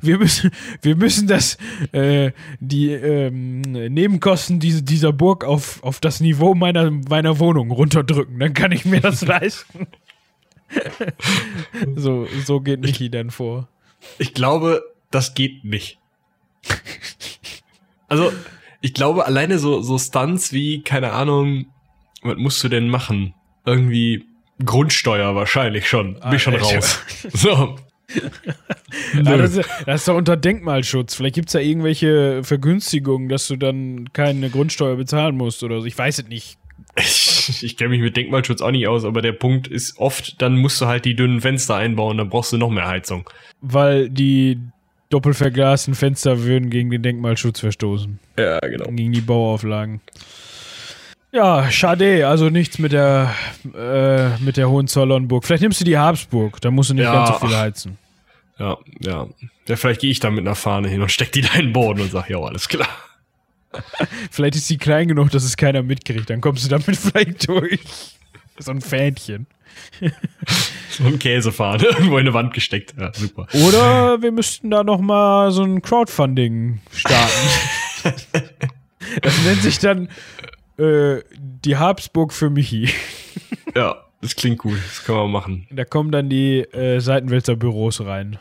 wir, 0.00 0.18
müssen, 0.18 0.50
wir 0.82 0.96
müssen 0.96 1.26
das, 1.28 1.58
äh, 1.92 2.32
die 2.60 2.90
ähm, 2.90 3.60
Nebenkosten 3.62 4.60
diese, 4.60 4.82
dieser 4.82 5.12
Burg 5.12 5.44
auf, 5.44 5.82
auf 5.82 6.00
das 6.00 6.20
Niveau 6.20 6.54
meiner, 6.54 6.90
meiner 6.90 7.38
Wohnung 7.38 7.70
runterdrücken. 7.70 8.38
Dann 8.38 8.54
kann 8.54 8.72
ich 8.72 8.84
mir 8.84 9.00
das 9.00 9.22
leisten. 9.26 9.86
so, 11.96 12.26
so 12.44 12.60
geht 12.60 12.80
Michi 12.80 13.10
dann 13.10 13.30
vor. 13.30 13.68
Ich 14.18 14.34
glaube, 14.34 14.82
das 15.10 15.34
geht 15.34 15.64
nicht. 15.64 15.98
Also, 18.08 18.32
ich 18.80 18.94
glaube, 18.94 19.26
alleine 19.26 19.58
so, 19.58 19.80
so 19.82 19.98
Stunts 19.98 20.52
wie, 20.52 20.82
keine 20.82 21.12
Ahnung, 21.12 21.66
was 22.22 22.36
musst 22.36 22.62
du 22.64 22.68
denn 22.68 22.88
machen? 22.88 23.34
Irgendwie 23.66 24.24
Grundsteuer 24.64 25.34
wahrscheinlich 25.34 25.88
schon. 25.88 26.18
Bin 26.20 26.34
ich 26.34 26.42
schon 26.42 26.54
Alter. 26.54 26.76
raus. 26.76 27.00
So. 27.32 27.76
Ja, 29.22 29.36
das, 29.36 29.56
ist, 29.56 29.68
das 29.84 30.00
ist 30.00 30.08
doch 30.08 30.16
unter 30.16 30.36
Denkmalschutz. 30.36 31.14
Vielleicht 31.14 31.34
gibt 31.34 31.48
es 31.48 31.52
da 31.52 31.58
irgendwelche 31.58 32.42
Vergünstigungen, 32.42 33.28
dass 33.28 33.46
du 33.48 33.56
dann 33.56 34.12
keine 34.14 34.48
Grundsteuer 34.48 34.96
bezahlen 34.96 35.36
musst 35.36 35.62
oder 35.62 35.80
so. 35.80 35.86
Ich 35.86 35.98
weiß 35.98 36.20
es 36.20 36.28
nicht. 36.28 36.58
Ich, 36.96 37.62
ich 37.62 37.76
kenne 37.76 37.90
mich 37.90 38.00
mit 38.00 38.16
Denkmalschutz 38.16 38.62
auch 38.62 38.70
nicht 38.70 38.88
aus, 38.88 39.04
aber 39.04 39.20
der 39.20 39.32
Punkt 39.32 39.68
ist 39.68 39.98
oft, 39.98 40.40
dann 40.40 40.56
musst 40.56 40.80
du 40.80 40.86
halt 40.86 41.04
die 41.04 41.14
dünnen 41.14 41.42
Fenster 41.42 41.76
einbauen, 41.76 42.16
dann 42.16 42.30
brauchst 42.30 42.52
du 42.52 42.56
noch 42.56 42.70
mehr 42.70 42.88
Heizung. 42.88 43.28
Weil 43.60 44.08
die 44.08 44.58
doppelverglasten 45.10 45.94
Fenster 45.94 46.42
würden 46.42 46.70
gegen 46.70 46.90
den 46.90 47.02
Denkmalschutz 47.02 47.60
verstoßen. 47.60 48.18
Ja, 48.38 48.58
genau. 48.60 48.86
Gegen 48.90 49.12
die 49.12 49.20
Bauauflagen. 49.20 50.00
Ja, 51.32 51.70
schade, 51.70 52.26
also 52.26 52.48
nichts 52.48 52.78
mit 52.78 52.92
der, 52.92 53.34
äh, 53.74 54.42
mit 54.42 54.56
der 54.56 54.70
Hohenzollernburg. 54.70 55.44
Vielleicht 55.44 55.62
nimmst 55.62 55.80
du 55.80 55.84
die 55.84 55.98
Habsburg, 55.98 56.60
da 56.60 56.70
musst 56.70 56.90
du 56.90 56.94
nicht 56.94 57.04
Ja, 57.04 57.12
ganz 57.12 57.40
so 57.40 57.46
viel 57.46 57.56
heizen. 57.56 57.98
Ja, 58.58 58.78
ja. 59.00 59.26
Ja, 59.66 59.76
vielleicht 59.76 60.00
gehe 60.00 60.10
ich 60.10 60.20
da 60.20 60.30
mit 60.30 60.40
einer 60.40 60.54
Fahne 60.54 60.88
hin 60.88 61.02
und 61.02 61.12
steck 61.12 61.30
die 61.32 61.42
da 61.42 61.52
in 61.54 61.66
den 61.66 61.72
Boden 61.72 62.00
und 62.00 62.10
sag, 62.10 62.30
ja, 62.30 62.38
alles 62.38 62.68
klar. 62.68 62.88
Vielleicht 64.30 64.56
ist 64.56 64.66
sie 64.66 64.78
klein 64.78 65.08
genug, 65.08 65.30
dass 65.30 65.44
es 65.44 65.58
keiner 65.58 65.82
mitkriegt. 65.82 66.30
Dann 66.30 66.40
kommst 66.40 66.64
du 66.64 66.68
damit 66.70 66.96
vielleicht 66.96 67.46
durch. 67.46 67.80
So 68.58 68.70
ein 68.70 68.80
Fähnchen. 68.80 69.46
So 70.90 71.04
ein 71.04 71.18
Käsefahne 71.18 71.84
irgendwo 71.84 72.18
in 72.18 72.26
eine 72.26 72.34
Wand 72.34 72.52
gesteckt. 72.54 72.94
Ja, 72.98 73.12
super. 73.14 73.46
Oder 73.66 74.20
wir 74.22 74.32
müssten 74.32 74.70
da 74.70 74.82
noch 74.82 75.00
mal 75.00 75.50
so 75.52 75.62
ein 75.62 75.82
Crowdfunding 75.82 76.80
starten. 76.92 77.48
das 79.22 79.44
nennt 79.44 79.62
sich 79.62 79.78
dann 79.78 80.08
äh, 80.78 81.22
die 81.38 81.76
Habsburg 81.76 82.32
für 82.32 82.50
Michi. 82.50 82.90
Ja, 83.74 84.04
das 84.20 84.34
klingt 84.34 84.58
gut. 84.58 84.78
Das 84.88 85.04
können 85.04 85.18
wir 85.18 85.28
machen. 85.28 85.66
Da 85.70 85.84
kommen 85.84 86.10
dann 86.10 86.28
die 86.28 86.60
äh, 86.60 87.00
Seitenwälzer 87.00 87.56
Büros 87.56 88.00
rein. 88.00 88.38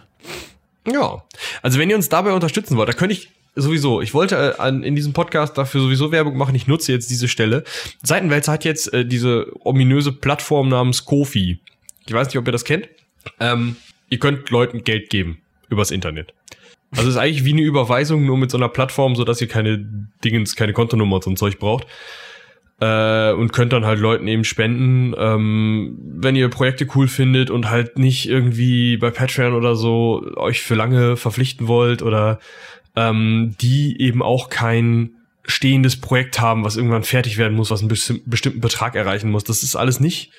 Ja. 0.87 1.23
Also 1.61 1.79
wenn 1.79 1.89
ihr 1.89 1.95
uns 1.95 2.09
dabei 2.09 2.33
unterstützen 2.33 2.77
wollt, 2.77 2.89
da 2.89 2.93
könnte 2.93 3.13
ich 3.13 3.29
sowieso, 3.57 4.01
ich 4.01 4.13
wollte 4.13 4.35
äh, 4.35 4.61
an, 4.61 4.83
in 4.83 4.95
diesem 4.95 5.13
Podcast 5.13 5.57
dafür 5.57 5.81
sowieso 5.81 6.11
Werbung 6.11 6.37
machen, 6.37 6.55
ich 6.55 6.67
nutze 6.67 6.91
jetzt 6.91 7.09
diese 7.09 7.27
Stelle. 7.27 7.63
Seitenwälzer 8.03 8.53
hat 8.53 8.65
jetzt 8.65 8.93
äh, 8.93 9.05
diese 9.05 9.47
ominöse 9.59 10.11
Plattform 10.11 10.69
namens 10.69 11.05
Kofi. 11.05 11.59
Ich 12.05 12.13
weiß 12.13 12.27
nicht, 12.27 12.37
ob 12.37 12.47
ihr 12.47 12.51
das 12.51 12.65
kennt. 12.65 12.87
Ähm, 13.39 13.75
ihr 14.09 14.19
könnt 14.19 14.49
Leuten 14.49 14.83
Geld 14.83 15.09
geben 15.09 15.41
übers 15.69 15.91
Internet. 15.91 16.33
Also 16.91 17.03
es 17.03 17.15
ist 17.15 17.17
eigentlich 17.17 17.43
wie 17.43 17.51
eine 17.51 17.61
Überweisung, 17.61 18.25
nur 18.25 18.37
mit 18.37 18.49
so 18.49 18.57
einer 18.57 18.69
Plattform, 18.69 19.15
so 19.15 19.25
dass 19.25 19.41
ihr 19.41 19.47
keine 19.47 19.77
Dingens, 20.23 20.55
keine 20.55 20.71
Kontonummer 20.71 21.15
und 21.15 21.23
so 21.23 21.29
ein 21.29 21.35
Zeug 21.35 21.59
braucht. 21.59 21.85
Äh, 22.79 23.31
und 23.31 23.53
könnt 23.53 23.73
dann 23.73 23.85
halt 23.85 23.99
Leuten 23.99 24.27
eben 24.27 24.43
spenden, 24.43 25.15
ähm, 25.17 25.97
wenn 25.99 26.35
ihr 26.35 26.47
Projekte 26.49 26.87
cool 26.95 27.07
findet 27.07 27.49
und 27.49 27.71
halt 27.71 27.97
nicht 27.97 28.29
irgendwie 28.29 28.97
bei 28.97 29.09
Patreon 29.09 29.53
oder 29.53 29.75
so 29.75 30.23
euch 30.35 30.61
für 30.61 30.75
lange 30.75 31.17
verpflichten 31.17 31.67
wollt 31.67 32.03
oder 32.03 32.39
ähm, 32.97 33.55
die 33.61 34.01
eben 34.01 34.23
auch 34.23 34.49
kein 34.49 35.11
stehendes 35.45 36.01
Projekt 36.01 36.41
haben, 36.41 36.65
was 36.65 36.75
irgendwann 36.75 37.03
fertig 37.03 37.37
werden 37.37 37.55
muss, 37.55 37.69
was 37.71 37.81
einen 37.81 37.91
besti- 37.91 38.21
bestimmten 38.25 38.59
Betrag 38.59 38.95
erreichen 38.95 39.29
muss. 39.29 39.43
Das 39.43 39.63
ist 39.63 39.75
alles 39.75 39.99
nicht 39.99 40.31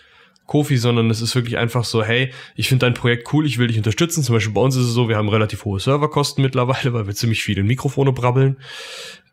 Kofi, 0.47 0.77
sondern 0.77 1.09
es 1.09 1.21
ist 1.21 1.35
wirklich 1.35 1.57
einfach 1.57 1.85
so, 1.85 2.03
hey, 2.03 2.33
ich 2.57 2.69
finde 2.69 2.87
dein 2.87 2.95
Projekt 2.95 3.33
cool, 3.33 3.47
ich 3.47 3.59
will 3.59 3.69
dich 3.69 3.77
unterstützen. 3.79 4.25
Zum 4.25 4.35
Beispiel 4.35 4.53
bei 4.53 4.61
uns 4.61 4.75
ist 4.77 4.87
es 4.87 4.93
so, 4.93 5.09
wir 5.09 5.17
haben 5.17 5.29
relativ 5.29 5.65
hohe 5.65 5.79
Serverkosten 5.79 6.43
mittlerweile, 6.43 6.93
weil 6.93 7.07
wir 7.07 7.15
ziemlich 7.15 7.43
viel 7.45 7.59
in 7.59 7.67
Mikrofone 7.67 8.13
brabbeln. 8.13 8.57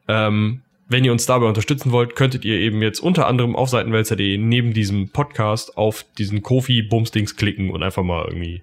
Ähm, 0.07 0.61
wenn 0.87 1.03
ihr 1.03 1.11
uns 1.11 1.25
dabei 1.25 1.47
unterstützen 1.47 1.91
wollt, 1.91 2.15
könntet 2.15 2.45
ihr 2.45 2.59
eben 2.59 2.83
jetzt 2.83 2.99
unter 2.99 3.25
anderem 3.25 3.55
auf 3.55 3.69
seitenwälzer.de 3.69 4.37
neben 4.37 4.71
diesem 4.71 5.09
Podcast 5.09 5.77
auf 5.77 6.05
diesen 6.19 6.43
Kofi-Bumsdings 6.43 7.35
klicken 7.37 7.71
und 7.71 7.81
einfach 7.81 8.03
mal 8.03 8.25
irgendwie, 8.27 8.61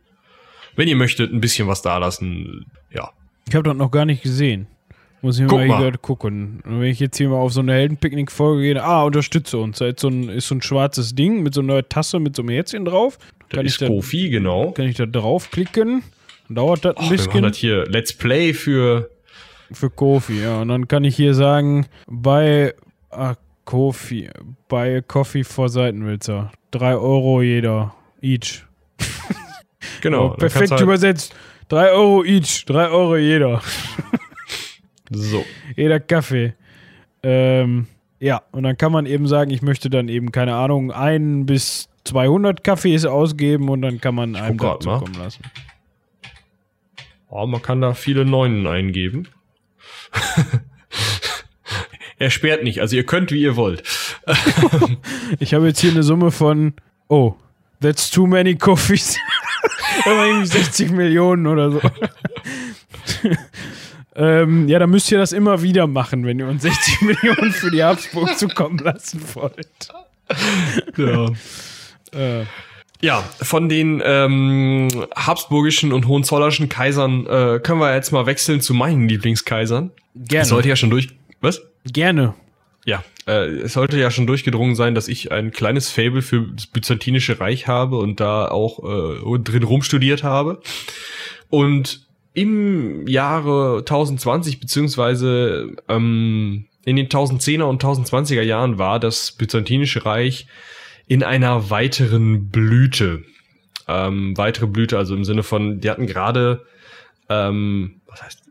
wenn 0.77 0.87
ihr 0.87 0.95
möchtet, 0.95 1.33
ein 1.33 1.41
bisschen 1.41 1.67
was 1.67 1.83
da 1.83 1.99
lassen. 1.99 2.67
Ja. 2.95 3.11
Ich 3.49 3.55
habe 3.55 3.65
das 3.65 3.77
noch 3.77 3.91
gar 3.91 4.05
nicht 4.05 4.23
gesehen. 4.23 4.67
Muss 5.21 5.39
ich 5.39 5.47
Guck 5.47 5.59
mal, 5.61 5.69
mal. 5.69 5.93
gucken. 5.99 6.61
Und 6.65 6.81
wenn 6.81 6.89
ich 6.89 6.99
jetzt 6.99 7.17
hier 7.17 7.29
mal 7.29 7.37
auf 7.37 7.53
so 7.53 7.61
eine 7.61 7.75
Heldenpicknick-Folge 7.75 8.63
gehe, 8.63 8.83
ah, 8.83 9.05
unterstütze 9.05 9.57
uns. 9.59 9.79
Da 9.79 9.87
ist 9.87 10.01
so, 10.01 10.09
ein, 10.09 10.29
ist 10.29 10.49
so 10.49 10.57
ein 10.57 10.63
schwarzes 10.63 11.15
Ding 11.15 11.45
mit 11.45 11.55
so 11.55 11.61
einer 11.61 11.89
Tasse 11.89 12.19
mit 12.19 12.35
so 12.35 12.43
einem 12.43 12.49
Herzchen 12.49 12.85
drauf. 12.85 13.19
Das 13.49 13.57
Kann 13.57 13.67
ist 13.67 13.75
ich 13.75 13.79
da, 13.79 13.87
Kofi, 13.87 14.31
genau. 14.31 14.73
kann 14.73 14.87
ich 14.87 14.97
da 14.97 15.07
draufklicken. 15.07 16.03
Dann 16.49 16.57
dauert 16.57 16.85
das 16.85 16.97
ein 16.97 17.05
Och, 17.05 17.11
wir 17.11 17.19
machen 17.19 17.27
bisschen 17.31 17.43
das 17.43 17.57
hier 17.57 17.87
Let's 17.87 18.13
Play 18.13 18.53
für 18.53 19.11
für 19.71 19.91
Kofi, 19.91 20.43
ja. 20.43 20.61
Und 20.61 20.69
dann 20.69 20.89
kann 20.89 21.05
ich 21.05 21.17
hier 21.17 21.35
sagen, 21.35 21.87
bei 22.07 22.75
ah, 23.11 23.35
Kofi, 23.65 24.29
bei 24.69 25.03
Coffee 25.03 25.45
vor 25.45 25.69
Seitenwälzer. 25.69 26.51
Drei 26.71 26.95
Euro 26.95 27.43
jeder. 27.43 27.95
Each. 28.21 28.65
genau. 30.01 30.27
Oh, 30.27 30.31
perfekt 30.31 30.73
du 30.73 30.83
übersetzt. 30.83 31.35
Drei 31.73 31.91
Euro 31.91 32.23
each. 32.23 32.67
Drei 32.67 32.89
Euro 32.89 33.17
jeder. 33.17 33.63
So. 35.15 35.45
Jeder 35.77 36.01
Kaffee. 36.01 36.55
Ähm, 37.23 37.87
ja, 38.19 38.41
und 38.51 38.63
dann 38.63 38.79
kann 38.79 38.93
man 38.93 39.05
eben 39.05 39.27
sagen, 39.27 39.51
ich 39.51 39.61
möchte 39.61 39.91
dann 39.91 40.09
eben, 40.09 40.33
keine 40.33 40.55
Ahnung, 40.55 40.91
ein 40.91 41.45
bis 41.45 41.91
200 42.05 42.65
Kaffees 42.65 43.05
ausgeben 43.05 43.69
und 43.69 43.83
dann 43.83 44.01
kann 44.01 44.15
man 44.15 44.37
einem 44.37 44.57
grad 44.57 44.87
mal. 44.87 44.95
dazu 44.95 45.05
kommen 45.05 45.23
lassen. 45.23 45.43
Oh, 47.29 47.47
man 47.47 47.61
kann 47.61 47.83
da 47.83 47.93
viele 47.93 48.25
Neunen 48.25 48.67
eingeben. 48.67 49.29
er 52.19 52.31
sperrt 52.31 52.65
nicht, 52.65 52.81
also 52.81 52.97
ihr 52.97 53.05
könnt, 53.05 53.33
wie 53.33 53.43
ihr 53.43 53.57
wollt. 53.57 53.83
Ich 55.41 55.53
habe 55.53 55.67
jetzt 55.67 55.81
hier 55.81 55.91
eine 55.91 56.03
Summe 56.03 56.31
von, 56.31 56.73
oh, 57.09 57.35
that's 57.81 58.11
too 58.11 58.27
many 58.27 58.57
coffees. 58.57 59.19
Irgendwie 60.07 60.47
60 60.47 60.91
Millionen 60.91 61.47
oder 61.47 61.71
so. 61.71 61.81
ähm, 64.17 64.69
ja, 64.69 64.79
dann 64.79 64.91
müsst 64.91 65.11
ihr 65.11 65.19
das 65.19 65.33
immer 65.33 65.63
wieder 65.63 65.87
machen, 65.87 66.25
wenn 66.27 66.39
ihr 66.39 66.47
uns 66.49 66.63
60 66.63 67.01
Millionen 67.03 67.53
für 67.53 67.71
die 67.71 67.83
Habsburg 67.83 68.37
zukommen 68.39 68.79
lassen 68.79 69.23
wollt. 69.35 69.89
Ja. 70.97 71.27
Äh, 72.19 72.45
Ja, 73.01 73.25
von 73.41 73.69
den 73.69 74.01
ähm, 74.05 74.89
habsburgischen 75.17 75.93
und 75.93 76.07
hohenzollerischen 76.07 76.69
Kaisern 76.69 77.27
äh, 77.27 77.59
können 77.61 77.81
wir 77.81 77.93
jetzt 77.95 78.13
mal 78.13 78.27
wechseln 78.27 78.61
zu 78.61 78.75
meinen 78.75 79.09
Lieblingskaisern. 79.09 79.91
gerne. 80.15 80.43
Es 80.43 80.49
sollte 80.49 80.69
ja 80.69 80.77
schon 80.77 80.91
durch. 80.91 81.09
Was? 81.41 81.63
gerne. 81.85 82.35
Ja, 82.85 83.03
äh, 83.27 83.47
es 83.47 83.75
sollte 83.75 83.99
ja 83.99 84.11
schon 84.11 84.27
durchgedrungen 84.27 84.75
sein, 84.75 84.95
dass 84.95 85.09
ich 85.09 85.33
ein 85.33 85.51
kleines 85.51 85.91
Fable 85.91 86.23
für 86.23 86.43
das 86.55 86.67
Byzantinische 86.67 87.41
Reich 87.41 87.67
habe 87.69 87.99
und 87.99 88.21
da 88.21 88.49
auch 88.49 88.83
äh, 88.83 89.39
drin 89.39 89.63
rumstudiert 89.63 90.23
habe. 90.23 90.61
Und 91.51 92.07
im 92.35 93.07
Jahre 93.07 93.79
1020 93.81 94.59
beziehungsweise 94.59 95.77
ähm, 95.89 96.67
in 96.85 96.97
den 96.97 97.09
1010er 97.09 97.65
und 97.65 97.83
1020er 97.83 98.43
Jahren 98.43 98.79
war 98.79 98.99
das 98.99 99.33
Byzantinische 99.33 100.05
Reich 100.05 100.47
in 101.07 101.23
einer 101.23 101.71
weiteren 101.71 102.49
Blüte. 102.49 103.23
Ähm, 103.87 104.37
weitere 104.37 104.67
Blüte, 104.67 104.97
also 104.97 105.15
im 105.15 105.25
Sinne 105.25 105.43
von, 105.43 105.81
die 105.81 105.91
hatten 105.91 106.07
gerade, 106.07 106.65
ähm, 107.29 108.01
was 108.07 108.23
heißt, 108.23 108.43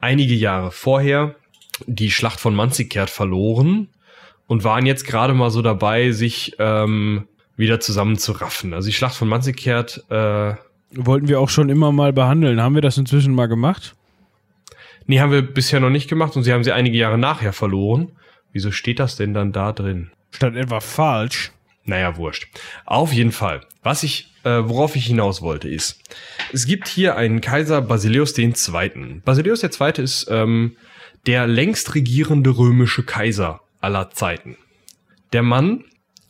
einige 0.00 0.34
Jahre 0.34 0.70
vorher 0.70 1.34
die 1.86 2.10
Schlacht 2.10 2.40
von 2.40 2.54
Manzikert 2.54 3.10
verloren 3.10 3.88
und 4.46 4.64
waren 4.64 4.86
jetzt 4.86 5.06
gerade 5.06 5.34
mal 5.34 5.50
so 5.50 5.62
dabei, 5.62 6.12
sich 6.12 6.54
ähm, 6.58 7.26
wieder 7.56 7.80
zusammenzuraffen. 7.80 8.74
Also 8.74 8.86
die 8.88 8.94
Schlacht 8.94 9.16
von 9.16 9.28
Manzikert, 9.28 10.04
äh, 10.10 10.54
Wollten 10.96 11.26
wir 11.26 11.40
auch 11.40 11.48
schon 11.48 11.70
immer 11.70 11.90
mal 11.90 12.12
behandeln. 12.12 12.62
Haben 12.62 12.76
wir 12.76 12.82
das 12.82 12.98
inzwischen 12.98 13.34
mal 13.34 13.46
gemacht? 13.46 13.96
nee, 15.06 15.20
haben 15.20 15.32
wir 15.32 15.42
bisher 15.42 15.80
noch 15.80 15.90
nicht 15.90 16.08
gemacht 16.08 16.36
und 16.36 16.44
sie 16.44 16.52
haben 16.52 16.64
sie 16.64 16.72
einige 16.72 16.96
Jahre 16.96 17.18
nachher 17.18 17.52
verloren. 17.52 18.12
Wieso 18.52 18.70
steht 18.70 18.98
das 18.98 19.16
denn 19.16 19.34
dann 19.34 19.52
da 19.52 19.72
drin? 19.72 20.10
Statt 20.30 20.54
etwa 20.54 20.80
falsch. 20.80 21.52
Naja, 21.84 22.16
wurscht. 22.16 22.48
Auf 22.86 23.12
jeden 23.12 23.32
Fall. 23.32 23.60
Was 23.82 24.02
ich, 24.02 24.32
äh, 24.44 24.62
worauf 24.64 24.96
ich 24.96 25.06
hinaus 25.06 25.42
wollte, 25.42 25.68
ist, 25.68 26.00
es 26.52 26.66
gibt 26.66 26.88
hier 26.88 27.16
einen 27.16 27.40
Kaiser 27.40 27.82
Basileus 27.82 28.36
II. 28.38 28.54
Basileus 29.24 29.62
II. 29.62 30.02
ist 30.02 30.26
ähm, 30.30 30.76
der 31.26 31.46
längst 31.46 31.94
regierende 31.94 32.56
römische 32.56 33.02
Kaiser 33.04 33.60
aller 33.80 34.10
Zeiten. 34.10 34.56
Der 35.32 35.42
Mann 35.42 35.84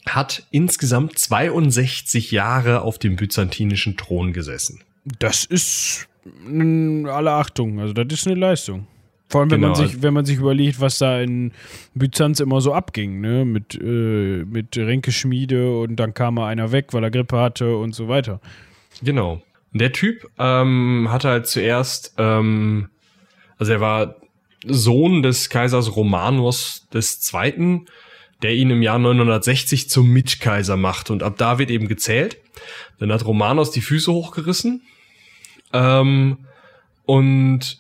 hat 0.09 0.47
insgesamt 0.51 1.19
62 1.19 2.31
Jahre 2.31 2.83
auf 2.83 2.99
dem 2.99 3.17
byzantinischen 3.17 3.97
Thron 3.97 4.33
gesessen. 4.33 4.81
Das 5.19 5.45
ist 5.45 6.09
alle 6.47 7.33
Achtung. 7.33 7.81
Also, 7.81 7.93
das 7.93 8.07
ist 8.21 8.27
eine 8.27 8.37
Leistung. 8.39 8.87
Vor 9.29 9.41
allem, 9.41 9.51
wenn, 9.51 9.61
man 9.61 9.73
Genau. 9.73 9.87
sich, 9.87 10.03
wenn 10.03 10.15
man 10.15 10.25
sich 10.27 10.39
überlegt, 10.39 10.81
was 10.81 10.99
da 10.99 11.21
in 11.21 11.53
Byzanz 11.95 12.41
immer 12.41 12.61
so 12.61 12.73
abging, 12.73 13.21
ne? 13.21 13.45
Mit, 13.45 13.75
äh, 13.75 14.45
mit 14.45 14.77
Ränkeschmiede 14.77 15.77
und 15.79 15.97
dann 15.97 16.15
kam 16.15 16.35
mal 16.35 16.49
einer 16.49 16.73
weg, 16.73 16.93
weil 16.93 17.03
er 17.03 17.11
Grippe 17.11 17.39
hatte 17.39 17.77
und 17.77 17.95
so 17.95 18.09
weiter. 18.09 18.41
Genau. 19.03 19.43
Der 19.73 19.93
Typ 19.93 20.29
ähm, 20.39 21.09
hatte 21.11 21.29
halt 21.31 21.47
zuerst, 21.49 22.15
ähm, 22.19 22.91
also 23.59 23.73
er 23.73 23.81
war 23.81 24.17
Sohn 24.67 25.23
des 25.23 25.51
Kaisers 25.51 25.97
Romanos 25.97 26.87
Zweiten, 27.21 27.87
der 28.43 28.55
ihn 28.55 28.71
im 28.71 28.83
Jahr 28.83 28.99
960 28.99 29.89
zum 29.89 30.11
Mitkaiser 30.11 30.77
macht. 30.77 31.11
Und 31.11 31.23
ab 31.23 31.35
da 31.39 31.59
wird 31.59 31.71
eben 31.71 31.89
gezählt. 31.89 32.39
Dann 32.99 33.13
hat 33.13 33.25
Romanos 33.25 33.71
die 33.71 33.81
Füße 33.81 34.13
hochgerissen. 34.13 34.83
Ähm, 35.73 36.39
und 37.07 37.79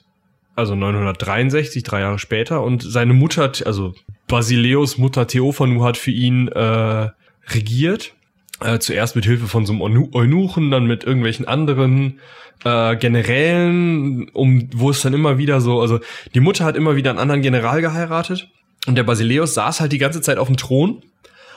also 0.57 0.75
963, 0.75 1.83
drei 1.83 2.01
Jahre 2.01 2.19
später. 2.19 2.63
Und 2.63 2.83
seine 2.83 3.13
Mutter, 3.13 3.53
also 3.67 3.95
Basileus 4.27 4.99
Mutter 4.99 5.27
Theophanu 5.27 5.85
hat 5.85 5.97
für 5.97 6.11
ihn 6.11 6.49
äh, 6.49 7.09
regiert. 7.49 8.15
Äh, 8.61 8.79
zuerst 8.79 9.17
mit 9.17 9.25
Hilfe 9.25 9.47
von 9.49 9.67
so 9.67 9.73
einem 9.73 10.09
Eunuchen, 10.13 10.71
dann 10.71 10.87
mit 10.87 11.05
irgendwelchen 11.05 11.47
anderen 11.47 12.21
äh, 12.65 12.97
Generälen, 12.97 14.29
um 14.31 14.69
wo 14.73 14.91
es 14.91 15.03
dann 15.03 15.13
immer 15.13 15.39
wieder 15.39 15.61
so, 15.61 15.81
also 15.81 15.99
die 16.35 16.41
Mutter 16.41 16.65
hat 16.65 16.77
immer 16.77 16.95
wieder 16.95 17.11
einen 17.11 17.19
anderen 17.19 17.43
General 17.43 17.81
geheiratet 17.81 18.49
und 18.87 18.97
der 18.97 19.03
Basileus 19.03 19.55
saß 19.55 19.81
halt 19.81 19.93
die 19.93 19.99
ganze 19.99 20.21
Zeit 20.21 20.39
auf 20.39 20.47
dem 20.47 20.57
Thron. 20.57 21.03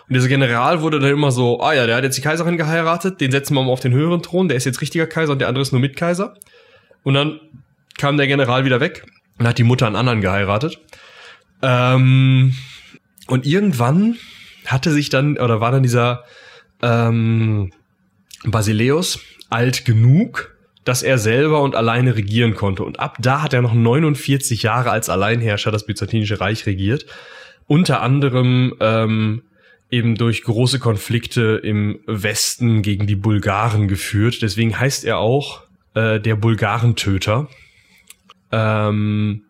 Und 0.10 0.14
dieser 0.16 0.28
General 0.28 0.82
wurde 0.82 1.00
dann 1.00 1.12
immer 1.12 1.32
so, 1.32 1.62
ah 1.62 1.74
ja, 1.74 1.86
der 1.86 1.98
hat 1.98 2.04
jetzt 2.04 2.18
die 2.18 2.22
Kaiserin 2.22 2.58
geheiratet, 2.58 3.20
den 3.20 3.32
setzen 3.32 3.54
wir 3.56 3.64
mal 3.64 3.72
auf 3.72 3.82
den 3.82 3.94
höheren 3.94 4.24
Thron, 4.24 4.48
der 4.48 4.58
ist 4.58 4.66
jetzt 4.66 4.82
richtiger 4.82 5.06
Kaiser 5.06 5.34
und 5.34 5.40
der 5.40 5.50
andere 5.50 5.62
ist 5.62 5.74
nur 5.74 5.82
Mitkaiser. 5.82 6.36
Und 7.04 7.14
dann 7.14 7.40
kam 7.98 8.18
der 8.18 8.28
General 8.28 8.64
wieder 8.66 8.80
weg 8.80 9.06
und 9.38 9.48
hat 9.48 9.58
die 9.58 9.64
Mutter 9.64 9.86
einen 9.86 9.98
anderen 9.98 10.22
geheiratet. 10.22 10.80
Ähm, 11.62 12.56
und 13.28 13.46
irgendwann 13.46 14.16
hatte 14.66 14.92
sich 14.92 15.10
dann, 15.10 15.38
oder 15.38 15.60
war 15.60 15.72
dann 15.72 15.84
dieser 15.84 16.24
ähm, 16.82 17.72
Basileus 18.44 19.20
alt 19.50 19.86
genug, 19.86 20.56
dass 20.84 21.04
er 21.04 21.18
selber 21.18 21.62
und 21.62 21.76
alleine 21.76 22.16
regieren 22.16 22.56
konnte. 22.56 22.84
Und 22.84 23.00
ab 23.00 23.18
da 23.20 23.42
hat 23.42 23.54
er 23.54 23.62
noch 23.62 23.74
49 23.74 24.64
Jahre 24.64 24.92
als 24.92 25.10
Alleinherrscher 25.10 25.72
das 25.72 25.86
Byzantinische 25.86 26.40
Reich 26.40 26.66
regiert. 26.66 27.06
Unter 27.68 28.02
anderem 28.02 28.74
ähm, 28.80 29.42
eben 29.90 30.16
durch 30.16 30.44
große 30.44 30.80
Konflikte 30.80 31.60
im 31.64 32.00
Westen 32.06 32.82
gegen 32.82 33.08
die 33.08 33.16
Bulgaren 33.16 33.88
geführt. 33.88 34.42
Deswegen 34.42 34.80
heißt 34.80 35.04
er 35.06 35.18
auch 35.18 35.64
äh, 35.94 36.20
der 36.20 36.36
Bulgarentöter. 36.36 37.50
Ähm, 38.52 39.44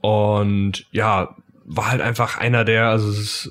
und 0.00 0.86
ja, 0.90 1.36
war 1.64 1.90
halt 1.90 2.00
einfach 2.00 2.38
einer 2.38 2.64
der, 2.64 2.88
also 2.88 3.50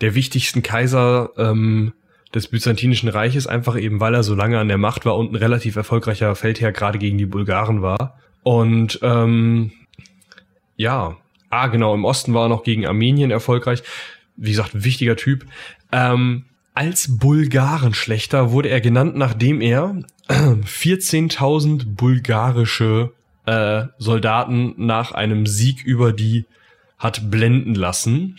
der 0.00 0.14
wichtigsten 0.14 0.62
Kaiser 0.62 1.30
ähm, 1.38 1.92
des 2.34 2.48
Byzantinischen 2.48 3.08
Reiches, 3.08 3.46
einfach 3.46 3.78
eben 3.78 4.00
weil 4.00 4.14
er 4.14 4.22
so 4.22 4.34
lange 4.34 4.58
an 4.58 4.68
der 4.68 4.78
Macht 4.78 5.06
war 5.06 5.16
und 5.16 5.32
ein 5.32 5.36
relativ 5.36 5.76
erfolgreicher 5.76 6.34
Feldherr 6.34 6.72
gerade 6.72 6.98
gegen 6.98 7.18
die 7.18 7.26
Bulgaren 7.26 7.82
war. 7.82 8.18
Und 8.42 8.98
ähm, 9.02 9.72
ja, 10.76 11.16
ah 11.50 11.66
genau, 11.68 11.94
im 11.94 12.04
Osten 12.04 12.34
war 12.34 12.46
er 12.46 12.48
noch 12.48 12.62
gegen 12.62 12.86
Armenien 12.86 13.30
erfolgreich. 13.30 13.82
Wie 14.36 14.50
gesagt, 14.50 14.74
ein 14.74 14.84
wichtiger 14.84 15.16
Typ. 15.16 15.46
Ähm, 15.92 16.44
als 16.74 17.16
Bulgarenschlechter 17.18 18.50
wurde 18.50 18.68
er 18.68 18.82
genannt, 18.82 19.16
nachdem 19.16 19.62
er 19.62 19.96
14.000 20.28 21.94
bulgarische 21.96 23.12
äh, 23.46 23.84
Soldaten 23.98 24.74
nach 24.76 25.12
einem 25.12 25.46
Sieg 25.46 25.84
über 25.84 26.12
die 26.12 26.44
hat 26.98 27.30
blenden 27.30 27.74
lassen 27.74 28.36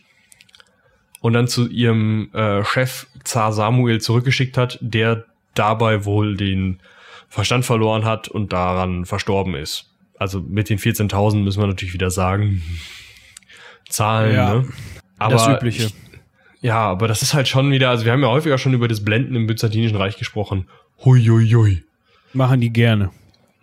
und 1.22 1.34
dann 1.34 1.48
zu 1.48 1.68
ihrem 1.68 2.30
äh, 2.34 2.64
Chef 2.64 3.08
Zar 3.28 3.52
Samuel 3.52 4.02
zurückgeschickt 4.02 4.58
hat, 4.58 4.80
der 4.82 5.26
dabei 5.54 6.06
wohl 6.06 6.38
den 6.38 6.80
Verstand 7.30 7.66
verloren 7.66 8.06
hat 8.06 8.28
und 8.28 8.54
daran 8.54 9.06
verstorben 9.06 9.56
ist. 9.56 9.92
Also 10.18 10.42
mit 10.42 10.70
den 10.70 10.80
14.000 10.80 11.44
müssen 11.44 11.62
wir 11.62 11.68
natürlich 11.68 11.94
wieder 11.94 12.10
sagen, 12.10 12.64
Zahlen, 13.90 14.36
ja, 14.36 14.54
ne? 14.56 14.68
Aber 15.18 15.34
das 15.34 15.48
Übliche. 15.48 15.84
Ich, 15.84 15.94
ja, 16.62 16.80
aber 16.80 17.08
das 17.08 17.22
ist 17.22 17.34
halt 17.34 17.48
schon 17.48 17.72
wieder, 17.72 17.90
also 17.90 18.06
wir 18.06 18.12
haben 18.12 18.22
ja 18.22 18.30
häufiger 18.30 18.58
schon 18.58 18.74
über 18.74 18.88
das 18.88 19.04
Blenden 19.04 19.36
im 19.36 19.48
Byzantinischen 19.48 19.98
Reich 19.98 20.18
gesprochen. 20.18 20.68
Hui, 21.06 21.26
hui, 21.26 21.48
hui. 21.50 21.84
Machen 22.34 22.62
die 22.62 22.72
gerne. 22.72 23.12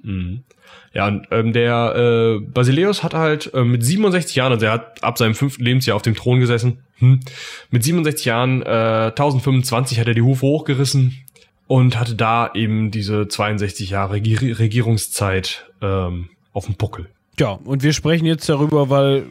Mhm. 0.02 0.44
Ja, 0.92 1.08
und 1.08 1.26
ähm, 1.30 1.52
der 1.52 1.94
äh, 1.96 2.40
Basileus 2.40 3.02
hat 3.02 3.14
halt 3.14 3.52
äh, 3.52 3.64
mit 3.64 3.84
67 3.84 4.36
Jahren, 4.36 4.52
also 4.52 4.66
er 4.66 4.72
hat 4.72 5.02
ab 5.02 5.18
seinem 5.18 5.34
fünften 5.34 5.64
Lebensjahr 5.64 5.96
auf 5.96 6.02
dem 6.02 6.14
Thron 6.14 6.40
gesessen. 6.40 6.78
Hm. 6.98 7.20
Mit 7.70 7.82
67 7.82 8.24
Jahren, 8.24 8.62
äh, 8.62 9.10
1025 9.10 9.98
hat 9.98 10.06
er 10.06 10.14
die 10.14 10.22
Hufe 10.22 10.46
hochgerissen 10.46 11.14
und 11.66 11.98
hatte 11.98 12.14
da 12.14 12.50
eben 12.54 12.90
diese 12.90 13.26
62 13.26 13.90
Jahre 13.90 14.14
Regier 14.14 14.58
Regierungszeit 14.58 15.66
ähm, 15.82 16.28
auf 16.52 16.66
dem 16.66 16.76
Puckel. 16.76 17.08
Ja, 17.38 17.50
und 17.50 17.82
wir 17.82 17.92
sprechen 17.92 18.26
jetzt 18.26 18.48
darüber, 18.48 18.90
weil 18.90 19.26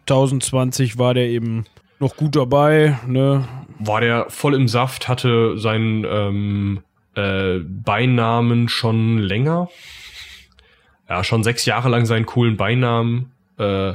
1020 0.00 0.98
war 0.98 1.14
der 1.14 1.28
eben 1.28 1.66
noch 2.00 2.16
gut 2.16 2.36
dabei, 2.36 2.98
ne? 3.06 3.46
War 3.78 4.00
der 4.00 4.26
voll 4.28 4.54
im 4.54 4.66
Saft, 4.66 5.06
hatte 5.08 5.56
seinen 5.58 6.04
ähm, 6.04 6.80
äh, 7.14 7.60
Beinamen 7.60 8.68
schon 8.68 9.18
länger 9.18 9.68
ja, 11.08 11.24
schon 11.24 11.42
sechs 11.42 11.64
Jahre 11.64 11.88
lang 11.88 12.06
seinen 12.06 12.26
coolen 12.26 12.56
Beinamen, 12.56 13.32
äh, 13.58 13.94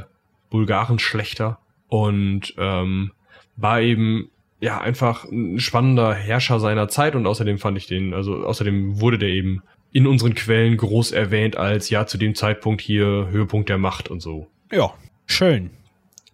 Bulgarenschlechter 0.50 1.58
und 1.88 2.54
ähm, 2.58 3.12
war 3.56 3.80
eben 3.80 4.30
ja 4.60 4.80
einfach 4.80 5.24
ein 5.24 5.60
spannender 5.60 6.14
Herrscher 6.14 6.60
seiner 6.60 6.88
Zeit 6.88 7.14
und 7.14 7.26
außerdem 7.26 7.58
fand 7.58 7.76
ich 7.78 7.86
den, 7.86 8.14
also 8.14 8.44
außerdem 8.44 9.00
wurde 9.00 9.18
der 9.18 9.28
eben 9.28 9.62
in 9.92 10.06
unseren 10.06 10.34
Quellen 10.34 10.76
groß 10.76 11.12
erwähnt 11.12 11.56
als 11.56 11.90
ja 11.90 12.06
zu 12.06 12.18
dem 12.18 12.34
Zeitpunkt 12.34 12.80
hier 12.80 13.28
Höhepunkt 13.30 13.68
der 13.68 13.78
Macht 13.78 14.08
und 14.08 14.20
so. 14.20 14.48
Ja, 14.72 14.92
schön. 15.26 15.70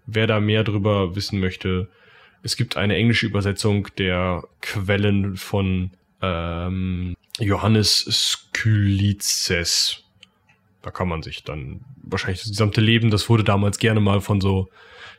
Wer 0.06 0.26
da 0.26 0.40
mehr 0.40 0.64
drüber 0.64 1.14
wissen 1.14 1.40
möchte, 1.40 1.88
es 2.42 2.56
gibt 2.56 2.76
eine 2.76 2.96
englische 2.96 3.26
Übersetzung 3.26 3.88
der 3.98 4.44
Quellen 4.62 5.36
von 5.36 5.90
ähm, 6.22 7.16
Johannes 7.38 8.06
Skylizes 8.52 10.04
da 10.82 10.90
kann 10.90 11.08
man 11.08 11.22
sich 11.22 11.44
dann 11.44 11.80
wahrscheinlich 12.02 12.40
das 12.40 12.50
gesamte 12.50 12.80
Leben, 12.80 13.10
das 13.10 13.28
wurde 13.28 13.44
damals 13.44 13.78
gerne 13.78 14.00
mal 14.00 14.20
von 14.20 14.40
so 14.40 14.68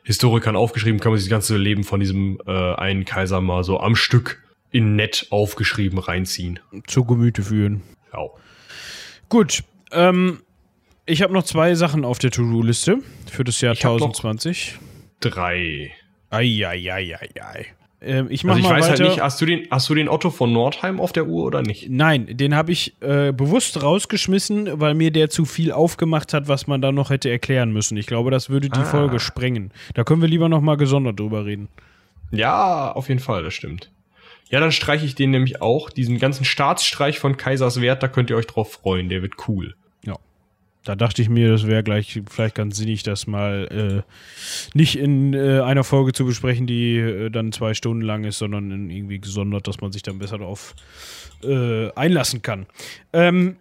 Historikern 0.04 0.56
aufgeschrieben, 0.56 1.00
kann 1.00 1.12
man 1.12 1.18
sich 1.18 1.28
das 1.28 1.30
ganze 1.30 1.56
Leben 1.56 1.84
von 1.84 2.00
diesem 2.00 2.38
äh, 2.46 2.74
einen 2.74 3.04
Kaiser 3.04 3.40
mal 3.40 3.62
so 3.62 3.78
am 3.80 3.94
Stück 3.94 4.42
in 4.70 4.96
nett 4.96 5.26
aufgeschrieben 5.30 5.98
reinziehen. 5.98 6.58
Zu 6.86 7.04
Gemüte 7.04 7.42
führen. 7.42 7.82
Ja. 8.12 8.26
Gut, 9.28 9.62
ähm, 9.92 10.42
ich 11.06 11.22
habe 11.22 11.32
noch 11.32 11.44
zwei 11.44 11.74
Sachen 11.74 12.04
auf 12.04 12.18
der 12.18 12.30
To-Do-Liste 12.30 12.98
für 13.30 13.44
das 13.44 13.60
Jahr 13.60 13.74
ich 13.74 13.84
1020. 13.84 14.78
Drei. 15.20 15.92
Eieieiei. 16.30 17.66
Ähm, 18.04 18.26
ich 18.30 18.44
mach 18.44 18.54
also 18.54 18.60
ich 18.60 18.68
mal 18.68 18.78
weiß 18.78 18.88
halt 18.88 18.92
weiter. 18.94 19.04
halt 19.04 19.14
nicht, 19.16 19.22
hast 19.22 19.40
du, 19.40 19.46
den, 19.46 19.68
hast 19.70 19.88
du 19.88 19.94
den 19.94 20.08
Otto 20.08 20.30
von 20.30 20.52
Nordheim 20.52 21.00
auf 21.00 21.12
der 21.12 21.26
Uhr 21.26 21.44
oder 21.44 21.62
nicht? 21.62 21.88
Nein, 21.88 22.26
den 22.36 22.54
habe 22.54 22.72
ich 22.72 22.94
äh, 23.00 23.32
bewusst 23.32 23.82
rausgeschmissen, 23.82 24.80
weil 24.80 24.94
mir 24.94 25.10
der 25.10 25.30
zu 25.30 25.44
viel 25.44 25.72
aufgemacht 25.72 26.34
hat, 26.34 26.48
was 26.48 26.66
man 26.66 26.80
da 26.82 26.92
noch 26.92 27.10
hätte 27.10 27.30
erklären 27.30 27.72
müssen. 27.72 27.96
Ich 27.96 28.06
glaube, 28.06 28.30
das 28.30 28.50
würde 28.50 28.68
die 28.68 28.80
ah. 28.80 28.84
Folge 28.84 29.20
sprengen. 29.20 29.72
Da 29.94 30.04
können 30.04 30.20
wir 30.20 30.28
lieber 30.28 30.48
noch 30.48 30.60
mal 30.60 30.76
gesondert 30.76 31.20
drüber 31.20 31.46
reden. 31.46 31.68
Ja, 32.30 32.92
auf 32.92 33.08
jeden 33.08 33.20
Fall, 33.20 33.42
das 33.42 33.54
stimmt. 33.54 33.90
Ja, 34.48 34.60
dann 34.60 34.72
streiche 34.72 35.06
ich 35.06 35.14
den 35.14 35.30
nämlich 35.30 35.62
auch. 35.62 35.88
Diesen 35.90 36.18
ganzen 36.18 36.44
Staatsstreich 36.44 37.18
von 37.18 37.36
Kaiserswerth, 37.36 38.02
da 38.02 38.08
könnt 38.08 38.30
ihr 38.30 38.36
euch 38.36 38.46
drauf 38.46 38.72
freuen. 38.72 39.08
Der 39.08 39.22
wird 39.22 39.48
cool. 39.48 39.74
Da 40.84 40.96
dachte 40.96 41.22
ich 41.22 41.28
mir, 41.28 41.48
das 41.48 41.66
wäre 41.66 41.84
gleich 41.84 42.20
vielleicht 42.28 42.56
ganz 42.56 42.76
sinnig, 42.76 43.04
das 43.04 43.26
mal 43.26 44.04
äh, 44.04 44.76
nicht 44.76 44.98
in 44.98 45.32
äh, 45.32 45.60
einer 45.60 45.84
Folge 45.84 46.12
zu 46.12 46.24
besprechen, 46.24 46.66
die 46.66 46.96
äh, 46.96 47.30
dann 47.30 47.52
zwei 47.52 47.74
Stunden 47.74 48.02
lang 48.02 48.24
ist, 48.24 48.38
sondern 48.38 48.90
irgendwie 48.90 49.20
gesondert, 49.20 49.68
dass 49.68 49.80
man 49.80 49.92
sich 49.92 50.02
dann 50.02 50.18
besser 50.18 50.38
darauf 50.38 50.74
äh, 51.44 51.92
einlassen 51.92 52.42
kann. 52.42 52.66
Ähm, 53.12 53.56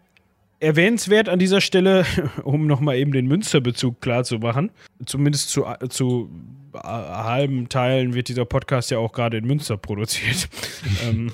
erwähnenswert 0.59 1.29
an 1.29 1.37
dieser 1.37 1.61
Stelle, 1.61 2.05
um 2.43 2.65
nochmal 2.65 2.97
eben 2.97 3.11
den 3.11 3.27
Münsterbezug 3.27 4.01
klar 4.01 4.23
zu 4.23 4.39
machen, 4.39 4.71
zumindest 5.05 5.49
zu, 5.49 5.65
zu 5.89 6.29
äh, 6.73 6.79
halben 6.79 7.69
Teilen 7.69 8.13
wird 8.13 8.29
dieser 8.29 8.45
Podcast 8.45 8.89
ja 8.89 8.97
auch 8.97 9.11
gerade 9.11 9.37
in 9.37 9.45
Münster 9.45 9.77
produziert. 9.77 10.49
ähm, 11.07 11.31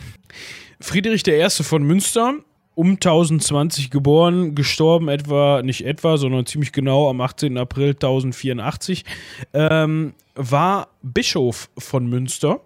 Friedrich 0.82 1.26
I. 1.28 1.48
von 1.64 1.84
Münster 1.84 2.36
um 2.78 2.92
1020 2.92 3.90
geboren, 3.90 4.54
gestorben 4.54 5.08
etwa, 5.08 5.64
nicht 5.64 5.84
etwa, 5.84 6.18
sondern 6.18 6.46
ziemlich 6.46 6.72
genau 6.72 7.10
am 7.10 7.22
18. 7.22 7.58
April 7.58 7.90
1084, 7.90 9.04
ähm, 9.54 10.14
war 10.36 10.90
Bischof 11.02 11.72
von 11.76 12.06
Münster. 12.06 12.62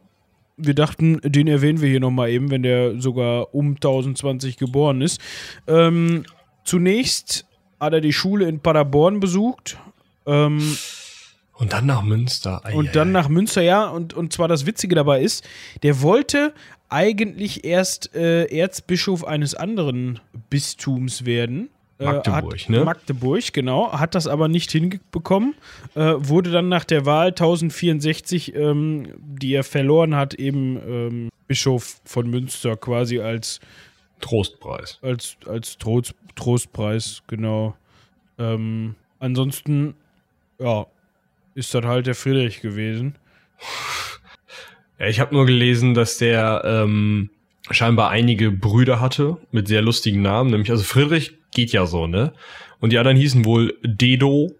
Wir 0.57 0.74
dachten, 0.76 1.22
den 1.24 1.47
erwähnen 1.47 1.80
wir 1.80 1.88
hier 1.88 2.01
nochmal 2.01 2.30
eben, 2.30 2.51
wenn 2.51 2.62
der 2.62 2.99
sogar 2.99 3.55
um 3.55 3.76
1020 3.76 4.57
geboren 4.57 5.01
ist. 5.01 5.22
Ähm, 5.66 6.26
zunächst 6.66 7.45
hat 7.80 7.93
er 7.93 8.01
die 8.01 8.12
Schule 8.12 8.49
in 8.49 8.59
Paderborn 8.59 9.22
besucht. 9.22 9.78
Ähm, 10.26 10.76
und 11.53 11.72
dann 11.72 11.86
nach 11.86 12.03
Münster. 12.03 12.59
Ei, 12.66 12.74
und 12.74 12.97
dann 12.97 13.09
ei. 13.09 13.12
nach 13.12 13.30
Münster, 13.30 13.62
ja. 13.62 13.88
Und, 13.88 14.14
und 14.14 14.34
zwar 14.34 14.49
das 14.49 14.66
Witzige 14.66 14.93
dabei 14.93 15.22
ist, 15.22 15.47
der 15.84 16.01
wollte 16.01 16.53
eigentlich 16.91 17.63
erst 17.63 18.13
äh, 18.15 18.45
Erzbischof 18.45 19.23
eines 19.23 19.55
anderen 19.55 20.19
Bistums 20.49 21.25
werden. 21.25 21.69
Äh, 21.97 22.05
Magdeburg, 22.05 22.59
hat, 22.59 22.69
ne? 22.69 22.83
Magdeburg, 22.83 23.53
genau. 23.53 23.91
Hat 23.93 24.13
das 24.13 24.27
aber 24.27 24.47
nicht 24.47 24.71
hinbekommen. 24.71 25.55
Äh, 25.95 26.13
wurde 26.17 26.51
dann 26.51 26.67
nach 26.67 26.83
der 26.83 27.05
Wahl 27.05 27.29
1064, 27.29 28.55
ähm, 28.55 29.07
die 29.17 29.53
er 29.53 29.63
verloren 29.63 30.15
hat, 30.15 30.33
eben 30.33 30.77
ähm, 30.85 31.29
Bischof 31.47 32.01
von 32.03 32.29
Münster 32.29 32.75
quasi 32.75 33.19
als 33.19 33.61
Trostpreis. 34.19 34.99
Als, 35.01 35.37
als 35.45 35.77
Trost, 35.77 36.13
Trostpreis, 36.35 37.23
genau. 37.27 37.75
Ähm, 38.37 38.95
ansonsten, 39.19 39.95
ja, 40.59 40.85
ist 41.55 41.73
das 41.73 41.85
halt 41.85 42.07
der 42.07 42.15
Friedrich 42.15 42.61
gewesen. 42.61 43.15
Ja, 45.01 45.07
ich 45.07 45.19
habe 45.19 45.33
nur 45.33 45.47
gelesen, 45.47 45.95
dass 45.95 46.19
der 46.19 46.61
ähm, 46.63 47.31
scheinbar 47.71 48.11
einige 48.11 48.51
Brüder 48.51 48.99
hatte 48.99 49.37
mit 49.49 49.67
sehr 49.67 49.81
lustigen 49.81 50.21
Namen, 50.21 50.51
nämlich 50.51 50.69
also 50.69 50.83
Friedrich 50.83 51.33
geht 51.49 51.71
ja 51.71 51.87
so, 51.87 52.05
ne? 52.05 52.33
Und 52.79 52.93
die 52.93 52.99
anderen 52.99 53.17
hießen 53.17 53.43
wohl 53.43 53.73
Dedo, 53.83 54.51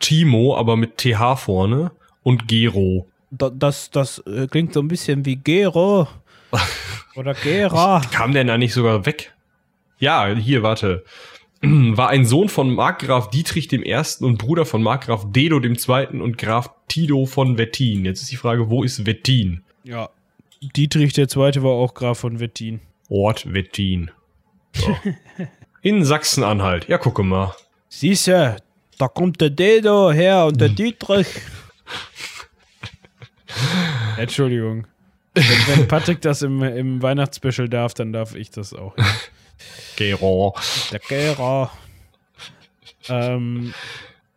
Timo, 0.00 0.56
aber 0.56 0.76
mit 0.76 0.98
TH 0.98 1.36
vorne 1.36 1.92
und 2.24 2.48
Gero. 2.48 3.06
Da, 3.30 3.48
das, 3.48 3.92
das 3.92 4.18
äh, 4.26 4.48
klingt 4.48 4.74
so 4.74 4.80
ein 4.80 4.88
bisschen 4.88 5.24
wie 5.24 5.36
Gero. 5.36 6.08
Oder 7.14 7.34
Gera. 7.34 8.02
Kam 8.10 8.32
der 8.32 8.42
da 8.42 8.58
nicht 8.58 8.74
sogar 8.74 9.06
weg? 9.06 9.34
Ja, 10.00 10.26
hier, 10.34 10.64
warte. 10.64 11.04
War 11.62 12.08
ein 12.08 12.24
Sohn 12.24 12.48
von 12.48 12.74
Markgraf 12.74 13.30
Dietrich 13.30 13.68
dem 13.68 13.84
Ersten 13.84 14.24
und 14.24 14.38
Bruder 14.38 14.66
von 14.66 14.82
Markgraf 14.82 15.26
Dedo 15.30 15.60
dem 15.60 15.78
Zweiten 15.78 16.20
und 16.20 16.38
Graf 16.38 16.70
Tido 16.88 17.24
von 17.24 17.56
Wettin. 17.56 18.04
Jetzt 18.04 18.22
ist 18.22 18.32
die 18.32 18.36
Frage, 18.36 18.68
wo 18.68 18.82
ist 18.82 19.06
Wettin? 19.06 19.62
Ja. 19.86 20.10
Dietrich 20.60 21.12
der 21.12 21.28
Zweite 21.28 21.62
war 21.62 21.70
auch 21.70 21.94
Graf 21.94 22.18
von 22.18 22.40
Wettin. 22.40 22.80
Ort 23.08 23.52
Wettin. 23.52 24.10
So. 24.74 24.96
In 25.82 26.04
Sachsen-Anhalt. 26.04 26.88
Ja, 26.88 26.98
gucke 26.98 27.22
mal. 27.22 27.54
Siehste, 27.88 28.56
da 28.98 29.06
kommt 29.06 29.40
der 29.40 29.50
Dedo 29.50 30.10
her 30.10 30.46
und 30.46 30.60
der 30.60 30.68
Dietrich. 30.70 31.28
Entschuldigung. 34.16 34.88
Wenn, 35.34 35.44
wenn 35.68 35.88
Patrick 35.88 36.20
das 36.20 36.42
im, 36.42 36.64
im 36.64 37.00
Weihnachtsspecial 37.00 37.68
darf, 37.68 37.94
dann 37.94 38.12
darf 38.12 38.34
ich 38.34 38.50
das 38.50 38.74
auch. 38.74 38.96
Gero. 39.96 40.56
Der 40.90 40.98
Gera. 40.98 41.70
Ähm, 43.08 43.72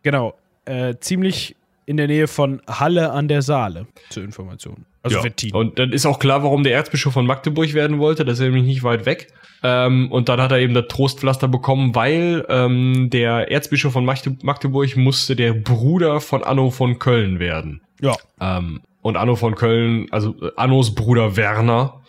genau. 0.04 0.38
Äh, 0.64 0.94
ziemlich 1.00 1.56
in 1.86 1.96
der 1.96 2.06
Nähe 2.06 2.28
von 2.28 2.62
Halle 2.68 3.10
an 3.10 3.26
der 3.26 3.42
Saale, 3.42 3.88
zur 4.10 4.22
Information. 4.22 4.86
Also 5.02 5.18
ja. 5.18 5.24
Wettin. 5.24 5.52
Und 5.52 5.78
dann 5.78 5.92
ist 5.92 6.06
auch 6.06 6.18
klar, 6.18 6.42
warum 6.42 6.62
der 6.62 6.74
Erzbischof 6.74 7.12
von 7.12 7.26
Magdeburg 7.26 7.72
werden 7.72 7.98
wollte. 7.98 8.24
Das 8.24 8.38
ist 8.38 8.44
nämlich 8.44 8.64
nicht 8.64 8.82
weit 8.82 9.06
weg. 9.06 9.28
Ähm, 9.62 10.10
und 10.10 10.28
dann 10.28 10.40
hat 10.40 10.52
er 10.52 10.58
eben 10.58 10.74
das 10.74 10.88
Trostpflaster 10.88 11.48
bekommen, 11.48 11.94
weil 11.94 12.44
ähm, 12.48 13.08
der 13.10 13.50
Erzbischof 13.50 13.92
von 13.92 14.04
Magde 14.04 14.36
Magdeburg 14.42 14.96
musste 14.96 15.36
der 15.36 15.52
Bruder 15.52 16.20
von 16.20 16.42
Anno 16.42 16.70
von 16.70 16.98
Köln 16.98 17.38
werden. 17.38 17.82
Ja. 18.00 18.16
Ähm, 18.40 18.80
und 19.02 19.16
Anno 19.16 19.36
von 19.36 19.54
Köln, 19.54 20.06
also 20.10 20.34
äh, 20.42 20.50
Annos 20.56 20.94
Bruder 20.94 21.36
Werner, 21.36 22.00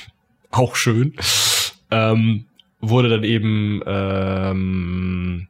auch 0.50 0.76
schön, 0.76 1.14
ähm, 1.90 2.46
wurde 2.80 3.08
dann 3.08 3.24
eben 3.24 3.82
ähm, 3.86 5.48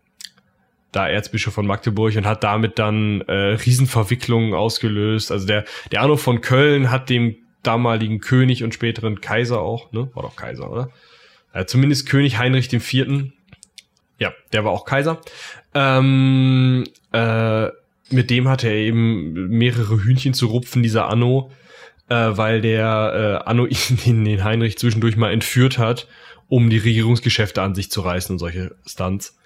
da 0.93 1.09
Erzbischof 1.09 1.55
von 1.55 1.67
Magdeburg 1.67 2.17
und 2.17 2.27
hat 2.27 2.43
damit 2.45 2.79
dann 2.79 3.21
äh, 3.23 3.33
Riesenverwicklungen 3.33 4.55
ausgelöst. 4.55 5.31
Also 5.31 5.47
der, 5.47 5.65
der 5.93 6.03
Anno 6.03 6.17
von 6.17 6.41
Köln 6.41 6.91
hat 6.91 7.11
dem 7.11 7.37
damaligen 7.63 8.21
König 8.21 8.65
und 8.65 8.75
späteren 8.75 9.21
Kaiser 9.21 9.61
auch, 9.61 9.93
ne? 9.93 10.09
War 10.15 10.23
doch 10.23 10.37
Kaiser, 10.37 10.71
oder? 10.71 10.91
Äh, 11.53 11.67
zumindest 11.67 12.09
König 12.09 12.39
Heinrich 12.39 12.73
IV. 12.73 13.31
Ja, 14.19 14.33
der 14.53 14.65
war 14.65 14.73
auch 14.73 14.85
Kaiser. 14.85 15.21
Ähm, 15.75 16.85
äh, 17.13 17.69
mit 18.11 18.31
dem 18.31 18.49
hatte 18.49 18.69
er 18.69 18.75
eben 18.75 19.49
mehrere 19.49 20.03
Hühnchen 20.03 20.35
zu 20.35 20.47
rupfen, 20.47 20.83
dieser 20.83 21.09
Anno, 21.09 21.51
äh, 22.09 22.15
weil 22.15 22.61
der 22.61 23.43
äh, 23.45 23.49
Anno 23.49 23.67
ihn, 24.07 24.25
den 24.25 24.45
Heinrich 24.45 24.79
zwischendurch 24.79 25.17
mal 25.17 25.33
entführt 25.33 25.79
hat, 25.79 26.09
um 26.49 26.71
die 26.71 26.79
Regierungsgeschäfte 26.79 27.61
an 27.63 27.75
sich 27.75 27.91
zu 27.91 28.01
reißen 28.01 28.35
und 28.35 28.39
solche 28.39 28.75
Stunts. 28.87 29.38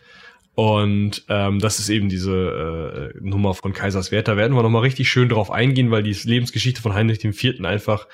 Und 0.54 1.24
ähm, 1.28 1.60
das 1.60 1.78
ist 1.78 1.88
eben 1.88 2.08
diese 2.08 3.12
äh, 3.14 3.18
Nummer 3.20 3.54
von 3.54 3.72
Kaiserswerth. 3.72 4.28
Da 4.28 4.36
werden 4.36 4.54
wir 4.54 4.62
nochmal 4.62 4.82
richtig 4.82 5.08
schön 5.08 5.28
drauf 5.28 5.50
eingehen, 5.50 5.90
weil 5.90 6.02
die 6.02 6.12
Lebensgeschichte 6.12 6.82
von 6.82 6.94
Heinrich 6.94 7.24
IV. 7.24 7.64
einfach 7.64 8.06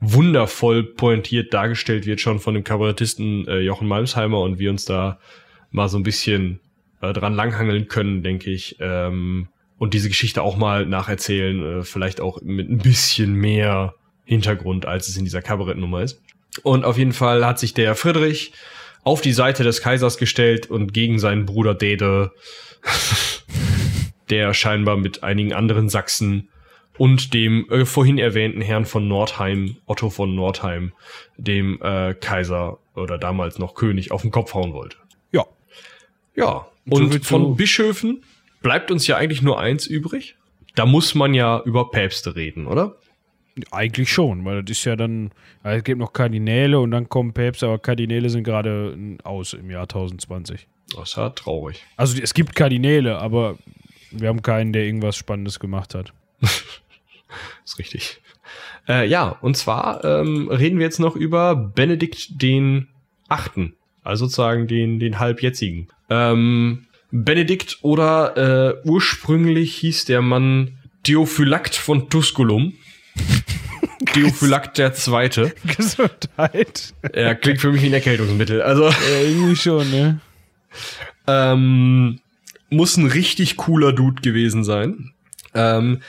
wundervoll 0.00 0.82
pointiert 0.82 1.54
dargestellt 1.54 2.06
wird, 2.06 2.20
schon 2.20 2.40
von 2.40 2.54
dem 2.54 2.64
Kabarettisten 2.64 3.46
äh, 3.46 3.60
Jochen 3.60 3.86
Malmsheimer 3.86 4.40
und 4.40 4.58
wir 4.58 4.70
uns 4.70 4.84
da 4.84 5.20
mal 5.70 5.88
so 5.88 5.96
ein 5.96 6.02
bisschen 6.02 6.60
äh, 7.02 7.12
dran 7.12 7.34
langhangeln 7.34 7.88
können, 7.88 8.22
denke 8.22 8.50
ich. 8.50 8.76
Ähm, 8.80 9.48
und 9.78 9.94
diese 9.94 10.08
Geschichte 10.08 10.42
auch 10.42 10.56
mal 10.56 10.86
nacherzählen, 10.86 11.80
äh, 11.80 11.82
vielleicht 11.82 12.20
auch 12.20 12.40
mit 12.42 12.70
ein 12.70 12.78
bisschen 12.78 13.34
mehr 13.34 13.94
Hintergrund, 14.24 14.86
als 14.86 15.08
es 15.08 15.16
in 15.16 15.24
dieser 15.24 15.42
Kabarettnummer 15.42 16.02
ist. 16.02 16.22
Und 16.62 16.84
auf 16.84 16.98
jeden 16.98 17.12
Fall 17.12 17.44
hat 17.44 17.58
sich 17.58 17.74
der 17.74 17.94
Friedrich 17.94 18.52
auf 19.04 19.20
die 19.20 19.32
Seite 19.32 19.64
des 19.64 19.80
Kaisers 19.80 20.16
gestellt 20.16 20.70
und 20.70 20.92
gegen 20.94 21.18
seinen 21.18 21.46
Bruder 21.46 21.74
Dede, 21.74 22.32
der 24.30 24.54
scheinbar 24.54 24.96
mit 24.96 25.22
einigen 25.22 25.52
anderen 25.52 25.88
Sachsen 25.88 26.48
und 26.98 27.34
dem 27.34 27.68
äh, 27.70 27.84
vorhin 27.84 28.18
erwähnten 28.18 28.60
Herrn 28.60 28.84
von 28.84 29.08
Nordheim, 29.08 29.76
Otto 29.86 30.10
von 30.10 30.34
Nordheim, 30.34 30.92
dem 31.36 31.80
äh, 31.82 32.14
Kaiser 32.14 32.78
oder 32.94 33.18
damals 33.18 33.58
noch 33.58 33.74
König, 33.74 34.12
auf 34.12 34.22
den 34.22 34.30
Kopf 34.30 34.54
hauen 34.54 34.72
wollte. 34.72 34.96
Ja. 35.32 35.46
Ja. 36.34 36.66
Und 36.88 37.24
von 37.24 37.56
Bischöfen 37.56 38.22
bleibt 38.60 38.90
uns 38.90 39.06
ja 39.06 39.16
eigentlich 39.16 39.42
nur 39.42 39.58
eins 39.58 39.86
übrig. 39.86 40.36
Da 40.74 40.86
muss 40.86 41.14
man 41.14 41.34
ja 41.34 41.60
über 41.64 41.90
Päpste 41.90 42.34
reden, 42.34 42.66
oder? 42.66 42.96
Eigentlich 43.70 44.10
schon, 44.10 44.44
weil 44.44 44.62
das 44.62 44.78
ist 44.78 44.84
ja 44.84 44.96
dann, 44.96 45.30
es 45.62 45.84
gibt 45.84 45.98
noch 45.98 46.12
Kardinäle 46.12 46.80
und 46.80 46.90
dann 46.90 47.08
kommen 47.08 47.34
Päpste, 47.34 47.66
aber 47.66 47.78
Kardinäle 47.78 48.30
sind 48.30 48.44
gerade 48.44 48.96
aus 49.24 49.52
im 49.52 49.70
Jahr 49.70 49.82
1020. 49.82 50.66
Das 50.96 51.10
ist 51.10 51.16
ja 51.16 51.30
traurig. 51.30 51.84
Also 51.96 52.20
es 52.20 52.32
gibt 52.34 52.54
Kardinäle, 52.54 53.18
aber 53.18 53.58
wir 54.10 54.28
haben 54.28 54.42
keinen, 54.42 54.72
der 54.72 54.84
irgendwas 54.84 55.16
Spannendes 55.16 55.60
gemacht 55.60 55.94
hat. 55.94 56.12
ist 57.64 57.78
richtig. 57.78 58.20
Äh, 58.88 59.06
ja, 59.06 59.28
und 59.40 59.56
zwar 59.56 60.04
ähm, 60.04 60.48
reden 60.48 60.78
wir 60.78 60.86
jetzt 60.86 60.98
noch 61.00 61.16
über 61.16 61.54
Benedikt 61.54 62.42
den 62.42 62.88
Achten, 63.28 63.74
also 64.02 64.26
sozusagen 64.26 64.66
den, 64.66 64.98
den 64.98 65.18
halbjetzigen. 65.18 65.88
Ähm, 66.10 66.86
Benedikt 67.10 67.78
oder 67.82 68.36
äh, 68.36 68.88
ursprünglich 68.88 69.76
hieß 69.76 70.06
der 70.06 70.22
Mann 70.22 70.78
Theophylakt 71.02 71.74
von 71.74 72.08
Tusculum. 72.08 72.74
Theophylakt 74.12 74.78
der 74.78 74.94
Zweite. 74.94 75.54
Gesundheit. 75.76 76.94
Er 77.02 77.34
klingt 77.34 77.60
für 77.60 77.72
mich 77.72 77.82
wie 77.82 77.86
ein 77.86 77.94
Erkältungsmittel. 77.94 78.62
Also 78.62 78.88
ja, 78.88 79.20
irgendwie 79.22 79.56
schon, 79.56 79.90
ne? 79.90 80.20
ähm, 81.26 82.20
muss 82.70 82.96
ein 82.96 83.06
richtig 83.06 83.56
cooler 83.56 83.92
Dude 83.92 84.22
gewesen 84.22 84.64
sein. 84.64 85.12
Ähm, 85.54 86.00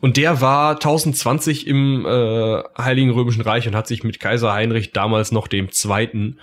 und 0.00 0.16
der 0.16 0.40
war 0.40 0.74
1020 0.74 1.66
im 1.66 2.04
äh, 2.06 2.62
Heiligen 2.76 3.10
Römischen 3.10 3.42
Reich 3.42 3.68
und 3.68 3.76
hat 3.76 3.86
sich 3.86 4.02
mit 4.02 4.20
Kaiser 4.20 4.52
Heinrich 4.52 4.92
damals 4.92 5.30
noch 5.30 5.46
dem 5.46 5.70
Zweiten 5.70 6.38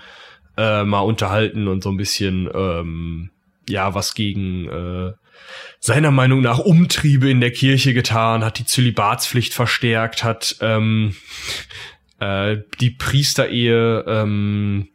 äh, 0.57 0.83
mal 0.83 1.01
unterhalten 1.01 1.67
und 1.67 1.83
so 1.83 1.89
ein 1.89 1.97
bisschen 1.97 2.49
ähm, 2.53 3.31
ja 3.67 3.93
was 3.93 4.13
gegen 4.13 4.67
äh, 4.69 5.13
seiner 5.79 6.11
Meinung 6.11 6.41
nach 6.41 6.59
Umtriebe 6.59 7.29
in 7.29 7.39
der 7.39 7.51
Kirche 7.51 7.93
getan, 7.93 8.43
hat 8.43 8.59
die 8.59 8.65
Zölibatspflicht 8.65 9.53
verstärkt, 9.53 10.23
hat 10.23 10.57
ähm, 10.61 11.15
äh, 12.19 12.57
die 12.81 12.91
Priesterehe 12.91 14.03
ähm, 14.07 14.89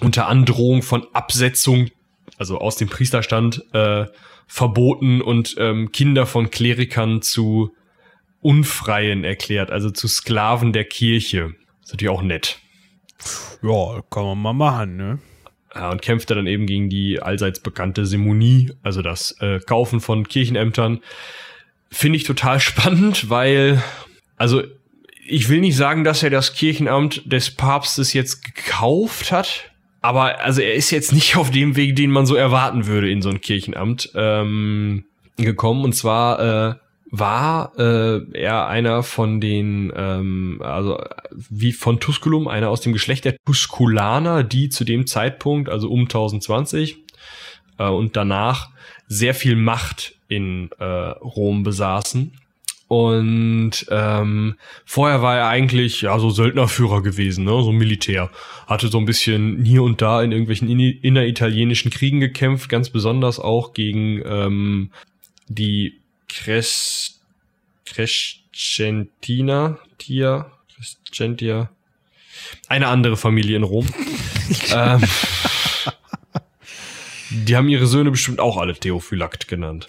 unter 0.00 0.28
Androhung 0.28 0.82
von 0.82 1.06
Absetzung, 1.12 1.90
also 2.38 2.58
aus 2.58 2.76
dem 2.76 2.88
Priesterstand, 2.88 3.64
äh, 3.74 4.06
verboten 4.46 5.20
und 5.20 5.56
ähm, 5.58 5.92
Kinder 5.92 6.24
von 6.24 6.50
Klerikern 6.50 7.20
zu 7.20 7.74
Unfreien 8.40 9.24
erklärt, 9.24 9.70
also 9.70 9.90
zu 9.90 10.08
Sklaven 10.08 10.72
der 10.72 10.84
Kirche. 10.84 11.54
ist 11.82 11.92
natürlich 11.92 12.10
auch 12.10 12.22
nett. 12.22 12.60
Ja, 13.62 14.00
kann 14.10 14.24
man 14.24 14.38
mal 14.38 14.52
machen, 14.52 14.96
ne? 14.96 15.18
Ja, 15.74 15.90
und 15.90 16.02
kämpfte 16.02 16.34
dann 16.34 16.46
eben 16.46 16.66
gegen 16.66 16.88
die 16.88 17.20
allseits 17.20 17.60
bekannte 17.60 18.06
Simonie, 18.06 18.72
also 18.82 19.02
das 19.02 19.32
äh, 19.40 19.60
Kaufen 19.60 20.00
von 20.00 20.26
Kirchenämtern. 20.26 21.00
Finde 21.90 22.16
ich 22.16 22.24
total 22.24 22.58
spannend, 22.60 23.28
weil, 23.30 23.82
also 24.36 24.62
ich 25.26 25.48
will 25.48 25.60
nicht 25.60 25.76
sagen, 25.76 26.04
dass 26.04 26.22
er 26.22 26.30
das 26.30 26.54
Kirchenamt 26.54 27.30
des 27.30 27.50
Papstes 27.50 28.14
jetzt 28.14 28.42
gekauft 28.42 29.30
hat, 29.30 29.70
aber 30.00 30.40
also 30.40 30.62
er 30.62 30.74
ist 30.74 30.90
jetzt 30.90 31.12
nicht 31.12 31.36
auf 31.36 31.50
dem 31.50 31.76
Weg, 31.76 31.96
den 31.96 32.10
man 32.10 32.26
so 32.26 32.34
erwarten 32.34 32.86
würde 32.86 33.10
in 33.10 33.22
so 33.22 33.28
ein 33.28 33.40
Kirchenamt 33.40 34.10
ähm, 34.14 35.04
gekommen. 35.36 35.84
Und 35.84 35.94
zwar 35.94 36.70
äh, 36.70 36.74
war 37.10 37.72
äh, 37.78 38.20
er 38.32 38.66
einer 38.66 39.02
von 39.02 39.40
den, 39.40 39.92
ähm, 39.96 40.60
also 40.62 41.00
wie 41.30 41.72
von 41.72 42.00
Tusculum, 42.00 42.48
einer 42.48 42.68
aus 42.68 42.80
dem 42.80 42.92
Geschlecht 42.92 43.24
der 43.24 43.36
Tusculaner, 43.44 44.44
die 44.44 44.68
zu 44.68 44.84
dem 44.84 45.06
Zeitpunkt, 45.06 45.68
also 45.68 45.90
um 45.90 46.02
1020 46.02 46.98
äh, 47.78 47.88
und 47.88 48.16
danach 48.16 48.70
sehr 49.06 49.34
viel 49.34 49.56
Macht 49.56 50.14
in 50.28 50.70
äh, 50.78 50.84
Rom 50.84 51.62
besaßen 51.62 52.32
Und 52.88 53.86
ähm, 53.90 54.56
vorher 54.84 55.22
war 55.22 55.36
er 55.36 55.48
eigentlich 55.48 56.02
ja 56.02 56.18
so 56.18 56.28
Söldnerführer 56.28 57.02
gewesen, 57.02 57.44
ne, 57.44 57.62
so 57.62 57.72
Militär. 57.72 58.30
Hatte 58.66 58.88
so 58.88 58.98
ein 58.98 59.06
bisschen 59.06 59.64
hier 59.64 59.82
und 59.82 60.02
da 60.02 60.22
in 60.22 60.32
irgendwelchen 60.32 60.68
inneritalienischen 60.68 61.90
Kriegen 61.90 62.20
gekämpft, 62.20 62.68
ganz 62.68 62.90
besonders 62.90 63.40
auch 63.40 63.72
gegen 63.72 64.22
ähm, 64.26 64.90
die 65.48 65.97
Cres 66.28 67.20
Crescentina, 67.86 69.78
Tia, 69.98 70.50
Crescentia, 71.06 71.70
eine 72.68 72.88
andere 72.88 73.16
Familie 73.16 73.56
in 73.56 73.62
Rom. 73.62 73.86
ähm, 74.74 75.02
die 77.30 77.56
haben 77.56 77.68
ihre 77.68 77.86
Söhne 77.86 78.10
bestimmt 78.10 78.40
auch 78.40 78.56
alle 78.56 78.74
Theophylakt 78.74 79.48
genannt. 79.48 79.86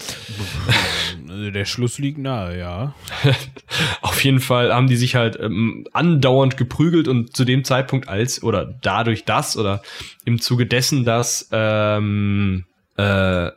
Also 1.28 1.52
der 1.52 1.66
Schluss 1.66 2.00
liegt 2.00 2.18
nahe, 2.18 2.58
ja. 2.58 2.96
Auf 4.02 4.24
jeden 4.24 4.40
Fall 4.40 4.74
haben 4.74 4.88
die 4.88 4.98
sich 4.98 5.16
halt 5.16 5.40
ähm, 5.40 5.88
andauernd 5.94 6.58
geprügelt 6.58 7.08
und 7.08 7.36
zu 7.36 7.46
dem 7.46 7.64
Zeitpunkt 7.64 8.08
als 8.08 8.44
oder 8.44 8.66
dadurch 8.66 9.26
das 9.26 9.56
oder 9.56 9.82
im 10.26 10.42
Zuge 10.42 10.66
dessen, 10.66 11.06
dass 11.06 11.48
ähm, 11.52 12.66
äh, 12.98 13.52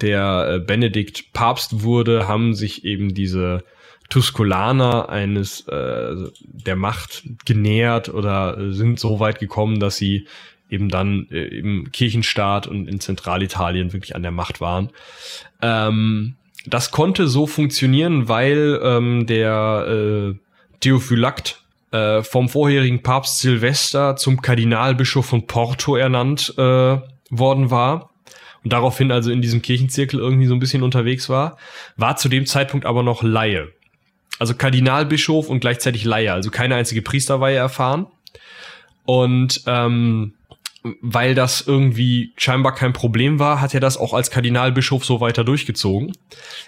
der 0.00 0.48
äh, 0.50 0.58
Benedikt 0.58 1.32
Papst 1.32 1.82
wurde, 1.82 2.28
haben 2.28 2.54
sich 2.54 2.84
eben 2.84 3.14
diese 3.14 3.64
Tusculaner 4.08 5.08
eines 5.08 5.66
äh, 5.68 6.14
der 6.42 6.76
Macht 6.76 7.24
genähert 7.44 8.08
oder 8.08 8.72
sind 8.72 8.98
so 8.98 9.20
weit 9.20 9.38
gekommen, 9.38 9.80
dass 9.80 9.96
sie 9.96 10.26
eben 10.70 10.88
dann 10.88 11.26
äh, 11.30 11.44
im 11.44 11.92
Kirchenstaat 11.92 12.66
und 12.66 12.88
in 12.88 13.00
Zentralitalien 13.00 13.92
wirklich 13.92 14.16
an 14.16 14.22
der 14.22 14.30
Macht 14.30 14.60
waren. 14.60 14.90
Ähm, 15.60 16.36
das 16.66 16.90
konnte 16.90 17.28
so 17.28 17.46
funktionieren, 17.46 18.28
weil 18.28 18.80
ähm, 18.82 19.26
der 19.26 19.86
äh, 19.88 20.34
Theophylakt 20.80 21.62
äh, 21.90 22.22
vom 22.22 22.48
vorherigen 22.48 23.02
Papst 23.02 23.40
Silvester 23.40 24.16
zum 24.16 24.42
Kardinalbischof 24.42 25.26
von 25.26 25.46
Porto 25.46 25.96
ernannt 25.96 26.54
äh, 26.56 26.98
worden 27.30 27.70
war 27.70 28.10
und 28.64 28.72
daraufhin 28.72 29.10
also 29.10 29.30
in 29.30 29.42
diesem 29.42 29.62
Kirchenzirkel 29.62 30.18
irgendwie 30.18 30.46
so 30.46 30.54
ein 30.54 30.60
bisschen 30.60 30.82
unterwegs 30.82 31.28
war, 31.28 31.58
war 31.96 32.16
zu 32.16 32.28
dem 32.28 32.46
Zeitpunkt 32.46 32.86
aber 32.86 33.02
noch 33.02 33.22
Laie. 33.22 33.68
Also 34.38 34.54
Kardinalbischof 34.54 35.48
und 35.48 35.60
gleichzeitig 35.60 36.04
Laie, 36.04 36.32
also 36.32 36.50
keine 36.50 36.76
einzige 36.76 37.02
Priesterweihe 37.02 37.56
erfahren. 37.56 38.06
Und 39.04 39.62
ähm, 39.66 40.34
weil 41.00 41.34
das 41.34 41.60
irgendwie 41.66 42.32
scheinbar 42.36 42.74
kein 42.74 42.92
Problem 42.92 43.38
war, 43.38 43.60
hat 43.60 43.74
er 43.74 43.80
das 43.80 43.96
auch 43.96 44.12
als 44.12 44.30
Kardinalbischof 44.30 45.04
so 45.04 45.20
weiter 45.20 45.44
durchgezogen 45.44 46.12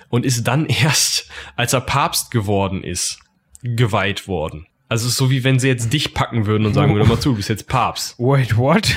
und 0.09 0.27
ist 0.27 0.45
dann 0.45 0.67
erst, 0.83 1.29
als 1.57 1.73
er 1.73 1.81
Papst 1.81 2.31
geworden 2.31 2.83
ist, 2.83 3.21
geweiht 3.63 4.27
worden. 4.27 4.67
Also 4.89 5.07
es 5.07 5.13
ist 5.13 5.19
so 5.19 5.31
wie 5.31 5.45
wenn 5.45 5.61
sie 5.61 5.69
jetzt 5.69 5.93
dich 5.93 6.15
packen 6.15 6.47
würden 6.47 6.67
und 6.67 6.75
sagen, 6.75 6.95
hör 6.95 7.07
mal 7.07 7.21
zu, 7.21 7.31
du 7.31 7.37
bist 7.37 7.49
jetzt 7.49 7.69
Papst. 7.69 8.17
Wait, 8.19 8.57
what? 8.57 8.97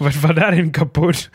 Was 0.00 0.22
war 0.22 0.34
da 0.34 0.50
denn 0.50 0.72
kaputt? 0.72 1.30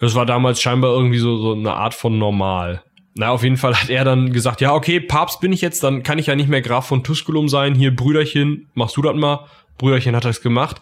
Das 0.00 0.14
war 0.14 0.26
damals 0.26 0.60
scheinbar 0.60 0.90
irgendwie 0.90 1.18
so, 1.18 1.36
so 1.36 1.52
eine 1.52 1.74
Art 1.74 1.94
von 1.94 2.18
normal. 2.18 2.82
Na, 3.14 3.30
auf 3.30 3.44
jeden 3.44 3.56
Fall 3.56 3.78
hat 3.80 3.88
er 3.88 4.04
dann 4.04 4.32
gesagt, 4.32 4.60
ja, 4.60 4.74
okay, 4.74 5.00
Papst 5.00 5.40
bin 5.40 5.52
ich 5.52 5.60
jetzt, 5.60 5.84
dann 5.84 6.02
kann 6.02 6.18
ich 6.18 6.26
ja 6.26 6.34
nicht 6.34 6.48
mehr 6.48 6.62
Graf 6.62 6.86
von 6.86 7.04
Tusculum 7.04 7.48
sein. 7.48 7.74
Hier, 7.74 7.94
Brüderchen, 7.94 8.68
machst 8.74 8.96
du 8.96 9.02
das 9.02 9.14
mal. 9.14 9.46
Brüderchen 9.78 10.16
hat 10.16 10.24
das 10.24 10.40
gemacht. 10.40 10.78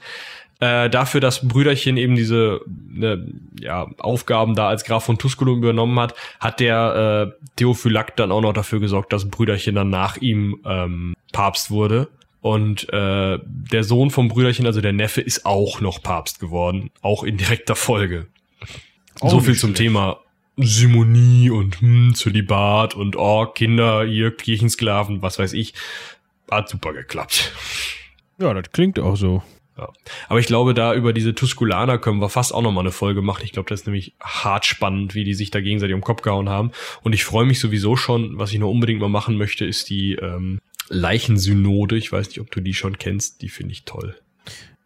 Äh, 0.61 0.91
dafür, 0.91 1.21
dass 1.21 1.49
Brüderchen 1.49 1.97
eben 1.97 2.15
diese 2.15 2.61
ne, 2.69 3.27
ja, 3.59 3.89
Aufgaben 3.99 4.55
da 4.55 4.69
als 4.69 4.85
Graf 4.85 5.05
von 5.05 5.19
Tusculum 5.19 5.59
übernommen 5.59 5.99
hat, 5.99 6.15
hat 6.39 6.61
der 6.61 7.35
äh, 7.39 7.47
Theophylakt 7.57 8.21
dann 8.21 8.31
auch 8.31 8.43
noch 8.43 8.53
dafür 8.53 8.79
gesorgt, 8.79 9.13
dass 9.13 9.29
Brüderchen 9.31 9.75
dann 9.75 9.89
nach 9.89 10.19
ihm 10.19 10.61
ähm, 10.67 11.15
Papst 11.33 11.71
wurde. 11.71 12.09
Und 12.41 12.89
äh, 12.93 13.39
der 13.45 13.85
Sohn 13.85 14.11
vom 14.11 14.29
Brüderchen, 14.29 14.67
also 14.67 14.81
der 14.81 14.93
Neffe, 14.93 15.21
ist 15.21 15.45
auch 15.45 15.81
noch 15.81 16.03
Papst 16.03 16.41
geworden, 16.41 16.91
auch 17.03 17.23
in 17.23 17.37
direkter 17.37 17.77
Folge. 17.77 18.27
Auch 19.21 19.31
so 19.31 19.41
viel 19.41 19.57
zum 19.57 19.75
Thema 19.75 20.21
Simonie 20.57 21.51
und 21.51 21.81
hm, 21.81 22.15
Zölibat 22.15 22.95
und 22.95 23.17
oh, 23.17 23.47
Kinder, 23.47 24.05
ihr 24.05 24.35
Kirchensklaven, 24.35 25.23
was 25.23 25.39
weiß 25.39 25.53
ich. 25.53 25.75
Hat 26.51 26.69
super 26.69 26.93
geklappt. 26.93 27.53
Ja, 28.39 28.55
das 28.55 28.73
klingt 28.73 28.99
auch 28.99 29.17
so. 29.17 29.43
Ja. 29.77 29.89
Aber 30.29 30.41
ich 30.41 30.47
glaube, 30.47 30.75
da 30.75 30.95
über 30.95 31.13
diese 31.13 31.35
Tusculaner 31.35 31.99
können 31.99 32.21
wir 32.21 32.29
fast 32.29 32.53
auch 32.53 32.61
nochmal 32.61 32.83
eine 32.83 32.93
Folge 32.93 33.23
machen. 33.23 33.43
Ich 33.45 33.53
glaube, 33.53 33.69
das 33.69 33.81
ist 33.81 33.87
nämlich 33.87 34.15
hart 34.21 34.67
spannend, 34.67 35.15
wie 35.15 35.25
die 35.25 35.35
sich 35.35 35.51
da 35.51 35.61
gegenseitig 35.61 35.95
um 35.95 36.01
den 36.01 36.05
Kopf 36.05 36.23
gehauen 36.23 36.49
haben. 36.49 36.73
Und 37.03 37.13
ich 37.15 37.25
freue 37.25 37.47
mich 37.47 37.61
sowieso 37.61 37.97
schon, 37.97 38.39
was 38.39 38.53
ich 38.53 38.59
noch 38.59 38.71
unbedingt 38.71 39.01
mal 39.01 39.09
machen 39.09 39.37
möchte, 39.37 39.65
ist 39.65 39.89
die 39.89 40.15
ähm, 40.15 40.61
Leichensynode. 40.91 41.97
Ich 41.97 42.13
weiß 42.13 42.29
nicht, 42.29 42.41
ob 42.41 42.51
du 42.51 42.61
die 42.61 42.75
schon 42.75 42.99
kennst. 42.99 43.41
Die 43.41 43.49
finde 43.49 43.73
ich 43.73 43.85
toll. 43.85 44.17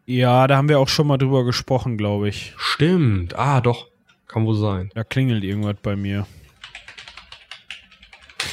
Ja, 0.06 0.46
da 0.46 0.58
haben 0.58 0.68
wir 0.68 0.78
auch 0.78 0.88
schon 0.88 1.06
mal 1.06 1.16
drüber 1.16 1.44
gesprochen, 1.44 1.96
glaube 1.96 2.28
ich. 2.28 2.52
Stimmt. 2.56 3.34
Ah, 3.36 3.60
doch. 3.60 3.88
Kann 4.28 4.44
wohl 4.44 4.54
sein. 4.54 4.90
Da 4.94 5.02
klingelt 5.02 5.42
irgendwas 5.42 5.76
bei 5.82 5.96
mir. 5.96 6.26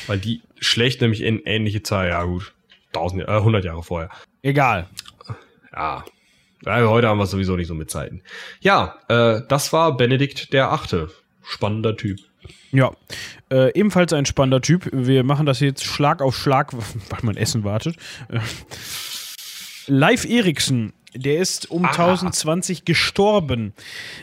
Weil 0.08 0.18
die 0.18 0.42
schlägt 0.60 1.02
nämlich 1.02 1.22
in 1.22 1.42
ähnliche 1.46 1.84
Zahl. 1.84 2.08
Ja, 2.08 2.24
gut. 2.24 2.54
1000, 2.94 3.24
äh, 3.24 3.32
100 3.32 3.66
Jahre 3.66 3.84
vorher. 3.84 4.10
Egal. 4.42 4.90
Ja. 5.74 6.06
ja. 6.66 6.88
Heute 6.88 7.08
haben 7.08 7.18
wir 7.18 7.26
sowieso 7.26 7.58
nicht 7.58 7.68
so 7.68 7.76
mit 7.76 7.92
Zeiten. 7.92 8.22
Ja, 8.62 9.00
äh, 9.10 9.42
das 9.48 9.74
war 9.74 9.98
Benedikt 9.98 10.54
der 10.54 10.72
Achte. 10.72 11.10
Spannender 11.44 11.98
Typ. 11.98 12.20
Ja, 12.72 12.92
äh, 13.52 13.78
ebenfalls 13.78 14.14
ein 14.14 14.26
spannender 14.26 14.62
Typ. 14.62 14.90
Wir 14.92 15.24
machen 15.24 15.46
das 15.46 15.60
jetzt 15.60 15.84
Schlag 15.84 16.22
auf 16.22 16.36
Schlag, 16.36 16.74
weil 16.74 17.20
man 17.22 17.38
Essen 17.38 17.64
wartet. 17.64 17.98
Äh, 18.30 18.40
Live 19.88 20.26
Eriksen 20.26 20.94
der 21.14 21.40
ist 21.40 21.70
um 21.70 21.86
ah. 21.86 21.90
1020 21.90 22.86
gestorben. 22.86 23.74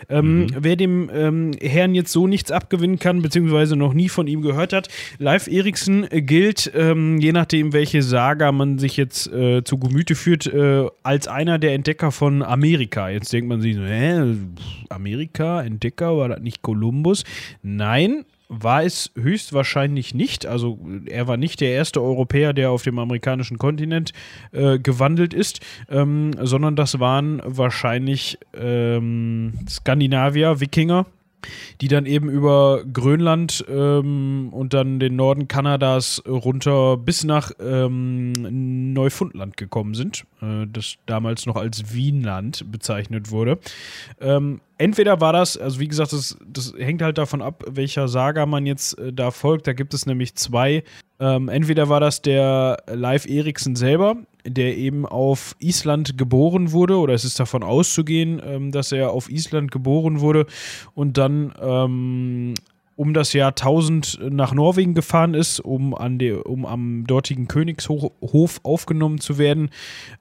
Ähm, 0.09 0.43
mhm. 0.43 0.57
Wer 0.59 0.77
dem 0.77 1.11
ähm, 1.13 1.51
Herrn 1.61 1.95
jetzt 1.95 2.13
so 2.13 2.27
nichts 2.27 2.51
abgewinnen 2.51 2.99
kann, 2.99 3.23
beziehungsweise 3.23 3.77
noch 3.77 3.93
nie 3.93 4.09
von 4.09 4.27
ihm 4.27 4.43
gehört 4.43 4.73
hat, 4.73 4.89
Live 5.19 5.49
Eriksen 5.49 6.07
gilt, 6.11 6.71
ähm, 6.75 7.19
je 7.19 7.33
nachdem, 7.33 7.73
welche 7.73 8.03
Saga 8.03 8.53
man 8.53 8.79
sich 8.79 8.97
jetzt 8.97 9.31
äh, 9.33 9.63
zu 9.65 9.79
Gemüte 9.79 10.15
führt, 10.15 10.47
äh, 10.47 10.87
als 11.03 11.29
einer 11.29 11.59
der 11.59 11.75
Entdecker 11.75 12.13
von 12.13 12.43
Amerika. 12.43 13.09
Jetzt 13.11 13.33
denkt 13.33 13.49
man 13.49 13.61
sich 13.61 13.77
so, 13.77 13.83
hä, 13.83 14.37
Amerika, 14.89 15.63
Entdecker, 15.63 16.17
war 16.17 16.29
das 16.29 16.41
nicht 16.41 16.63
Kolumbus? 16.63 17.25
Nein, 17.63 18.25
war 18.49 18.83
es 18.83 19.13
höchstwahrscheinlich 19.15 20.15
nicht. 20.15 20.47
Also 20.47 20.79
er 21.07 21.29
war 21.29 21.37
nicht 21.37 21.61
der 21.61 21.71
erste 21.71 22.03
Europäer, 22.03 22.53
der 22.53 22.71
auf 22.71 22.83
dem 22.83 22.99
amerikanischen 22.99 23.59
Kontinent 23.59 24.13
äh, 24.53 24.79
gewandelt 24.79 25.35
ist, 25.35 25.61
ähm, 25.91 26.33
sondern 26.41 26.75
das 26.75 26.99
waren 26.99 27.43
wahrscheinlich 27.45 28.39
ähm, 28.55 29.53
Skandinavier, 29.69 30.61
Wikinger, 30.61 31.07
die 31.81 31.89
dann 31.89 32.07
eben 32.07 32.29
über 32.29 32.83
Grönland 32.93 33.65
ähm, 33.69 34.49
und 34.53 34.75
dann 34.75 34.99
den 35.01 35.17
Norden 35.17 35.49
Kanadas 35.49 36.23
runter 36.27 36.97
bis 36.97 37.25
nach 37.25 37.53
ähm, 37.61 38.33
Neufundland 38.93 39.57
gekommen 39.57 39.95
sind, 39.95 40.25
äh, 40.43 40.67
das 40.73 40.97
damals 41.07 41.47
noch 41.47 41.57
als 41.57 41.93
Wienland 41.93 42.71
bezeichnet 42.71 43.31
wurde. 43.31 43.59
Ähm, 44.21 44.61
entweder 44.79 45.21
war 45.21 45.33
das, 45.33 45.57
also 45.57 45.81
wie 45.81 45.89
gesagt, 45.89 46.13
das, 46.13 46.37
das 46.47 46.75
hängt 46.77 47.03
halt 47.03 47.19
davon 47.19 47.43
ab, 47.43 47.65
welcher 47.69 48.09
Saga 48.09 48.47
man 48.47 48.67
jetzt 48.67 48.99
äh, 48.99 49.13
da 49.13 49.31
folgt. 49.31 49.67
Da 49.67 49.73
gibt 49.73 49.95
es 49.95 50.07
nämlich 50.07 50.35
zwei. 50.35 50.83
Ähm, 51.21 51.49
entweder 51.49 51.89
war 51.89 52.01
das 52.01 52.23
der 52.23 52.83
Live 52.87 53.27
Eriksen 53.27 53.77
selber, 53.77 54.17
der 54.51 54.77
eben 54.77 55.07
auf 55.07 55.55
Island 55.59 56.19
geboren 56.19 56.73
wurde, 56.73 56.99
oder 56.99 57.15
es 57.15 57.25
ist 57.25 57.41
davon 57.41 57.63
auszugehen, 57.63 58.41
ähm, 58.45 58.73
dass 58.73 58.93
er 58.93 59.11
auf 59.11 59.31
Island 59.31 59.71
geboren 59.71 60.21
wurde 60.21 60.47
und 60.95 61.19
dann 61.19 61.53
ähm, 61.61 62.55
um 62.99 63.15
das 63.15 63.33
Jahr 63.33 63.51
1000 63.51 64.19
nach 64.31 64.53
Norwegen 64.53 64.93
gefahren 64.93 65.35
ist, 65.35 65.61
um, 65.61 65.95
an 65.95 66.19
die, 66.19 66.33
um 66.33 66.67
am 66.67 67.07
dortigen 67.07 67.47
Königshof 67.47 68.61
aufgenommen 68.65 69.21
zu 69.21 69.39
werden. 69.39 69.71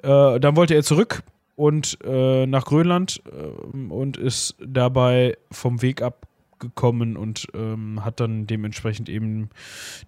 Äh, 0.04 0.40
dann 0.40 0.56
wollte 0.56 0.76
er 0.76 0.84
zurück 0.84 1.24
und 1.56 1.98
äh, 2.04 2.46
nach 2.46 2.66
Grönland 2.66 3.24
äh, 3.26 3.92
und 3.92 4.16
ist 4.16 4.56
dabei 4.64 5.38
vom 5.50 5.82
Weg 5.82 6.04
abgekommen 6.04 7.18
und 7.18 7.48
ähm, 7.56 8.06
hat 8.06 8.20
dann 8.20 8.46
dementsprechend 8.46 9.10
eben 9.10 9.50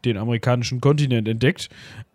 den 0.05 0.17
amerikanischen 0.17 0.79
Kontinent 0.79 1.27
entdeckt. 1.27 1.69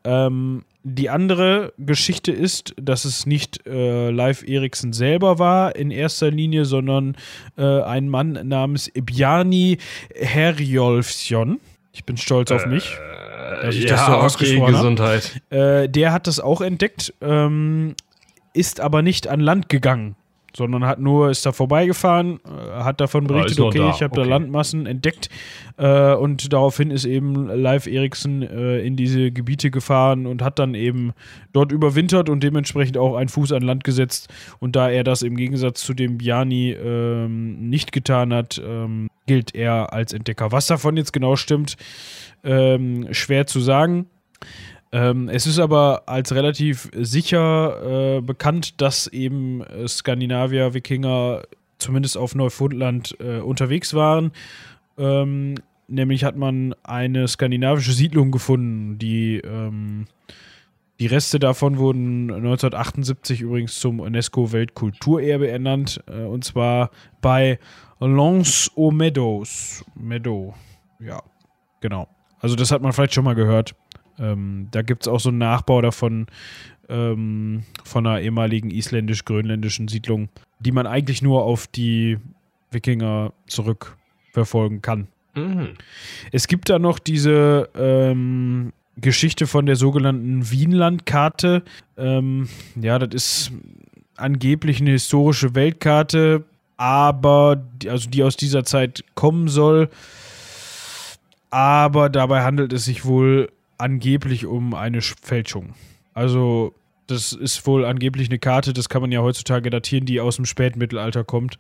Ähm, 0.05 0.63
die 0.85 1.09
andere 1.09 1.73
Geschichte 1.79 2.31
ist, 2.31 2.75
dass 2.81 3.07
es 3.07 3.25
nicht 3.25 3.67
äh, 3.67 4.11
Live 4.11 4.47
Eriksen 4.47 4.93
selber 4.93 5.39
war 5.39 5.75
in 5.75 5.91
erster 5.91 6.31
Linie, 6.31 6.67
sondern 6.67 7.17
äh, 7.57 7.83
ein 7.83 8.09
Mann 8.09 8.47
namens 8.47 8.91
Bjarni 8.95 9.79
Herjolfsson. 10.15 11.59
Ich 11.93 12.05
bin 12.05 12.19
stolz 12.19 12.51
auf 12.53 12.67
mich. 12.67 12.97
Dass 13.63 13.75
ich 13.75 13.85
ja, 13.85 13.91
das 13.91 14.07
so 14.07 14.13
ausgesprochen 14.13 14.63
okay, 14.63 14.73
Gesundheit. 14.73 15.41
Äh, 15.51 15.89
der 15.89 16.13
hat 16.13 16.27
das 16.27 16.39
auch 16.39 16.61
entdeckt. 16.61 17.15
Ähm, 17.23 17.95
ist 18.53 18.81
aber 18.81 19.01
nicht 19.01 19.27
an 19.27 19.41
Land 19.41 19.69
gegangen. 19.71 20.17
Sondern 20.57 20.87
hat 20.87 21.01
nur, 21.01 21.31
ist 21.31 21.45
da 21.45 21.53
vorbeigefahren, 21.53 22.41
äh, 22.45 22.83
hat 22.83 23.01
davon 23.01 23.27
berichtet, 23.27 23.61
okay, 23.61 23.79
da, 23.79 23.91
ich 23.91 24.03
habe 24.03 24.15
da 24.15 24.23
okay. 24.23 24.31
Landmassen 24.31 24.87
entdeckt 24.87 25.29
äh, 25.77 26.15
und 26.15 26.53
daraufhin 26.53 26.91
ist 26.91 27.05
eben 27.05 27.47
Live 27.49 27.87
Eriksen 27.87 28.43
äh, 28.43 28.79
in 28.81 28.97
diese 28.97 29.33
Gebiete 29.33 29.71
gefahren 29.71 30.27
und 30.27 30.43
hat 30.43 30.59
dann 30.59 30.75
eben 30.75 31.13
dort 31.53 31.73
überwintert 31.73 32.29
und 32.29 32.43
dementsprechend 32.43 32.97
auch 32.99 33.17
einen 33.17 33.29
Fuß 33.29 33.53
an 33.53 33.63
Land 33.63 33.85
gesetzt 33.85 34.33
und 34.61 34.77
da 34.77 34.89
er 34.89 35.05
das 35.05 35.23
im 35.23 35.37
Gegensatz 35.37 35.83
zu 35.83 35.95
dem 35.95 36.19
Bjani 36.19 36.73
ähm, 36.73 37.69
nicht 37.69 37.93
getan 37.93 38.33
hat, 38.33 38.63
ähm, 38.65 39.09
gilt 39.27 39.55
er 39.55 39.93
als 39.93 40.13
Entdecker. 40.13 40.53
Was 40.53 40.67
davon 40.67 40.97
jetzt 40.97 41.13
genau 41.13 41.37
stimmt, 41.37 41.77
ähm, 42.45 43.09
schwer 43.13 43.47
zu 43.47 43.61
sagen. 43.61 44.07
Ähm, 44.95 45.29
es 45.29 45.49
ist 45.49 45.59
aber 45.59 46.05
als 46.07 46.33
relativ 46.37 46.89
sicher 46.95 48.19
äh, 48.19 48.21
bekannt, 48.21 48.81
dass 48.81 49.09
eben 49.09 49.61
äh, 49.63 49.89
Skandinavier, 49.89 50.73
Wikinger 50.73 51.43
zumindest 51.79 52.17
auf 52.17 52.37
Neufundland 52.37 53.17
äh, 53.19 53.41
unterwegs 53.41 53.95
waren. 53.95 54.31
Ähm, 54.97 55.57
nämlich 55.89 56.23
hat 56.23 56.37
man 56.37 56.77
eine 56.85 57.27
skandinavische 57.27 57.91
Siedlung 57.91 58.31
gefunden, 58.31 58.97
die 58.97 59.39
ähm, 59.39 60.07
die 61.01 61.07
Reste 61.07 61.41
davon 61.41 61.79
wurden 61.79 62.31
1978 62.31 63.41
übrigens 63.41 63.81
zum 63.81 63.99
UNESCO-Weltkulturerbe 63.99 65.49
ernannt, 65.49 66.05
äh, 66.07 66.23
und 66.23 66.45
zwar 66.45 66.91
bei 67.21 67.59
Lons 67.99 68.71
aux 68.77 68.93
Meadows. 68.93 69.85
Meadow, 69.97 70.55
ja, 71.01 71.21
genau. 71.81 72.07
Also 72.39 72.55
das 72.55 72.71
hat 72.71 72.81
man 72.81 72.93
vielleicht 72.93 73.15
schon 73.15 73.25
mal 73.25 73.35
gehört. 73.35 73.75
Ähm, 74.19 74.69
da 74.71 74.83
gibt 74.83 75.03
es 75.03 75.09
auch 75.09 75.21
so 75.21 75.31
einen 75.31 75.39
Nachbau 75.39 75.81
davon, 75.81 76.27
ähm, 76.89 77.63
von 77.85 78.07
einer 78.07 78.21
ehemaligen 78.21 78.71
isländisch-grönländischen 78.71 79.89
Siedlung, 79.89 80.29
die 80.61 80.73
man 80.73 80.87
eigentlich 80.87 81.23
nur 81.23 81.45
auf 81.45 81.67
die 81.67 82.19
Wikinger 82.71 83.33
zurückverfolgen 83.47 84.83
kann. 84.83 85.09
Mhm. 85.35 85.71
Es 86.33 86.47
gibt 86.47 86.69
da 86.69 86.79
noch 86.79 86.99
diese 86.99 87.69
ähm, 87.75 88.73
Geschichte 88.97 89.47
von 89.47 89.67
der 89.67 89.77
sogenannten 89.77 90.51
Wienlandkarte. 90.51 91.63
Ähm, 91.97 92.49
ja, 92.81 92.99
das 92.99 93.15
ist 93.15 93.53
angeblich 94.17 94.81
eine 94.81 94.91
historische 94.91 95.55
Weltkarte, 95.55 96.45
aber 96.77 97.57
die, 97.57 97.91
also 97.91 98.09
die 98.09 98.23
aus 98.23 98.37
dieser 98.37 98.65
Zeit 98.65 99.05
kommen 99.15 99.49
soll. 99.49 99.89
Aber 101.51 102.09
dabei 102.09 102.43
handelt 102.43 102.73
es 102.73 102.85
sich 102.85 103.05
wohl 103.05 103.49
angeblich 103.79 104.47
um 104.47 104.75
eine 104.75 105.01
Sch- 105.01 105.17
Fälschung. 105.23 105.75
Also 106.13 106.75
das 107.07 107.33
ist 107.33 107.67
wohl 107.67 107.85
angeblich 107.85 108.29
eine 108.31 108.39
Karte, 108.39 108.73
das 108.73 108.89
kann 108.89 109.03
man 109.03 109.13
ja 109.13 109.21
heutzutage 109.21 109.69
datieren, 109.71 110.07
die 110.07 110.21
aus 110.21 110.37
dem 110.37 110.47
Spätmittelalter 110.47 111.23
kommt. 111.25 111.59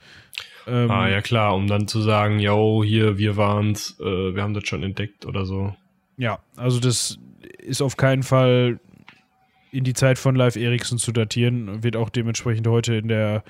Ähm, 0.66 0.90
Ah, 0.90 1.08
ja 1.08 1.20
klar, 1.20 1.54
um 1.54 1.66
dann 1.66 1.86
zu 1.88 2.00
sagen, 2.00 2.38
yo, 2.38 2.82
hier, 2.84 3.18
wir 3.18 3.36
waren's, 3.36 3.98
äh, 4.00 4.34
wir 4.34 4.42
haben 4.42 4.54
das 4.54 4.66
schon 4.66 4.82
entdeckt 4.82 5.26
oder 5.26 5.44
so. 5.44 5.74
Ja, 6.16 6.38
also 6.56 6.80
das 6.80 7.18
ist 7.58 7.82
auf 7.82 7.96
keinen 7.98 8.22
Fall 8.22 8.80
in 9.70 9.84
die 9.84 9.92
Zeit 9.92 10.18
von 10.18 10.34
Live 10.36 10.56
Eriksen 10.56 10.96
zu 10.98 11.12
datieren, 11.12 11.82
wird 11.82 11.96
auch 11.96 12.08
dementsprechend 12.08 12.66
heute 12.68 12.94
in 12.94 13.08
der 13.08 13.42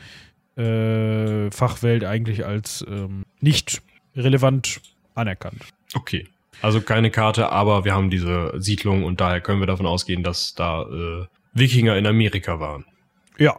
äh, 0.57 1.51
Fachwelt 1.51 2.05
eigentlich 2.05 2.45
als 2.47 2.85
ähm, 2.89 3.25
nicht 3.41 3.83
relevant 4.17 4.81
anerkannt. 5.15 5.63
Okay. 5.95 6.27
Also 6.63 6.81
keine 6.81 7.11
Karte, 7.11 7.51
aber 7.51 7.85
wir 7.85 7.95
haben 7.95 8.11
diese 8.11 8.53
Siedlung 8.57 9.05
und 9.05 9.21
daher 9.21 9.41
können 9.41 9.61
wir 9.61 9.67
davon 9.67 9.87
ausgehen, 9.87 10.23
dass 10.23 10.55
da 10.55 10.83
äh, 10.83 11.27
Wikinger 11.53 11.97
in 11.97 12.07
Amerika 12.07 12.59
waren. 12.61 12.85
Ja. 13.39 13.57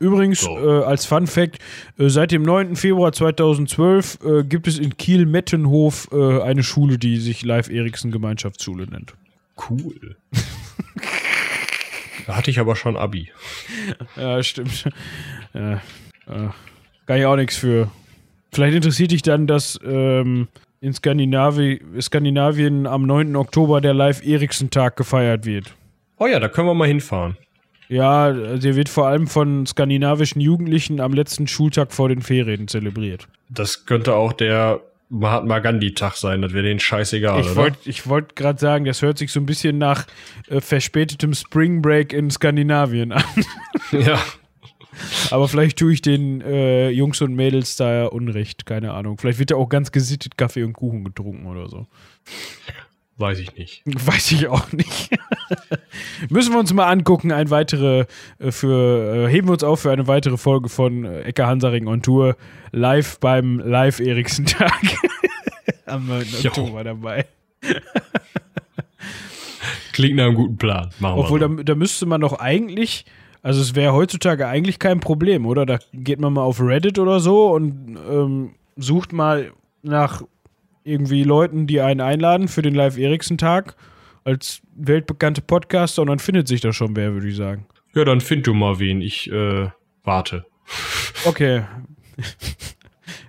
Übrigens, 0.00 0.40
So. 0.40 0.58
äh, 0.58 0.84
als 0.84 1.06
Fun 1.06 1.26
Fact, 1.26 1.58
äh, 1.98 2.08
seit 2.08 2.32
dem 2.32 2.42
9. 2.42 2.74
Februar 2.76 3.12
2012 3.12 4.18
äh, 4.24 4.42
gibt 4.44 4.66
es 4.66 4.78
in 4.78 4.96
Kiel-Mettenhof 4.96 6.08
äh, 6.12 6.42
eine 6.42 6.62
Schule, 6.64 6.98
die 6.98 7.18
sich 7.18 7.44
Live 7.44 7.70
Eriksen 7.70 8.10
Gemeinschaftsschule 8.10 8.86
nennt. 8.88 9.14
Cool. 9.70 10.16
da 12.26 12.36
hatte 12.36 12.50
ich 12.50 12.58
aber 12.58 12.76
schon 12.76 12.96
Abi. 12.96 13.30
Ja, 14.16 14.42
stimmt. 14.42 14.84
Ja, 15.54 15.74
äh, 16.26 16.48
kann 17.06 17.18
ich 17.18 17.24
auch 17.26 17.36
nichts 17.36 17.56
für. 17.56 17.90
Vielleicht 18.52 18.74
interessiert 18.76 19.10
dich 19.12 19.22
dann, 19.22 19.46
dass 19.46 19.78
ähm, 19.84 20.48
in 20.84 20.92
Skandinavi 20.92 21.80
Skandinavien 22.00 22.86
am 22.86 23.06
9. 23.06 23.34
Oktober 23.36 23.80
der 23.80 23.94
Live-Eriksen-Tag 23.94 24.96
gefeiert 24.96 25.46
wird. 25.46 25.74
Oh 26.18 26.26
ja, 26.26 26.38
da 26.38 26.48
können 26.48 26.68
wir 26.68 26.74
mal 26.74 26.86
hinfahren. 26.86 27.36
Ja, 27.88 28.32
der 28.32 28.76
wird 28.76 28.88
vor 28.88 29.06
allem 29.06 29.26
von 29.26 29.66
skandinavischen 29.66 30.40
Jugendlichen 30.40 31.00
am 31.00 31.12
letzten 31.14 31.46
Schultag 31.46 31.92
vor 31.92 32.08
den 32.08 32.20
Ferien 32.22 32.68
zelebriert. 32.68 33.28
Das 33.48 33.86
könnte 33.86 34.14
auch 34.14 34.32
der 34.32 34.80
Mahatma 35.08 35.58
Gandhi-Tag 35.58 36.16
sein, 36.16 36.42
das 36.42 36.52
wäre 36.52 36.64
denen 36.64 36.80
scheißegal, 36.80 37.40
ich 37.40 37.46
oder? 37.46 37.56
wollte 37.56 38.06
wollt 38.06 38.36
gerade 38.36 38.58
sagen, 38.58 38.84
das 38.84 39.00
hört 39.00 39.18
sich 39.18 39.32
so 39.32 39.40
ein 39.40 39.46
bisschen 39.46 39.78
nach 39.78 40.06
äh, 40.48 40.60
verspätetem 40.60 41.34
Spring 41.34 41.80
Break 41.82 42.12
in 42.12 42.30
Skandinavien 42.30 43.12
an. 43.12 43.24
ja. 43.92 44.18
Aber 45.30 45.48
vielleicht 45.48 45.78
tue 45.78 45.92
ich 45.92 46.02
den 46.02 46.40
äh, 46.40 46.90
Jungs 46.90 47.20
und 47.20 47.34
Mädels 47.34 47.76
da 47.76 47.92
ja 47.92 48.06
Unrecht, 48.06 48.66
keine 48.66 48.92
Ahnung. 48.92 49.18
Vielleicht 49.18 49.38
wird 49.38 49.50
ja 49.50 49.56
auch 49.56 49.68
ganz 49.68 49.92
gesittet 49.92 50.36
Kaffee 50.36 50.62
und 50.62 50.72
Kuchen 50.74 51.04
getrunken 51.04 51.46
oder 51.46 51.68
so. 51.68 51.86
Weiß 53.16 53.38
ich 53.38 53.54
nicht. 53.54 53.82
Weiß 53.86 54.32
ich 54.32 54.48
auch 54.48 54.72
nicht. 54.72 55.10
Müssen 56.30 56.52
wir 56.52 56.58
uns 56.58 56.72
mal 56.72 56.90
angucken, 56.90 57.30
ein 57.32 57.50
weitere 57.50 58.06
äh, 58.38 58.50
für, 58.50 59.26
äh, 59.26 59.30
heben 59.30 59.48
wir 59.48 59.52
uns 59.52 59.62
auf 59.62 59.80
für 59.80 59.92
eine 59.92 60.06
weitere 60.06 60.36
Folge 60.36 60.68
von 60.68 61.04
äh, 61.04 61.20
Ecke 61.22 61.46
Hansaring 61.46 61.86
on 61.86 62.02
Tour 62.02 62.36
live 62.72 63.20
beim 63.20 63.60
Live 63.60 64.00
Eriksen 64.00 64.46
Tag. 64.46 64.72
Am 65.86 66.06
9. 66.06 66.26
Jo. 66.40 66.50
Oktober 66.50 66.82
dabei. 66.82 67.26
Klingt 69.92 70.16
nach 70.16 70.24
einem 70.24 70.34
guten 70.34 70.56
Plan. 70.56 70.90
Machen 70.98 71.20
Obwohl, 71.20 71.40
wir. 71.40 71.48
da, 71.48 71.62
da 71.62 71.74
müsste 71.76 72.06
man 72.06 72.20
doch 72.20 72.40
eigentlich, 72.40 73.04
also 73.44 73.60
es 73.60 73.74
wäre 73.74 73.92
heutzutage 73.92 74.48
eigentlich 74.48 74.78
kein 74.78 75.00
Problem, 75.00 75.44
oder? 75.44 75.66
Da 75.66 75.78
geht 75.92 76.18
man 76.18 76.32
mal 76.32 76.40
auf 76.40 76.62
Reddit 76.62 76.98
oder 76.98 77.20
so 77.20 77.52
und 77.52 77.98
ähm, 78.10 78.54
sucht 78.76 79.12
mal 79.12 79.52
nach 79.82 80.22
irgendwie 80.82 81.24
Leuten, 81.24 81.66
die 81.66 81.82
einen 81.82 82.00
einladen 82.00 82.48
für 82.48 82.62
den 82.62 82.74
Live-Eriksen-Tag 82.74 83.76
als 84.24 84.62
weltbekannte 84.74 85.42
Podcaster 85.42 86.00
und 86.00 86.08
dann 86.08 86.20
findet 86.20 86.48
sich 86.48 86.62
da 86.62 86.72
schon 86.72 86.96
wer, 86.96 87.12
würde 87.12 87.28
ich 87.28 87.36
sagen. 87.36 87.66
Ja, 87.94 88.06
dann 88.06 88.22
find 88.22 88.46
du 88.46 88.54
mal 88.54 88.78
wen. 88.78 89.02
Ich 89.02 89.30
äh, 89.30 89.68
warte. 90.04 90.46
Okay. 91.26 91.64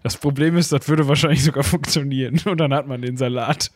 Das 0.06 0.18
Problem 0.18 0.56
ist, 0.56 0.72
das 0.72 0.88
würde 0.88 1.08
wahrscheinlich 1.08 1.44
sogar 1.44 1.64
funktionieren. 1.64 2.40
Und 2.46 2.60
dann 2.60 2.72
hat 2.76 2.86
man 2.86 3.02
den 3.02 3.18
Salat. 3.18 3.72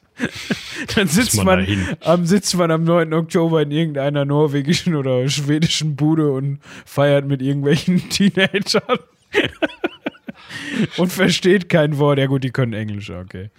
Dann 0.93 1.07
sitzt 1.07 1.43
man 1.43 1.65
man, 1.65 1.97
am, 2.01 2.27
sitzt 2.27 2.55
man 2.55 2.69
am 2.69 2.83
9. 2.83 3.15
Oktober 3.15 3.63
in 3.63 3.71
irgendeiner 3.71 4.25
norwegischen 4.25 4.93
oder 4.93 5.27
schwedischen 5.27 5.95
Bude 5.95 6.31
und 6.31 6.59
feiert 6.85 7.25
mit 7.25 7.41
irgendwelchen 7.41 8.09
Teenagern. 8.09 8.99
und 10.97 11.11
versteht 11.11 11.67
kein 11.67 11.97
Wort. 11.97 12.19
Ja 12.19 12.27
gut, 12.27 12.43
die 12.43 12.51
können 12.51 12.73
Englisch, 12.73 13.09
okay. 13.09 13.49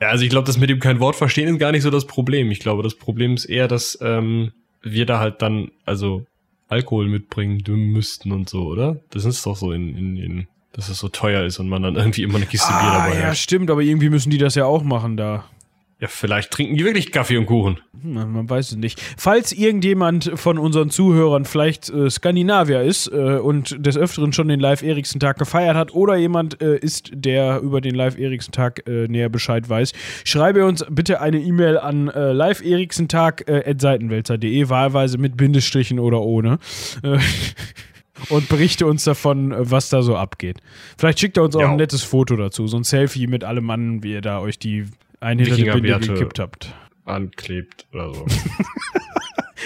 Ja, 0.00 0.08
also 0.08 0.24
ich 0.24 0.30
glaube, 0.30 0.46
das 0.46 0.56
mit 0.56 0.70
dem 0.70 0.80
kein 0.80 0.98
Wort 0.98 1.16
verstehen 1.16 1.48
ist 1.48 1.58
gar 1.58 1.72
nicht 1.72 1.82
so 1.82 1.90
das 1.90 2.06
Problem. 2.06 2.50
Ich 2.50 2.60
glaube, 2.60 2.82
das 2.82 2.94
Problem 2.94 3.34
ist 3.34 3.44
eher, 3.44 3.68
dass 3.68 3.98
ähm, 4.00 4.52
wir 4.80 5.04
da 5.04 5.18
halt 5.18 5.42
dann, 5.42 5.72
also 5.84 6.24
Alkohol 6.68 7.06
mitbringen 7.06 7.62
müssten 7.92 8.32
und 8.32 8.48
so, 8.48 8.62
oder? 8.62 9.02
Das 9.10 9.26
ist 9.26 9.44
doch 9.44 9.56
so 9.56 9.72
in, 9.72 9.94
in, 9.94 10.16
in 10.16 10.46
dass 10.72 10.88
es 10.88 10.98
so 10.98 11.08
teuer 11.08 11.44
ist 11.44 11.58
und 11.58 11.68
man 11.68 11.82
dann 11.82 11.96
irgendwie 11.96 12.22
immer 12.22 12.36
eine 12.36 12.46
Kiste 12.46 12.68
Bier 12.72 12.78
Ah, 12.82 13.04
dabei 13.06 13.20
ja, 13.20 13.26
hat. 13.28 13.36
stimmt, 13.38 13.70
aber 13.70 13.80
irgendwie 13.82 14.08
müssen 14.10 14.30
die 14.30 14.38
das 14.38 14.54
ja 14.54 14.64
auch 14.64 14.82
machen 14.84 15.16
da. 15.16 15.44
Ja, 16.00 16.06
vielleicht 16.06 16.52
trinken 16.52 16.76
die 16.76 16.84
wirklich 16.84 17.10
Kaffee 17.10 17.36
und 17.38 17.46
Kuchen. 17.46 17.80
Hm, 18.00 18.12
Man, 18.14 18.30
man 18.30 18.48
weiß 18.48 18.70
es 18.70 18.76
nicht. 18.76 19.00
Falls 19.16 19.50
irgendjemand 19.50 20.30
von 20.36 20.56
unseren 20.56 20.90
Zuhörern 20.90 21.44
vielleicht 21.44 21.90
äh, 21.90 22.08
Skandinavier 22.08 22.82
ist 22.82 23.08
äh, 23.08 23.38
und 23.38 23.84
des 23.84 23.96
Öfteren 23.96 24.32
schon 24.32 24.46
den 24.46 24.60
Live-Eriksen-Tag 24.60 25.40
gefeiert 25.40 25.74
hat 25.74 25.92
oder 25.92 26.14
jemand 26.14 26.62
äh, 26.62 26.76
ist, 26.78 27.10
der 27.12 27.58
über 27.62 27.80
den 27.80 27.96
Live-Eriksen-Tag 27.96 28.86
äh, 28.86 29.08
näher 29.08 29.28
Bescheid 29.28 29.68
weiß, 29.68 29.92
schreibe 30.22 30.64
uns 30.66 30.86
bitte 30.88 31.20
eine 31.20 31.40
E-Mail 31.40 31.78
an 31.78 32.06
äh, 32.06 32.30
live-eriksen-tag.seitenwälzer.de, 32.30 34.68
wahlweise 34.68 35.18
mit 35.18 35.36
Bindestrichen 35.36 35.98
oder 35.98 36.20
ohne. 36.20 36.60
Und 38.30 38.48
berichte 38.48 38.86
uns 38.86 39.04
davon, 39.04 39.52
äh, 39.52 39.70
was 39.70 39.88
da 39.88 40.02
so 40.02 40.16
abgeht. 40.16 40.58
Vielleicht 40.96 41.20
schickt 41.20 41.36
er 41.36 41.44
uns 41.44 41.54
auch 41.56 41.60
Ja. 41.60 41.70
ein 41.70 41.76
nettes 41.76 42.02
Foto 42.02 42.36
dazu, 42.36 42.66
so 42.66 42.76
ein 42.76 42.84
Selfie 42.84 43.26
mit 43.26 43.44
allem 43.44 43.64
Mann, 43.64 44.02
wie 44.02 44.12
ihr 44.12 44.20
da 44.20 44.40
euch 44.40 44.58
die 44.58 44.86
ein 45.20 45.38
hinter 45.38 45.56
die 45.56 45.64
Binde 45.64 45.98
gekippt 45.98 46.38
habt. 46.38 46.74
Anklebt 47.04 47.86
oder 47.92 48.14
so. 48.14 48.26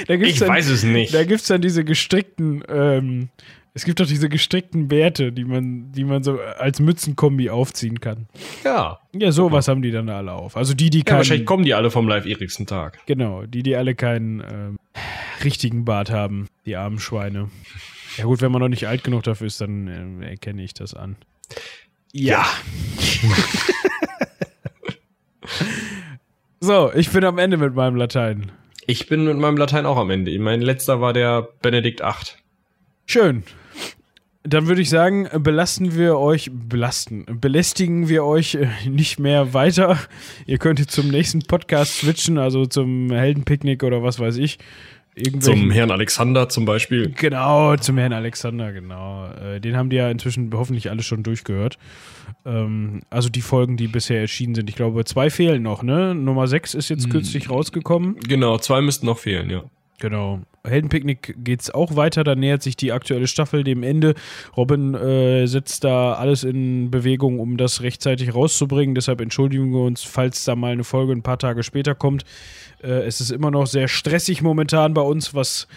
Ich 0.09 0.39
dann, 0.39 0.49
weiß 0.49 0.69
es 0.69 0.83
nicht. 0.83 1.15
Da 1.15 1.23
gibt 1.25 1.43
es 1.43 1.47
dann 1.47 1.61
diese 1.61 1.85
gestrickten, 1.85 2.65
ähm, 2.69 3.29
es 3.75 3.85
gibt 3.85 4.01
doch 4.01 4.07
diese 4.07 4.29
gestrickten 4.29 4.89
Bärte, 4.89 5.33
die 5.33 5.45
man, 5.45 5.93
die 5.93 6.05
man 6.05 6.23
so 6.23 6.39
als 6.59 6.81
Mützenkombi 6.81 7.51
aufziehen 7.51 8.01
kann. 8.01 8.27
Ja. 8.65 8.99
Ja, 9.15 9.33
sowas 9.33 9.69
haben 9.69 9.83
die 9.83 9.91
dann 9.91 10.09
alle 10.09 10.33
auf. 10.33 10.57
Also 10.57 10.75
die, 10.75 10.91
die 10.91 10.99
ja 10.99 11.05
keinen, 11.05 11.17
wahrscheinlich 11.19 11.47
kommen 11.47 11.65
die 11.65 11.75
alle 11.75 11.91
vom 11.91 12.09
Live-Eriksen-Tag. 12.09 13.01
genau, 13.07 13.45
die, 13.45 13.63
die 13.63 13.77
alle 13.77 13.95
keinen 13.95 14.41
ähm, 14.41 14.79
richtigen 15.45 15.85
Bart 15.85 16.11
haben, 16.11 16.49
die 16.67 16.77
armen 16.77 16.99
Schweine. 16.99 17.51
Ja 18.17 18.25
gut, 18.25 18.41
wenn 18.41 18.53
man 18.53 18.61
noch 18.61 18.69
nicht 18.69 18.87
alt 18.87 19.05
genug 19.05 19.23
dafür 19.23 19.47
ist, 19.47 19.61
dann 19.61 20.23
äh, 20.23 20.31
erkenne 20.31 20.63
ich 20.63 20.75
das 20.75 20.95
an. 20.95 21.17
Ja. 22.13 22.45
so, 26.61 26.93
ich 26.95 27.11
bin 27.11 27.25
am 27.25 27.39
Ende 27.39 27.57
mit 27.57 27.75
meinem 27.75 27.97
Latein. 27.97 28.53
Ich 28.87 29.07
bin 29.07 29.25
mit 29.25 29.39
meinem 29.39 29.57
Latein 29.57 29.87
auch 29.87 29.97
am 29.97 30.11
Ende. 30.11 30.37
Mein 30.39 30.61
letzter 30.61 31.01
war 31.01 31.13
der 31.13 31.49
Benedikt 31.63 32.03
8. 32.03 32.39
Schön. 33.07 33.45
Dann 34.45 34.67
würde 34.67 34.83
ich 34.83 34.91
sagen, 34.91 35.29
belasten 35.39 35.97
wir 35.97 36.19
euch, 36.19 36.51
belasten, 36.53 37.27
belästigen 37.41 38.09
wir 38.09 38.25
euch 38.25 38.57
äh, 38.57 38.67
nicht 38.89 39.21
mehr 39.21 39.55
weiter. 39.55 39.99
Ihr 40.47 40.59
könnt 40.59 40.91
zum 40.91 41.09
nächsten 41.09 41.43
Podcast 41.43 41.99
switchen, 41.99 42.39
also 42.39 42.67
zum 42.67 43.13
Heldenpicknick 43.13 43.85
oder 43.85 44.03
was 44.03 44.19
weiß 44.19 44.39
ich. 44.39 44.59
Zum 45.41 45.71
Herrn 45.71 45.91
Alexander 45.91 46.49
zum 46.49 46.65
Beispiel. 46.65 47.11
Genau, 47.11 47.77
zum 47.77 47.99
Herrn 47.99 48.15
Alexander, 48.15 48.73
genau. 48.73 49.27
Äh, 49.27 49.61
den 49.61 49.77
haben 49.77 49.91
die 49.91 49.97
ja 49.97 50.11
inzwischen 50.11 50.51
hoffentlich 50.55 50.89
alle 50.89 51.03
schon 51.03 51.23
durchgehört. 51.23 51.77
Ähm, 52.47 53.03
also 53.11 53.29
die 53.29 53.43
Folgen, 53.43 53.77
die 53.77 53.89
bisher 53.89 54.21
erschienen 54.21 54.55
sind. 54.55 54.71
Ich 54.71 54.77
glaube, 54.77 55.05
zwei 55.05 55.29
fehlen 55.29 55.63
noch, 55.63 55.83
ne? 55.83 56.15
Nummer 56.15 56.49
sechs 56.49 56.73
ist 56.73 56.89
jetzt 56.89 57.05
hm. 57.05 57.11
kürzlich 57.11 57.51
rausgekommen. 57.51 58.17
Genau, 58.21 58.57
zwei 58.57 58.81
müssten 58.81 59.05
noch 59.05 59.19
fehlen, 59.19 59.51
ja. 59.51 59.65
Genau. 60.03 60.41
Heldenpicknick 60.65 61.37
geht's 61.39 61.71
auch 61.71 61.95
weiter, 61.95 62.25
da 62.25 62.35
nähert 62.35 62.63
sich 62.63 62.77
die 62.77 62.93
aktuelle 62.93 63.27
Staffel 63.27 63.63
dem 63.63 63.83
Ende. 63.83 64.15
Robin 64.57 64.95
äh, 64.95 65.47
setzt 65.47 65.85
da 65.85 66.15
alles 66.15 66.43
in 66.43 66.91
Bewegung, 66.91 67.39
um 67.39 67.57
das 67.57 67.83
rechtzeitig 67.83 68.35
rauszubringen. 68.35 68.95
Deshalb 68.95 69.21
entschuldigen 69.21 69.73
wir 69.73 69.83
uns, 69.83 70.03
falls 70.03 70.45
da 70.45 70.57
mal 70.57 70.73
eine 70.73 70.85
Folge 70.85 71.13
ein 71.13 71.23
paar 71.23 71.39
Tage 71.39 71.63
später 71.63 71.95
kommt. 71.95 72.25
Äh, 72.83 73.07
es 73.07 73.21
ist 73.21 73.31
immer 73.31 73.51
noch 73.51 73.67
sehr 73.67 73.89
stressig 73.89 74.43
momentan 74.43 74.95
bei 74.95 75.03
uns, 75.03 75.35
was 75.35 75.69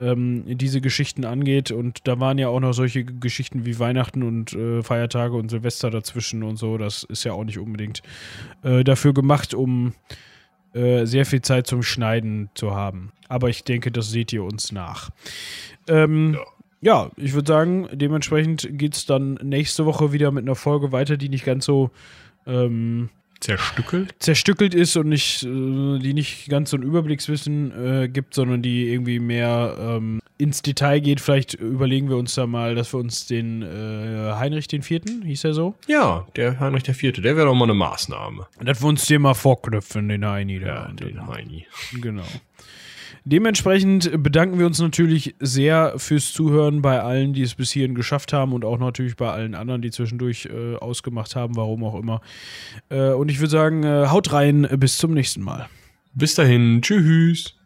ähm, 0.00 0.44
diese 0.46 0.80
Geschichten 0.80 1.24
angeht. 1.24 1.70
Und 1.70 2.06
da 2.06 2.20
waren 2.20 2.38
ja 2.38 2.48
auch 2.48 2.60
noch 2.60 2.72
solche 2.72 3.04
Geschichten 3.04 3.66
wie 3.66 3.78
Weihnachten 3.78 4.22
und 4.22 4.52
äh, 4.52 4.82
Feiertage 4.82 5.36
und 5.36 5.50
Silvester 5.50 5.90
dazwischen 5.90 6.42
und 6.42 6.56
so. 6.56 6.78
Das 6.78 7.04
ist 7.04 7.24
ja 7.24 7.32
auch 7.32 7.44
nicht 7.44 7.58
unbedingt 7.58 8.02
äh, 8.62 8.84
dafür 8.84 9.14
gemacht, 9.14 9.54
um 9.54 9.94
äh, 10.74 11.06
sehr 11.06 11.26
viel 11.26 11.42
Zeit 11.42 11.66
zum 11.66 11.82
Schneiden 11.82 12.50
zu 12.54 12.74
haben. 12.74 13.12
Aber 13.28 13.48
ich 13.48 13.64
denke, 13.64 13.90
das 13.90 14.10
seht 14.10 14.32
ihr 14.32 14.44
uns 14.44 14.72
nach. 14.72 15.10
Ähm, 15.88 16.34
ja. 16.80 17.04
ja. 17.04 17.10
ich 17.16 17.34
würde 17.34 17.52
sagen, 17.52 17.88
dementsprechend 17.92 18.68
geht 18.72 18.94
es 18.94 19.06
dann 19.06 19.34
nächste 19.42 19.86
Woche 19.86 20.12
wieder 20.12 20.30
mit 20.30 20.44
einer 20.44 20.54
Folge 20.54 20.92
weiter, 20.92 21.16
die 21.16 21.28
nicht 21.28 21.44
ganz 21.44 21.64
so 21.64 21.90
ähm, 22.46 23.10
Zerstückelt? 23.40 24.14
Zerstückelt 24.18 24.74
ist 24.74 24.96
und 24.96 25.08
nicht, 25.08 25.44
äh, 25.44 25.98
die 25.98 26.12
nicht 26.12 26.48
ganz 26.48 26.70
so 26.70 26.76
ein 26.76 26.82
Überblickswissen 26.82 28.02
äh, 28.02 28.08
gibt, 28.08 28.34
sondern 28.34 28.62
die 28.62 28.88
irgendwie 28.88 29.20
mehr 29.20 29.76
ähm, 29.78 30.20
ins 30.38 30.62
Detail 30.62 31.00
geht. 31.00 31.20
Vielleicht 31.20 31.54
überlegen 31.54 32.08
wir 32.08 32.16
uns 32.16 32.34
da 32.34 32.46
mal, 32.46 32.74
dass 32.74 32.92
wir 32.92 32.98
uns 32.98 33.26
den 33.26 33.62
äh, 33.62 34.34
Heinrich 34.34 34.68
den 34.68 34.82
Vierten, 34.82 35.22
hieß 35.22 35.44
er 35.44 35.54
so? 35.54 35.74
Ja, 35.86 36.26
der 36.36 36.58
Heinrich 36.58 36.84
der 36.84 36.94
Vierte, 36.94 37.20
der 37.20 37.36
wäre 37.36 37.46
doch 37.46 37.54
mal 37.54 37.64
eine 37.64 37.74
Maßnahme. 37.74 38.46
Dass 38.60 38.82
wir 38.82 38.88
uns 38.88 39.06
den 39.06 39.22
mal 39.22 39.34
vorknüpfen, 39.34 40.08
den 40.08 40.26
Heini. 40.26 40.58
Ja, 40.58 40.88
den 40.88 41.26
Heini. 41.26 41.66
Genau. 42.00 42.24
Dementsprechend 43.24 44.22
bedanken 44.22 44.58
wir 44.58 44.66
uns 44.66 44.78
natürlich 44.78 45.34
sehr 45.40 45.94
fürs 45.96 46.32
Zuhören 46.32 46.82
bei 46.82 47.00
allen, 47.00 47.32
die 47.32 47.42
es 47.42 47.54
bis 47.54 47.70
hierhin 47.70 47.94
geschafft 47.94 48.32
haben 48.32 48.52
und 48.52 48.64
auch 48.64 48.78
natürlich 48.78 49.16
bei 49.16 49.30
allen 49.30 49.54
anderen, 49.54 49.82
die 49.82 49.90
zwischendurch 49.90 50.46
äh, 50.46 50.76
ausgemacht 50.76 51.36
haben, 51.36 51.56
warum 51.56 51.84
auch 51.84 51.98
immer. 51.98 52.20
Äh, 52.88 53.10
und 53.10 53.30
ich 53.30 53.38
würde 53.40 53.50
sagen, 53.50 53.84
äh, 53.84 54.06
haut 54.06 54.32
rein, 54.32 54.66
bis 54.78 54.98
zum 54.98 55.14
nächsten 55.14 55.42
Mal. 55.42 55.68
Bis 56.14 56.34
dahin, 56.34 56.80
tschüss. 56.82 57.57